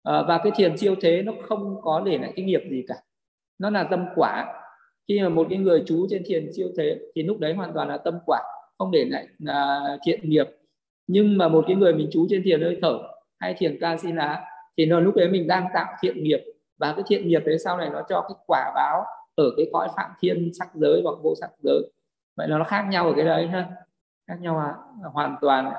à, 0.05 0.23
và 0.27 0.39
cái 0.43 0.51
thiền 0.55 0.77
siêu 0.77 0.95
thế 1.01 1.21
nó 1.21 1.33
không 1.47 1.81
có 1.81 2.03
để 2.05 2.17
lại 2.17 2.33
cái 2.35 2.45
nghiệp 2.45 2.61
gì 2.69 2.83
cả. 2.87 2.95
Nó 3.59 3.69
là 3.69 3.83
tâm 3.83 4.05
quả. 4.15 4.61
Khi 5.07 5.21
mà 5.21 5.29
một 5.29 5.47
cái 5.49 5.59
người 5.59 5.83
chú 5.87 6.07
trên 6.09 6.23
thiền 6.25 6.53
siêu 6.53 6.67
thế 6.77 6.99
thì 7.15 7.23
lúc 7.23 7.39
đấy 7.39 7.53
hoàn 7.53 7.73
toàn 7.73 7.87
là 7.87 7.97
tâm 7.97 8.19
quả 8.25 8.41
không 8.77 8.91
để 8.91 9.05
lại 9.05 9.27
là 9.39 9.81
thiện 10.05 10.29
nghiệp. 10.29 10.47
Nhưng 11.07 11.37
mà 11.37 11.47
một 11.47 11.65
cái 11.67 11.75
người 11.75 11.93
mình 11.93 12.09
chú 12.11 12.27
trên 12.29 12.43
thiền 12.43 12.61
hơi 12.61 12.79
thở 12.81 12.99
hay 13.39 13.53
thiền 13.57 13.79
kasina 13.79 14.43
thì 14.77 14.85
nó 14.85 14.99
lúc 14.99 15.15
đấy 15.15 15.29
mình 15.29 15.47
đang 15.47 15.67
tạo 15.73 15.93
thiện 16.01 16.23
nghiệp. 16.23 16.43
Và 16.77 16.93
cái 16.93 17.03
thiện 17.07 17.27
nghiệp 17.27 17.41
đấy 17.45 17.59
sau 17.59 17.77
này 17.77 17.89
nó 17.89 18.01
cho 18.09 18.21
cái 18.21 18.35
quả 18.47 18.71
báo 18.75 19.05
ở 19.35 19.51
cái 19.57 19.65
cõi 19.73 19.87
phạm 19.97 20.11
thiên 20.19 20.51
sắc 20.59 20.67
giới 20.75 21.01
hoặc 21.03 21.15
vô 21.23 21.33
sắc 21.41 21.49
giới. 21.63 21.91
Vậy 22.35 22.47
là 22.47 22.57
nó 22.57 22.63
khác 22.63 22.85
nhau 22.89 23.07
ở 23.07 23.13
cái 23.15 23.25
đấy 23.25 23.47
ha. 23.47 23.69
Khác 24.27 24.37
nhau 24.41 24.57
à, 24.57 24.73
hoàn 25.13 25.35
toàn. 25.41 25.73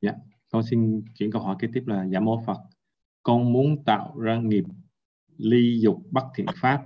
Yeah. 0.00 0.16
Con 0.56 0.62
xin 0.62 1.02
chuyển 1.18 1.32
câu 1.32 1.42
hỏi 1.42 1.56
kế 1.58 1.68
tiếp 1.74 1.82
là 1.86 2.04
Dạ 2.04 2.20
mô 2.20 2.42
Phật 2.46 2.56
con 3.22 3.52
muốn 3.52 3.84
tạo 3.84 4.18
ra 4.18 4.36
nghiệp 4.36 4.64
ly 5.36 5.78
dục 5.80 5.96
bất 6.10 6.22
thiện 6.36 6.46
pháp. 6.62 6.82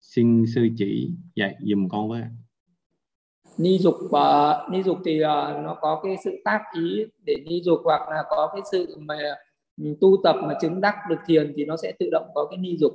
Xin 0.00 0.44
sư 0.54 0.68
chỉ 0.76 1.14
dạy 1.34 1.56
dùm 1.60 1.88
con 1.88 2.08
với 2.08 2.22
ni 3.58 3.78
dục 3.78 3.94
à, 4.12 4.50
uh, 4.50 4.72
ni 4.72 4.82
dục 4.82 4.98
thì 5.04 5.20
uh, 5.20 5.26
nó 5.64 5.76
có 5.80 6.00
cái 6.04 6.16
sự 6.24 6.30
tác 6.44 6.62
ý 6.74 7.04
để 7.26 7.36
ni 7.46 7.62
dục 7.62 7.78
hoặc 7.84 8.00
là 8.10 8.24
có 8.28 8.50
cái 8.52 8.62
sự 8.72 8.96
mà 8.98 9.18
mình 9.76 9.96
tu 10.00 10.16
tập 10.24 10.36
mà 10.42 10.54
chứng 10.60 10.80
đắc 10.80 10.94
được 11.08 11.18
thiền 11.26 11.52
thì 11.56 11.64
nó 11.64 11.76
sẽ 11.76 11.92
tự 11.98 12.08
động 12.12 12.30
có 12.34 12.46
cái 12.50 12.58
ni 12.58 12.76
dục. 12.76 12.92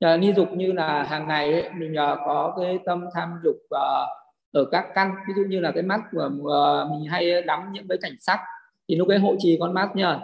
À, 0.00 0.14
uh, 0.14 0.20
ni 0.20 0.32
dục 0.32 0.48
như 0.52 0.72
là 0.72 1.02
hàng 1.02 1.28
ngày 1.28 1.52
ấy, 1.52 1.70
mình 1.78 1.92
uh, 1.92 2.18
có 2.26 2.54
cái 2.60 2.78
tâm 2.86 3.04
tham 3.14 3.30
dục 3.44 3.56
uh, 3.56 4.08
ở 4.52 4.64
các 4.70 4.86
căn. 4.94 5.14
Ví 5.28 5.34
dụ 5.36 5.42
như 5.48 5.60
là 5.60 5.72
cái 5.72 5.82
mắt 5.82 6.00
của 6.12 6.26
uh, 6.26 6.90
mình 6.90 7.10
hay 7.10 7.42
đắm 7.42 7.60
những 7.72 7.88
cái 7.88 7.98
cảnh 8.02 8.16
sắc 8.20 8.40
thì 8.88 8.96
lúc 8.96 9.08
ấy 9.08 9.18
hộ 9.18 9.34
trì 9.38 9.56
con 9.60 9.74
mắt 9.74 9.96
nha 9.96 10.20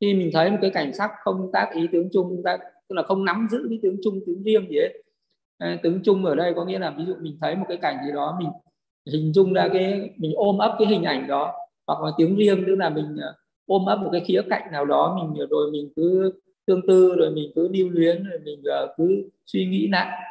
khi 0.00 0.14
mình 0.14 0.30
thấy 0.32 0.50
một 0.50 0.58
cái 0.60 0.70
cảnh 0.70 0.94
sắc 0.94 1.10
không 1.20 1.50
tác 1.52 1.70
ý 1.74 1.86
tướng 1.92 2.08
chung 2.12 2.42
ta, 2.44 2.58
tức 2.88 2.96
là 2.96 3.02
không 3.02 3.24
nắm 3.24 3.48
giữ 3.50 3.66
cái 3.70 3.78
tướng 3.82 3.96
chung 4.04 4.20
tướng 4.26 4.42
riêng 4.42 4.66
gì 4.70 4.76
hết 4.78 4.92
ờ, 5.58 5.76
tướng 5.82 6.00
chung 6.04 6.24
ở 6.24 6.34
đây 6.34 6.52
có 6.56 6.64
nghĩa 6.64 6.78
là 6.78 6.94
ví 6.98 7.04
dụ 7.04 7.14
mình 7.20 7.38
thấy 7.40 7.56
một 7.56 7.64
cái 7.68 7.76
cảnh 7.76 7.96
gì 8.06 8.12
đó, 8.12 8.36
mình 8.40 8.48
hình 9.12 9.32
dung 9.32 9.52
ra 9.52 9.68
cái, 9.72 10.10
mình 10.16 10.32
ôm 10.34 10.58
ấp 10.58 10.76
cái 10.78 10.88
hình 10.88 11.02
ảnh 11.02 11.26
đó, 11.28 11.54
hoặc 11.86 12.02
là 12.02 12.10
tiếng 12.16 12.36
riêng, 12.36 12.64
tức 12.66 12.74
là 12.74 12.90
mình 12.90 13.16
ờ, 13.20 13.34
ôm 13.66 13.84
ấp 13.86 13.96
một 13.96 14.08
cái 14.12 14.20
khía 14.20 14.42
cạnh 14.50 14.72
nào 14.72 14.84
đó, 14.84 15.18
mình 15.20 15.40
ờ, 15.40 15.46
rồi 15.50 15.70
mình 15.70 15.88
cứ 15.96 16.32
tương 16.66 16.86
tư, 16.86 17.14
rồi 17.18 17.30
mình 17.30 17.52
cứ 17.54 17.68
lưu 17.68 17.88
luyến, 17.88 18.24
rồi 18.24 18.38
mình 18.44 18.62
cứ 18.96 19.30
suy 19.46 19.66
nghĩ 19.66 19.88
lại. 19.88 20.22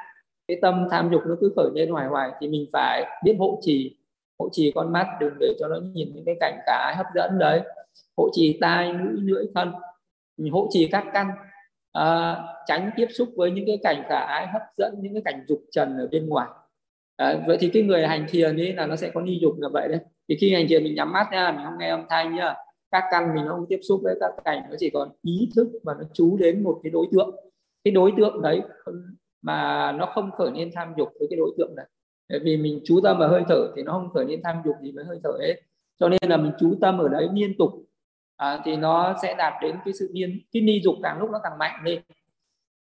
Cái 0.48 0.58
tâm 0.62 0.88
tham 0.92 1.10
dục 1.12 1.22
nó 1.28 1.36
cứ 1.42 1.54
khởi 1.56 1.70
lên 1.74 1.90
hoài 1.90 2.08
hoài, 2.08 2.32
thì 2.40 2.48
mình 2.48 2.66
phải 2.74 3.06
biết 3.24 3.36
hộ 3.40 3.60
trì 3.62 3.96
hộ 4.40 4.50
trì 4.52 4.72
con 4.76 4.92
mắt 4.92 5.08
đừng 5.20 5.34
để 5.40 5.56
cho 5.60 5.68
nó 5.68 5.76
nhìn 5.94 6.12
những 6.16 6.26
cái 6.26 6.36
cảnh 6.40 6.60
cái 6.66 6.96
hấp 6.96 7.06
dẫn 7.16 7.40
đấy. 7.40 7.62
Hộ 8.18 8.30
trì 8.34 8.58
tai 8.62 8.94
mũi 8.94 9.14
lưỡi 9.16 9.46
thân. 9.56 9.72
Mình 10.38 10.54
hộ 10.54 10.68
trì 10.72 10.88
các 10.92 11.06
căn. 11.14 11.28
À, 11.92 12.38
tránh 12.66 12.92
tiếp 12.96 13.08
xúc 13.10 13.30
với 13.36 13.52
những 13.52 13.66
cái 13.68 13.78
cảnh 13.84 14.04
khả 14.10 14.20
ái 14.20 14.48
hấp 14.48 14.62
dẫn 14.78 14.94
những 15.02 15.14
cái 15.14 15.22
cảnh 15.26 15.46
dục 15.48 15.60
trần 15.72 15.98
ở 15.98 16.08
bên 16.12 16.30
ngoài. 16.30 16.48
À, 17.16 17.44
vậy 17.48 17.58
thì 17.60 17.70
cái 17.74 17.84
người 17.84 18.08
hành 18.08 18.26
thiền 18.30 18.58
ấy 18.58 18.74
là 18.74 18.86
nó 18.86 18.96
sẽ 18.96 19.12
có 19.14 19.22
ni 19.22 19.40
dục 19.42 19.54
là 19.60 19.70
vậy 19.74 19.88
đấy. 19.88 20.00
Thì 20.30 20.38
khi 20.42 20.54
hành 20.54 20.66
thiền 20.70 20.84
mình 20.84 20.96
nhắm 20.96 21.12
mắt 21.12 21.28
nha 21.32 21.52
mình 21.52 21.66
không 21.66 21.78
nghe 21.80 21.90
âm 21.90 22.06
thanh 22.10 22.36
nhá. 22.36 22.56
Các 22.92 23.04
căn 23.12 23.34
mình 23.36 23.46
không 23.48 23.66
tiếp 23.70 23.80
xúc 23.90 24.00
với 24.04 24.18
các 24.20 24.34
cảnh 24.46 24.64
nó 24.70 24.76
chỉ 24.80 24.90
còn 24.90 25.10
ý 25.22 25.50
thức 25.56 25.68
và 25.84 25.94
nó 25.94 26.04
chú 26.14 26.38
đến 26.38 26.64
một 26.64 26.80
cái 26.84 26.92
đối 26.92 27.08
tượng. 27.12 27.36
Cái 27.84 27.92
đối 27.92 28.14
tượng 28.18 28.42
đấy 28.42 28.62
mà 29.42 29.92
nó 29.92 30.06
không 30.06 30.32
khởi 30.32 30.52
lên 30.52 30.72
tham 30.76 30.94
dục 30.98 31.10
với 31.20 31.28
cái 31.30 31.38
đối 31.38 31.52
tượng 31.58 31.76
này 31.76 31.86
bởi 32.30 32.40
vì 32.40 32.58
mình 32.58 32.82
chú 32.86 33.00
tâm 33.04 33.18
vào 33.18 33.30
hơi 33.30 33.44
thở 33.50 33.72
thì 33.76 33.84
nó 33.84 33.92
không 33.92 34.10
khởi 34.14 34.26
lên 34.26 34.42
tham 34.44 34.62
dục 34.66 34.76
gì 34.82 34.92
với 34.92 35.06
hơi 35.06 35.20
thở 35.24 35.32
hết. 35.42 35.56
Cho 36.00 36.10
nên 36.10 36.20
là 36.30 36.38
mình 36.38 36.52
chú 36.60 36.76
tâm 36.82 36.98
ở 36.98 37.08
đấy 37.08 37.30
liên 37.34 37.58
tục. 37.58 37.72
À, 38.38 38.62
thì 38.66 38.76
nó 38.76 39.16
sẽ 39.22 39.36
đạt 39.38 39.54
đến 39.62 39.76
cái 39.86 39.94
sự 39.94 40.10
niên 40.14 40.40
cái 40.52 40.62
ni 40.62 40.82
dục 40.84 40.96
càng 41.04 41.20
lúc 41.20 41.30
nó 41.32 41.40
càng 41.44 41.58
mạnh 41.58 41.82
lên. 41.84 42.02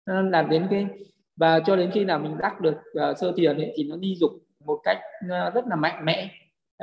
Nó 0.05 0.21
đạt 0.21 0.45
đến 0.49 0.67
cái 0.69 0.87
và 1.35 1.59
cho 1.59 1.75
đến 1.75 1.91
khi 1.93 2.05
nào 2.05 2.19
mình 2.19 2.37
đắc 2.37 2.61
được 2.61 2.75
uh, 2.75 3.17
sơ 3.17 3.33
thiền 3.37 3.57
ấy, 3.57 3.73
thì 3.75 3.83
nó 3.83 3.95
ni 3.95 4.15
dục 4.15 4.31
một 4.65 4.79
cách 4.83 4.97
uh, 5.25 5.53
rất 5.53 5.67
là 5.67 5.75
mạnh 5.75 6.05
mẽ 6.05 6.31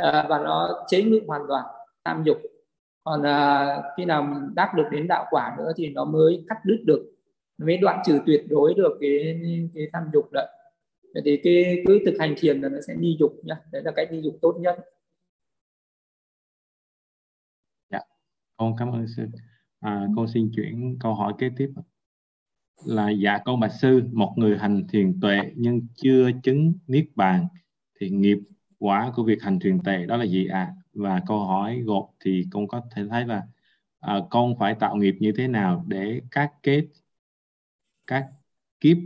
uh, 0.01 0.29
và 0.29 0.39
nó 0.45 0.85
chế 0.89 1.03
ngự 1.03 1.21
hoàn 1.27 1.43
toàn 1.49 1.65
tham 2.05 2.23
dục. 2.25 2.37
Còn 3.05 3.21
uh, 3.21 3.85
khi 3.97 4.05
nào 4.05 4.23
mình 4.23 4.55
đắc 4.55 4.75
được 4.77 4.87
đến 4.91 5.09
đạo 5.09 5.27
quả 5.31 5.55
nữa 5.59 5.73
thì 5.77 5.91
nó 5.91 6.05
mới 6.05 6.45
cắt 6.49 6.57
đứt 6.65 6.79
được 6.87 7.13
mới 7.59 7.77
đoạn 7.77 8.03
trừ 8.07 8.19
tuyệt 8.27 8.45
đối 8.49 8.75
được 8.75 8.99
cái 9.01 9.41
cái 9.75 9.87
tham 9.93 10.03
dục 10.13 10.33
đấy 10.33 10.47
thì 11.25 11.41
cái 11.43 11.83
cứ 11.87 12.01
thực 12.07 12.17
hành 12.21 12.35
thiền 12.39 12.61
là 12.61 12.69
nó 12.69 12.79
sẽ 12.87 12.95
đi 12.95 13.17
dục 13.21 13.33
nhá. 13.43 13.55
Đấy 13.73 13.83
là 13.85 13.93
cách 13.97 14.09
đi 14.11 14.21
dục 14.23 14.39
tốt 14.43 14.59
nhất. 14.61 14.77
Dạ. 17.91 18.01
Con 18.57 18.75
cảm 18.79 18.93
ơn 18.93 19.07
sư. 19.17 19.27
À, 19.81 20.07
con 20.17 20.29
xin 20.35 20.51
chuyển 20.57 20.97
câu 21.01 21.15
hỏi 21.15 21.33
kế 21.39 21.51
tiếp. 21.57 21.71
Là 22.87 23.11
dạ 23.11 23.39
con 23.45 23.61
bạch 23.61 23.73
sư 23.81 24.03
một 24.13 24.35
người 24.37 24.59
hành 24.59 24.87
thiền 24.89 25.21
tuệ 25.21 25.39
nhưng 25.57 25.87
chưa 25.95 26.31
chứng 26.43 26.73
niết 26.87 27.07
bàn 27.15 27.47
thì 28.01 28.11
nghiệp 28.11 28.39
quả 28.79 29.13
của 29.17 29.25
việc 29.25 29.43
hành 29.43 29.59
thiền 29.61 29.83
tuệ 29.83 30.07
đó 30.07 30.17
là 30.17 30.25
gì 30.25 30.47
ạ? 30.47 30.75
À? 30.77 30.83
và 30.93 31.21
câu 31.27 31.39
hỏi 31.39 31.83
gột 31.85 32.11
thì 32.21 32.47
con 32.51 32.69
có 32.69 32.83
thể 32.91 33.03
thấy 33.11 33.27
là 33.27 33.43
à, 34.01 34.21
con 34.31 34.55
phải 34.59 34.75
tạo 34.81 34.97
nghiệp 34.97 35.15
như 35.21 35.33
thế 35.37 35.49
nào 35.49 35.85
để 35.89 36.21
các 36.31 36.53
kết 36.63 36.89
các 38.07 38.29
kiếp 38.81 38.97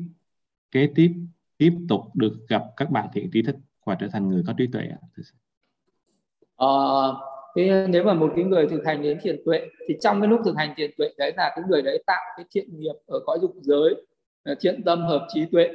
kế 0.71 0.93
tiếp 0.95 1.15
tiếp 1.59 1.73
tục 1.89 2.01
được 2.15 2.33
gặp 2.49 2.63
các 2.77 2.91
bạn 2.91 3.09
thiện 3.13 3.31
trí 3.33 3.43
thức 3.43 3.57
và 3.85 3.97
trở 4.01 4.09
thành 4.13 4.29
người 4.29 4.43
có 4.47 4.53
trí 4.59 4.67
tuệ? 4.67 4.83
Ờ, 6.57 7.17
nếu 7.89 8.05
mà 8.05 8.15
một 8.15 8.33
cái 8.37 8.45
người 8.45 8.67
thực 8.69 8.87
hành 8.87 9.03
đến 9.03 9.19
thiền 9.23 9.43
tuệ 9.45 9.61
thì 9.89 9.95
trong 10.01 10.21
cái 10.21 10.29
lúc 10.29 10.41
thực 10.45 10.57
hành 10.57 10.75
thiền 10.77 10.91
tuệ 10.99 11.09
đấy 11.19 11.33
là 11.37 11.53
cái 11.57 11.65
người 11.69 11.83
đấy 11.83 12.03
tạo 12.07 12.25
cái 12.37 12.47
thiện 12.51 12.81
nghiệp 12.81 12.95
ở 13.07 13.21
cõi 13.27 13.39
dục 13.43 13.53
giới 13.61 13.95
ờ, 14.43 14.55
thiện 14.61 14.83
tâm 14.85 15.03
hợp 15.03 15.27
trí 15.35 15.47
tuệ. 15.53 15.71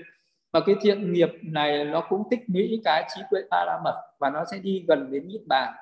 Và 0.54 0.60
cái 0.66 0.76
thiện 0.82 1.14
nghiệp 1.14 1.30
này 1.42 1.86
nó 1.86 2.04
cũng 2.10 2.24
tích 2.30 2.40
lũy 2.48 2.82
cái 2.84 3.10
trí 3.16 3.22
tuệ 3.32 3.42
ba 3.50 3.66
la 3.66 3.80
mật 3.84 4.02
và 4.20 4.30
nó 4.30 4.44
sẽ 4.52 4.58
đi 4.58 4.84
gần 4.88 5.12
đến 5.12 5.28
niết 5.28 5.42
bàn. 5.48 5.74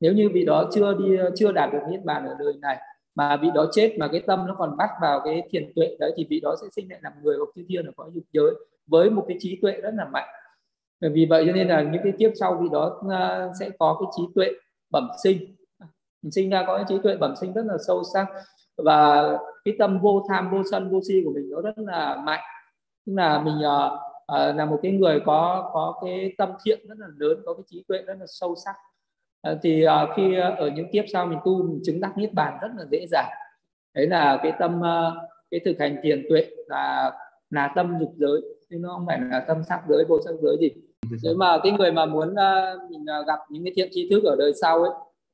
Nếu 0.00 0.12
như 0.12 0.28
vị 0.34 0.44
đó 0.44 0.70
chưa 0.72 0.94
đi 0.98 1.16
chưa 1.36 1.52
đạt 1.52 1.72
được 1.72 1.78
niết 1.90 2.04
bàn 2.04 2.26
ở 2.26 2.36
đời 2.38 2.52
này 2.60 2.78
mà 3.14 3.36
vị 3.36 3.48
đó 3.54 3.66
chết 3.72 3.96
mà 3.98 4.08
cái 4.08 4.22
tâm 4.26 4.46
nó 4.46 4.54
còn 4.58 4.76
bắt 4.76 4.90
vào 5.02 5.20
cái 5.24 5.42
thiền 5.50 5.72
tuệ 5.76 5.96
đấy 6.00 6.12
thì 6.16 6.26
vị 6.30 6.40
đó 6.40 6.56
sẽ 6.62 6.66
sinh 6.76 6.90
lại 6.90 7.00
làm 7.02 7.12
người 7.22 7.36
hoặc 7.36 7.48
chư 7.56 7.62
thiên 7.68 7.86
ở 7.86 7.92
cõi 7.96 8.10
dục 8.14 8.24
giới 8.32 8.50
với 8.86 9.10
một 9.10 9.24
cái 9.28 9.36
trí 9.40 9.58
tuệ 9.62 9.72
rất 9.72 9.94
là 9.94 10.04
mạnh. 10.04 10.28
Vì 11.00 11.26
vậy 11.30 11.44
cho 11.46 11.52
nên 11.52 11.68
là 11.68 11.82
những 11.82 12.02
cái 12.04 12.12
kiếp 12.18 12.30
sau 12.40 12.58
vị 12.62 12.68
đó 12.72 13.02
à, 13.10 13.48
sẽ 13.60 13.70
có 13.78 13.96
cái 14.00 14.06
trí 14.16 14.22
tuệ 14.34 14.50
bẩm 14.90 15.08
sinh. 15.22 15.56
Mình 16.22 16.30
sinh 16.30 16.50
ra 16.50 16.64
có 16.66 16.76
cái 16.76 16.84
trí 16.88 16.98
tuệ 17.02 17.16
bẩm 17.16 17.34
sinh 17.36 17.52
rất 17.52 17.64
là 17.66 17.74
sâu 17.86 18.02
sắc 18.14 18.26
và 18.76 19.30
cái 19.64 19.74
tâm 19.78 20.00
vô 20.00 20.22
tham 20.28 20.50
vô 20.50 20.62
sân 20.70 20.90
vô 20.90 21.00
si 21.08 21.22
của 21.24 21.32
mình 21.34 21.50
nó 21.50 21.60
rất 21.60 21.78
là 21.78 22.16
mạnh. 22.16 22.40
Tức 23.06 23.12
là 23.16 23.38
mình 23.38 23.54
uh, 23.54 23.92
uh, 23.92 24.56
là 24.56 24.64
một 24.64 24.78
cái 24.82 24.92
người 24.92 25.20
có 25.20 25.70
có 25.72 26.00
cái 26.04 26.34
tâm 26.38 26.52
thiện 26.64 26.80
rất 26.88 26.98
là 26.98 27.06
lớn 27.16 27.42
có 27.44 27.54
cái 27.54 27.62
trí 27.66 27.84
tuệ 27.88 28.02
rất 28.02 28.14
là 28.20 28.26
sâu 28.28 28.54
sắc. 28.64 28.74
Uh, 29.52 29.58
thì 29.62 29.86
uh, 29.86 29.90
khi 30.16 30.38
uh, 30.38 30.58
ở 30.58 30.68
những 30.68 30.90
kiếp 30.92 31.04
sau 31.12 31.26
mình 31.26 31.38
tu 31.44 31.62
mình 31.62 31.80
chứng 31.84 32.00
đắc 32.00 32.18
niết 32.18 32.34
bàn 32.34 32.58
rất 32.62 32.68
là 32.78 32.84
dễ 32.90 33.06
dàng. 33.10 33.30
Đấy 33.94 34.06
là 34.06 34.40
cái 34.42 34.52
tâm 34.58 34.80
uh, 34.80 35.30
cái 35.50 35.60
thực 35.64 35.76
hành 35.78 35.96
thiền 36.02 36.26
tuệ 36.28 36.46
là 36.66 37.12
là 37.50 37.72
tâm 37.76 37.96
dục 38.00 38.12
giới 38.16 38.40
chứ 38.72 38.78
nó 38.78 38.88
không 38.88 39.06
phải 39.06 39.20
là 39.30 39.44
tâm 39.48 39.62
sắc 39.68 39.80
giới 39.88 40.04
vô 40.08 40.20
sắc 40.24 40.34
giới 40.42 40.56
gì. 40.60 40.70
Nếu 41.22 41.34
mà 41.34 41.58
cái 41.62 41.72
người 41.72 41.92
mà 41.92 42.06
muốn 42.06 42.28
uh, 42.28 42.90
mình 42.90 43.02
uh, 43.20 43.26
gặp 43.26 43.38
những 43.50 43.64
cái 43.64 43.72
thiện 43.76 43.88
tri 43.92 44.10
thức 44.10 44.24
ở 44.24 44.36
đời 44.36 44.52
sau 44.60 44.82
ấy 44.82 44.90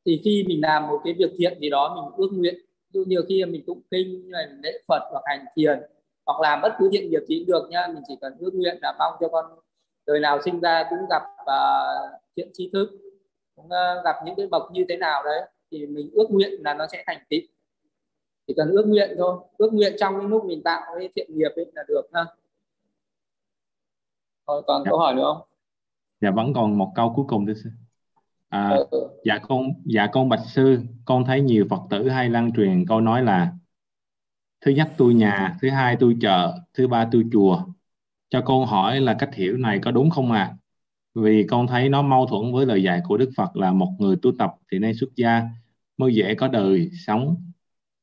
thì 0.07 0.21
khi 0.25 0.45
mình 0.49 0.61
làm 0.61 0.87
một 0.87 1.01
cái 1.05 1.15
việc 1.19 1.31
thiện 1.39 1.59
gì 1.61 1.71
đó 1.71 1.95
mình 1.97 2.15
ước 2.17 2.29
nguyện 2.33 2.55
ví 2.95 3.01
nhiều 3.07 3.23
khi 3.29 3.45
mình 3.45 3.65
tụng 3.67 3.81
kinh 3.91 4.31
này 4.31 4.47
lễ 4.63 4.73
phật 4.89 5.03
hoặc 5.11 5.23
hành 5.27 5.45
thiền 5.57 5.79
hoặc 6.27 6.41
làm 6.41 6.61
bất 6.63 6.73
cứ 6.79 6.89
thiện 6.93 7.11
việc 7.11 7.27
gì 7.27 7.45
được 7.45 7.69
nhá 7.71 7.87
mình 7.95 8.03
chỉ 8.09 8.15
cần 8.21 8.33
ước 8.39 8.55
nguyện 8.55 8.79
là 8.83 8.95
mong 8.99 9.15
cho 9.21 9.29
con 9.29 9.45
đời 10.07 10.21
nào 10.21 10.43
sinh 10.43 10.61
ra 10.61 10.85
cũng 10.91 10.99
gặp 11.11 11.23
uh, 11.43 12.21
thiện 12.37 12.51
tri 12.53 12.71
thức 12.73 12.91
cũng 13.57 13.67
uh, 13.67 14.05
gặp 14.05 14.17
những 14.25 14.35
cái 14.37 14.47
bậc 14.47 14.63
như 14.73 14.85
thế 14.89 14.97
nào 14.97 15.23
đấy 15.25 15.41
thì 15.71 15.87
mình 15.87 16.11
ước 16.13 16.31
nguyện 16.31 16.51
là 16.65 16.75
nó 16.75 16.87
sẽ 16.93 17.05
thành 17.07 17.19
tựu. 17.31 17.41
Chỉ 18.47 18.55
cần 18.57 18.71
ước 18.71 18.87
nguyện 18.87 19.15
thôi 19.19 19.39
ước 19.59 19.73
nguyện 19.73 19.93
trong 19.99 20.19
cái 20.19 20.29
lúc 20.29 20.45
mình 20.45 20.63
tạo 20.63 20.83
cái 20.99 21.09
thiện 21.17 21.39
nghiệp 21.39 21.53
ấy 21.57 21.67
là 21.75 21.85
được 21.89 22.03
ha 22.13 22.25
Thôi, 24.49 24.63
còn 24.67 24.83
dạ. 24.85 24.91
câu 24.91 24.99
hỏi 24.99 25.15
nữa 25.15 25.23
không 25.25 25.49
dạ 26.21 26.31
vẫn 26.31 26.53
còn 26.55 26.79
một 26.79 26.93
câu 26.95 27.13
cuối 27.17 27.25
cùng 27.29 27.47
thưa 27.47 27.55
sư 27.55 27.71
à, 28.49 28.69
ừ. 28.91 29.09
dạ 29.25 29.39
con 29.39 29.69
dạ 29.85 30.07
con 30.13 30.29
bạch 30.29 30.41
sư 30.47 30.81
con 31.05 31.25
thấy 31.25 31.41
nhiều 31.41 31.67
phật 31.71 31.81
tử 31.91 32.09
hay 32.09 32.31
lan 32.31 32.53
truyền 32.57 32.85
câu 32.89 33.01
nói 33.01 33.23
là 33.23 33.53
thứ 34.61 34.71
nhất 34.71 34.89
tôi 34.97 35.15
nhà 35.15 35.57
thứ 35.63 35.71
hai 35.71 35.97
tôi 36.01 36.17
chợ 36.21 36.59
thứ 36.75 36.89
ba 36.89 37.09
tôi 37.13 37.25
chùa 37.33 37.63
cho 38.31 38.43
con 38.45 38.67
hỏi 38.67 39.01
là 39.01 39.17
cách 39.19 39.35
hiểu 39.35 39.57
này 39.57 39.79
có 39.83 39.91
đúng 39.91 40.11
không 40.11 40.33
ạ 40.33 40.41
à? 40.41 40.57
vì 41.15 41.47
con 41.51 41.67
thấy 41.67 41.89
nó 41.89 42.03
mâu 42.03 42.27
thuẫn 42.27 42.53
với 42.53 42.67
lời 42.67 42.83
dạy 42.83 43.01
của 43.09 43.17
đức 43.17 43.31
phật 43.37 43.57
là 43.57 43.73
một 43.73 43.93
người 43.99 44.17
tu 44.23 44.33
tập 44.39 44.55
thì 44.73 44.79
nên 44.79 44.95
xuất 45.01 45.09
gia 45.17 45.43
mới 45.97 46.15
dễ 46.15 46.35
có 46.35 46.49
đời 46.49 46.91
sống 47.07 47.37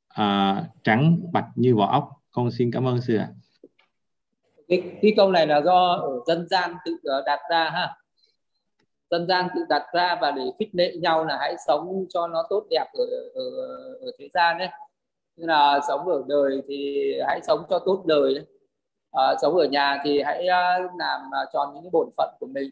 à, 0.08 0.64
trắng 0.84 1.20
bạch 1.34 1.48
như 1.56 1.76
vỏ 1.76 1.92
ốc 1.92 2.10
con 2.32 2.52
xin 2.52 2.72
cảm 2.72 2.88
ơn 2.88 3.02
sư 3.02 3.16
ạ 3.16 3.30
cái, 4.68 4.84
cái 5.02 5.14
câu 5.18 5.32
này 5.32 5.48
là 5.48 5.62
do 5.62 5.94
ở 5.94 6.20
dân 6.28 6.48
gian 6.50 6.76
tự 6.86 6.98
ờ, 7.04 7.24
đặt 7.26 7.40
ra 7.50 7.70
ha. 7.70 7.98
Dân 9.10 9.28
gian 9.28 9.48
tự 9.56 9.62
đặt 9.70 9.84
ra 9.94 10.18
và 10.22 10.32
để 10.32 10.44
khích 10.60 10.70
lệ 10.74 10.96
nhau 11.02 11.26
là 11.26 11.38
hãy 11.40 11.56
sống 11.68 12.06
cho 12.10 12.28
nó 12.28 12.44
tốt 12.50 12.64
đẹp 12.70 12.86
ở 12.94 13.06
ở, 13.34 13.44
ở 14.02 14.12
thế 14.20 14.30
gian 14.34 14.58
đấy 14.58 14.70
như 15.36 15.46
là 15.48 15.80
sống 15.88 16.08
ở 16.08 16.24
đời 16.28 16.62
thì 16.68 17.12
hãy 17.28 17.40
sống 17.48 17.64
cho 17.70 17.80
tốt 17.80 18.04
đời 18.06 18.34
đấy. 18.36 18.46
À, 19.12 19.26
ờ, 19.26 19.36
sống 19.42 19.56
ở 19.56 19.66
nhà 19.66 20.02
thì 20.04 20.22
hãy 20.22 20.48
ờ, 20.48 20.80
làm 20.80 21.22
tròn 21.54 21.72
những 21.74 21.84
cái 21.84 21.90
bổn 21.94 22.10
phận 22.18 22.30
của 22.40 22.48
mình. 22.48 22.70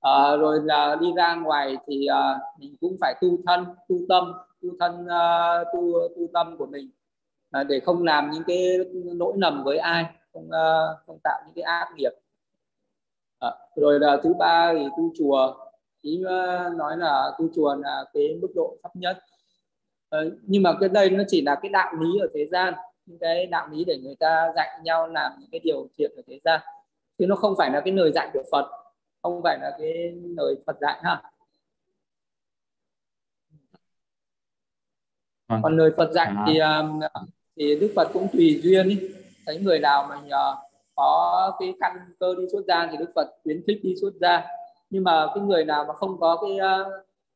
À, 0.00 0.36
rồi 0.36 0.60
là 0.64 0.96
đi 1.00 1.12
ra 1.16 1.34
ngoài 1.34 1.76
thì 1.86 2.06
à, 2.06 2.38
mình 2.58 2.76
cũng 2.80 2.96
phải 3.00 3.14
tu 3.20 3.28
thân 3.46 3.64
tu 3.88 3.96
tâm 4.08 4.32
tu 4.62 4.68
thân 4.80 5.06
tu 5.72 5.92
tu 6.16 6.28
tâm 6.34 6.56
của 6.58 6.66
mình 6.66 6.90
à, 7.50 7.62
để 7.62 7.80
không 7.80 8.02
làm 8.02 8.30
những 8.30 8.42
cái 8.46 8.78
lỗi 9.04 9.32
lầm 9.36 9.64
với 9.64 9.78
ai 9.78 10.04
không 10.32 10.48
uh, 10.48 11.06
không 11.06 11.18
tạo 11.24 11.42
những 11.46 11.54
cái 11.54 11.62
ác 11.62 11.88
nghiệp. 11.96 12.12
À, 13.38 13.50
rồi 13.76 14.00
là 14.00 14.20
thứ 14.22 14.34
ba 14.34 14.72
thì 14.72 14.84
tu 14.96 15.12
chùa. 15.18 15.54
Ý 16.00 16.22
uh, 16.24 16.76
nói 16.76 16.96
là 16.96 17.32
tu 17.38 17.48
chùa 17.54 17.74
là 17.74 18.04
cái 18.12 18.38
mức 18.42 18.48
độ 18.54 18.76
thấp 18.82 18.96
nhất. 18.96 19.18
À, 20.10 20.20
nhưng 20.42 20.62
mà 20.62 20.72
cái 20.80 20.88
đây 20.88 21.10
nó 21.10 21.24
chỉ 21.28 21.42
là 21.42 21.58
cái 21.62 21.68
đạo 21.68 21.94
lý 22.00 22.08
ở 22.20 22.28
thế 22.34 22.46
gian. 22.46 22.74
Những 23.06 23.18
cái 23.18 23.46
đạo 23.46 23.68
lý 23.68 23.84
để 23.84 23.98
người 23.98 24.14
ta 24.20 24.52
dạy 24.56 24.68
nhau 24.84 25.08
làm 25.08 25.32
những 25.40 25.48
cái 25.52 25.60
điều 25.64 25.88
thiện 25.98 26.12
ở 26.16 26.22
thế 26.26 26.38
gian. 26.44 26.60
Chứ 27.18 27.26
nó 27.26 27.36
không 27.36 27.54
phải 27.58 27.70
là 27.70 27.80
cái 27.84 27.94
lời 27.94 28.12
dạy 28.14 28.30
của 28.32 28.42
Phật. 28.52 28.70
Không 29.22 29.40
phải 29.42 29.58
là 29.60 29.76
cái 29.78 30.12
lời 30.36 30.54
Phật 30.66 30.76
dạy 30.80 31.00
ha. 31.02 31.22
Vâng. 35.48 35.62
còn 35.62 35.76
lời 35.76 35.90
Phật 35.96 36.12
dạy 36.12 36.32
thì 36.46 36.60
thì 37.56 37.80
Đức 37.80 37.92
Phật 37.96 38.08
cũng 38.12 38.28
tùy 38.32 38.60
duyên 38.62 38.88
ý 38.88 39.08
thấy 39.46 39.58
người 39.58 39.78
nào 39.78 40.06
mình 40.08 40.26
uh, 40.26 40.32
ờ, 40.32 40.56
có 40.94 41.52
cái 41.60 41.74
căn 41.80 41.96
cơ 42.20 42.34
đi 42.38 42.44
xuất 42.52 42.64
gia 42.68 42.88
thì 42.90 42.96
Đức 42.96 43.10
Phật 43.14 43.30
khuyến 43.44 43.62
khích 43.66 43.78
đi 43.82 43.94
xuất 44.00 44.14
gia. 44.20 44.44
Nhưng 44.90 45.04
mà 45.04 45.26
cái 45.34 45.44
người 45.44 45.64
nào 45.64 45.84
mà 45.88 45.94
không 45.94 46.20
có 46.20 46.38
cái 46.42 46.52
uh, 46.52 46.86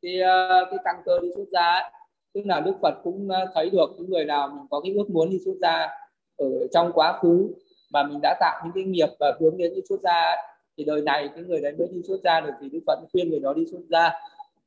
cái 0.03 0.21
uh, 0.21 0.69
cái 0.71 0.79
căn 0.85 0.97
cơ 1.05 1.19
đi 1.23 1.29
xuất 1.37 1.49
gia 1.53 1.73
ấy, 1.73 1.91
tức 2.35 2.41
là 2.45 2.61
Đức 2.61 2.75
Phật 2.83 2.95
cũng 3.05 3.29
uh, 3.29 3.49
thấy 3.55 3.71
được 3.71 3.91
những 3.97 4.11
người 4.11 4.25
nào 4.25 4.49
mình 4.49 4.67
có 4.71 4.81
cái 4.81 4.93
ước 4.95 5.11
muốn 5.11 5.31
đi 5.31 5.39
xuất 5.45 5.55
gia 5.61 5.89
ở 6.37 6.47
trong 6.73 6.93
quá 6.93 7.19
khứ 7.23 7.49
mà 7.91 8.03
mình 8.03 8.19
đã 8.23 8.37
tạo 8.41 8.61
những 8.65 8.73
cái 8.75 8.85
nghiệp 8.85 9.09
và 9.21 9.33
hướng 9.41 9.57
đến 9.57 9.73
đi 9.75 9.81
xuất 9.89 10.01
gia 10.01 10.37
thì 10.77 10.85
đời 10.85 11.01
này 11.01 11.29
cái 11.35 11.45
người 11.45 11.61
đấy 11.61 11.75
mới 11.79 11.89
đi 11.93 12.03
xuất 12.09 12.21
gia 12.25 12.41
được 12.41 12.53
thì 12.61 12.69
Đức 12.69 12.81
Phật 12.87 12.99
khuyên 13.13 13.31
người 13.31 13.41
đó 13.41 13.53
đi 13.53 13.65
xuất 13.71 13.81
gia. 13.91 14.13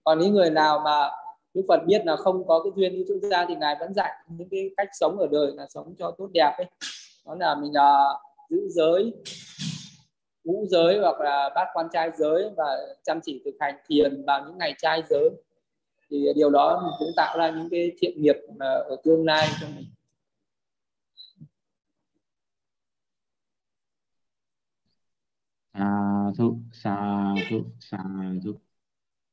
Còn 0.03 0.19
những 0.19 0.33
người 0.33 0.49
nào 0.49 0.81
mà 0.85 1.09
Đức 1.53 1.61
Phật 1.67 1.85
biết 1.85 2.05
là 2.05 2.15
không 2.15 2.47
có 2.47 2.63
cái 2.63 2.71
duyên 2.75 2.93
đi 2.93 3.05
xuất 3.07 3.29
gia 3.31 3.45
thì 3.45 3.55
ngài 3.55 3.75
vẫn 3.79 3.93
dạy 3.93 4.11
những 4.27 4.47
cái 4.51 4.69
cách 4.77 4.87
sống 4.93 5.17
ở 5.19 5.27
đời 5.31 5.51
là 5.55 5.65
sống 5.69 5.95
cho 5.99 6.11
tốt 6.17 6.29
đẹp 6.33 6.51
ấy 6.57 6.65
đó 7.29 7.35
là 7.35 7.55
mình 7.55 7.71
uh, 7.71 8.21
giữ 8.49 8.67
giới 8.69 9.13
ngũ 10.43 10.65
giới 10.69 10.99
hoặc 10.99 11.19
là 11.19 11.49
bát 11.55 11.67
quan 11.73 11.87
trai 11.93 12.11
giới 12.17 12.49
và 12.57 12.77
chăm 13.03 13.19
chỉ 13.23 13.41
thực 13.45 13.55
hành 13.59 13.75
thiền 13.87 14.25
vào 14.25 14.45
những 14.45 14.57
ngày 14.57 14.75
trai 14.77 15.03
giới. 15.09 15.29
Thì 16.09 16.27
điều 16.35 16.49
đó 16.49 16.81
mình 16.83 16.93
cũng 16.99 17.09
tạo 17.15 17.37
ra 17.37 17.49
những 17.49 17.67
cái 17.71 17.91
thiện 17.99 18.21
nghiệp 18.21 18.35
à, 18.59 18.67
ở 18.69 18.95
tương 19.03 19.25
lai 19.25 19.47
cho 19.61 19.67
mình. 19.75 19.85
À, 25.71 25.85
thu, 26.37 26.57
sa 26.71 27.23
thu, 27.49 27.63
sa 27.79 27.97
thu. 28.43 28.53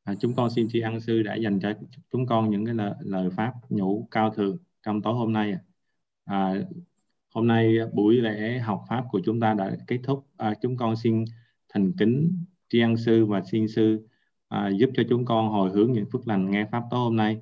à, 0.05 0.15
chúng 0.21 0.35
con 0.37 0.51
xin 0.51 0.69
tri 0.73 0.81
ân 0.81 1.01
sư 1.01 1.23
đã 1.23 1.35
dành 1.35 1.61
cho 1.61 1.73
chúng 2.11 2.27
con 2.27 2.51
những 2.51 2.67
cái 2.67 2.75
lời, 2.75 2.93
lời 3.01 3.29
pháp 3.37 3.53
nhũ 3.69 4.09
cao 4.11 4.31
thượng 4.31 4.57
trong 4.83 5.03
tối 5.03 5.15
hôm 5.15 5.33
nay 5.33 5.55
à, 6.25 6.55
hôm 7.37 7.47
nay 7.47 7.79
buổi 7.93 8.15
lễ 8.15 8.59
học 8.59 8.85
pháp 8.89 9.05
của 9.11 9.21
chúng 9.25 9.41
ta 9.41 9.55
đã 9.55 9.77
kết 9.87 9.99
thúc. 10.05 10.27
À, 10.37 10.55
chúng 10.63 10.77
con 10.77 10.97
xin 10.97 11.25
thành 11.69 11.93
kính 11.99 12.45
tri 12.69 12.81
ân 12.81 12.97
sư 12.97 13.27
và 13.27 13.43
xin 13.53 13.69
sư 13.69 13.99
à, 14.49 14.71
giúp 14.79 14.91
cho 14.97 15.03
chúng 15.09 15.25
con 15.25 15.49
hồi 15.49 15.71
hướng 15.71 15.93
những 15.93 16.07
phước 16.13 16.29
lành 16.29 16.51
nghe 16.51 16.67
pháp 16.73 16.83
tối 16.91 17.01
hôm 17.01 17.17
nay. 17.17 17.41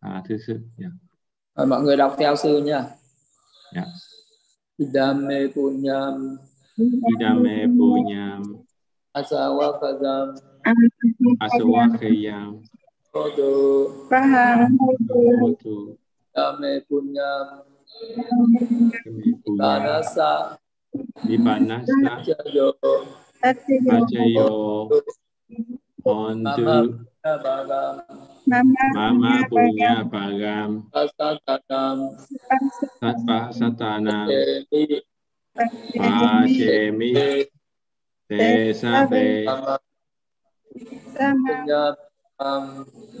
À, 0.00 0.22
thưa 0.28 0.36
sư 0.46 0.60
yeah. 0.78 0.92
à, 1.54 1.64
mọi 1.64 1.82
người 1.82 1.96
đọc 1.96 2.16
theo 2.18 2.36
sư 2.36 2.62
nha. 2.64 2.84
Yeah. 3.74 3.86
Idame 4.76 5.46
punyam. 5.54 6.36
Idame 7.18 7.66
punyam. 7.78 8.42
Asawakadam 9.12 10.34
Asawakayam 11.40 12.62
Hodu 13.12 13.52
Hodu 15.40 15.96
Idame 16.34 16.80
punyam 16.88 17.71
Panasa. 19.58 20.58
Vipanasa. 21.24 22.20
Acayo. 22.20 22.68
Acayo. 23.42 24.50
Ondu. 26.02 26.98
Mama 28.92 29.32
punya 29.46 30.02
bagam. 30.02 30.90
Satanam. 30.90 32.18
Satanam. 33.54 34.26
Pacemi. 35.96 37.10
Tesabe. 38.26 39.46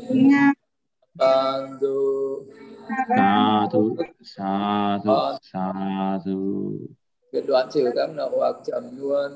Punya 0.08 0.44
Bandu. 1.12 2.00
Sa 3.16 3.66
thu. 3.72 3.96
Sa 4.22 4.98
thu. 5.04 5.12
Sa 5.42 5.72
thu. 6.24 6.72
Nguyện 7.32 7.44
đoạn 7.48 7.68
trừ 7.72 7.90
các 7.96 8.10
nậu 8.16 8.30
hoặc 8.38 8.56
trầm 8.64 8.84
luôn. 8.96 9.32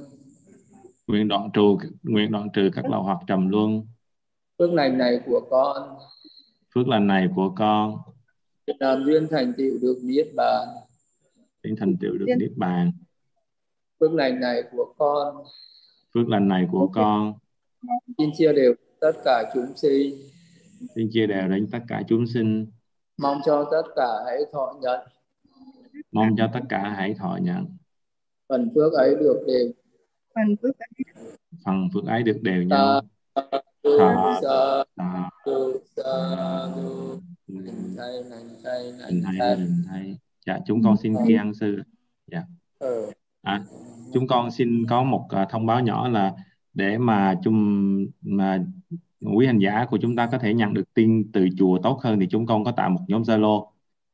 Nguyện 1.07 1.29
đoạn 1.29 1.51
trừ 1.53 1.63
Nguyện 2.03 2.33
đoạn 2.33 2.49
trừ 2.53 2.71
các 2.75 2.85
lậu 2.91 3.03
hoặc 3.03 3.19
trầm 3.27 3.49
luân 3.49 3.83
Phước 4.59 4.73
lành 4.73 4.99
này 4.99 5.21
của 5.27 5.41
con. 5.51 5.97
Phước 6.75 6.89
lành 6.89 7.07
này 7.07 7.29
của 7.37 7.53
con. 7.57 7.97
Làm 8.67 9.05
duyên 9.05 9.29
thành 9.31 9.53
tựu 9.59 9.79
được 9.81 9.99
niết 10.03 10.29
bàn. 10.37 10.69
Để 11.63 11.71
thành 11.79 11.97
tựu 12.01 12.13
được 12.19 12.27
niết 12.39 12.53
bàn. 12.57 12.93
Phước 14.01 14.13
lành 14.13 14.41
này 14.41 14.63
của 14.73 14.95
con. 14.99 15.37
Phước 16.15 16.29
lành 16.29 16.49
này 16.49 16.69
của 16.73 16.91
con. 16.95 17.35
Xin 18.19 18.31
chia 18.39 18.53
đều 18.53 18.75
tất 19.01 19.13
cả 19.25 19.51
chúng 19.55 19.77
sinh. 19.77 20.15
Xin 20.95 21.09
chia 21.13 21.27
đều 21.27 21.49
đến 21.49 21.69
tất 21.73 21.81
cả 21.89 22.03
chúng 22.09 22.27
sinh 22.27 22.67
mong 23.19 23.41
cho 23.47 23.69
tất 23.71 23.83
cả 23.97 24.09
hãy 24.27 24.39
thọ 24.53 24.75
nhận. 24.81 25.01
Mong 26.13 26.29
cho 26.39 26.51
tất 26.55 26.61
cả 26.69 26.95
hãy 26.97 27.15
thọ 27.19 27.39
nhận. 27.43 27.67
Phần 28.49 28.71
phước 28.75 28.93
ấy 28.93 29.15
được 29.21 29.45
đều 29.47 29.73
phần 30.35 30.57
phước 30.63 30.79
ấy 30.79 30.89
phần 31.65 31.89
phước 31.95 32.05
ấy 32.07 32.23
được 32.23 32.39
đều 32.43 32.63
nhau. 32.63 33.01
hình 37.49 37.95
thay 37.97 38.13
thay 38.65 39.23
thay 39.25 39.57
thay. 39.89 40.17
dạ 40.47 40.59
chúng 40.67 40.83
con 40.85 40.97
xin 40.97 41.15
tri 41.27 41.35
ân 41.35 41.55
sư. 41.55 41.83
Dạ. 42.27 42.43
À, 43.43 43.65
chúng 44.13 44.27
con 44.27 44.51
xin 44.51 44.87
có 44.89 45.03
một 45.03 45.29
uh, 45.43 45.49
thông 45.51 45.67
báo 45.67 45.81
nhỏ 45.81 46.09
là 46.09 46.33
để 46.75 46.99
mà 46.99 47.35
chung 47.45 47.97
mà 48.21 48.65
quý 49.21 49.47
hành 49.47 49.59
giả 49.59 49.87
của 49.91 49.99
chúng 49.99 50.17
ta 50.17 50.29
có 50.33 50.39
thể 50.39 50.55
nhận 50.55 50.75
được 50.75 50.95
tin 50.95 51.33
từ 51.33 51.49
chùa 51.59 51.79
tốt 51.83 52.01
hơn 52.03 52.21
thì 52.21 52.27
chúng 52.31 52.47
con 52.47 52.65
có 52.65 52.73
tạo 52.73 52.91
một 52.91 53.01
nhóm 53.09 53.23
Zalo. 53.23 53.67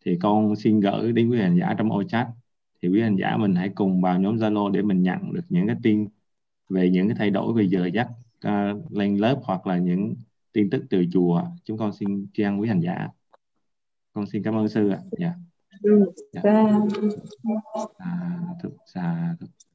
Thì 0.05 0.19
con 0.21 0.57
xin 0.57 0.81
gửi 0.81 1.13
đến 1.13 1.31
quý 1.31 1.41
hành 1.41 1.59
giả 1.59 1.75
trong 1.79 1.93
ô 1.93 2.03
chat. 2.03 2.27
Thì 2.83 2.89
quý 2.89 3.01
hành 3.01 3.17
giả 3.17 3.37
mình 3.37 3.55
hãy 3.55 3.69
cùng 3.69 4.01
vào 4.01 4.21
nhóm 4.21 4.37
Zalo 4.37 4.71
để 4.71 4.83
mình 4.83 5.03
nhận 5.03 5.33
được 5.33 5.45
những 5.49 5.67
cái 5.67 5.77
tin 5.83 6.09
về 6.69 6.91
những 6.91 7.09
cái 7.09 7.17
thay 7.19 7.31
đổi 7.31 7.53
về 7.53 7.69
giờ 7.69 7.89
giấc 7.95 8.09
uh, 8.49 8.93
lên 8.93 9.17
lớp 9.17 9.41
hoặc 9.45 9.67
là 9.67 9.79
những 9.79 10.15
tin 10.53 10.71
tức 10.71 10.85
từ 10.91 11.05
chùa. 11.13 11.43
Chúng 11.65 11.79
con 11.79 11.93
xin 11.93 12.27
tri 12.35 12.43
ân 12.43 12.61
quý 12.61 12.69
hành 12.69 12.81
giả. 12.81 13.09
Con 14.13 14.27
xin 14.27 14.43
cảm 14.43 14.55
ơn 14.55 14.69
sư 14.69 14.89
ạ. 14.89 14.99
Dạ, 15.19 15.35
dạ. 16.33 16.41
Sa 16.43 16.81
sa 17.99 18.39
thúc 18.63 18.77
sa 18.95 19.37
thúc 19.41 19.51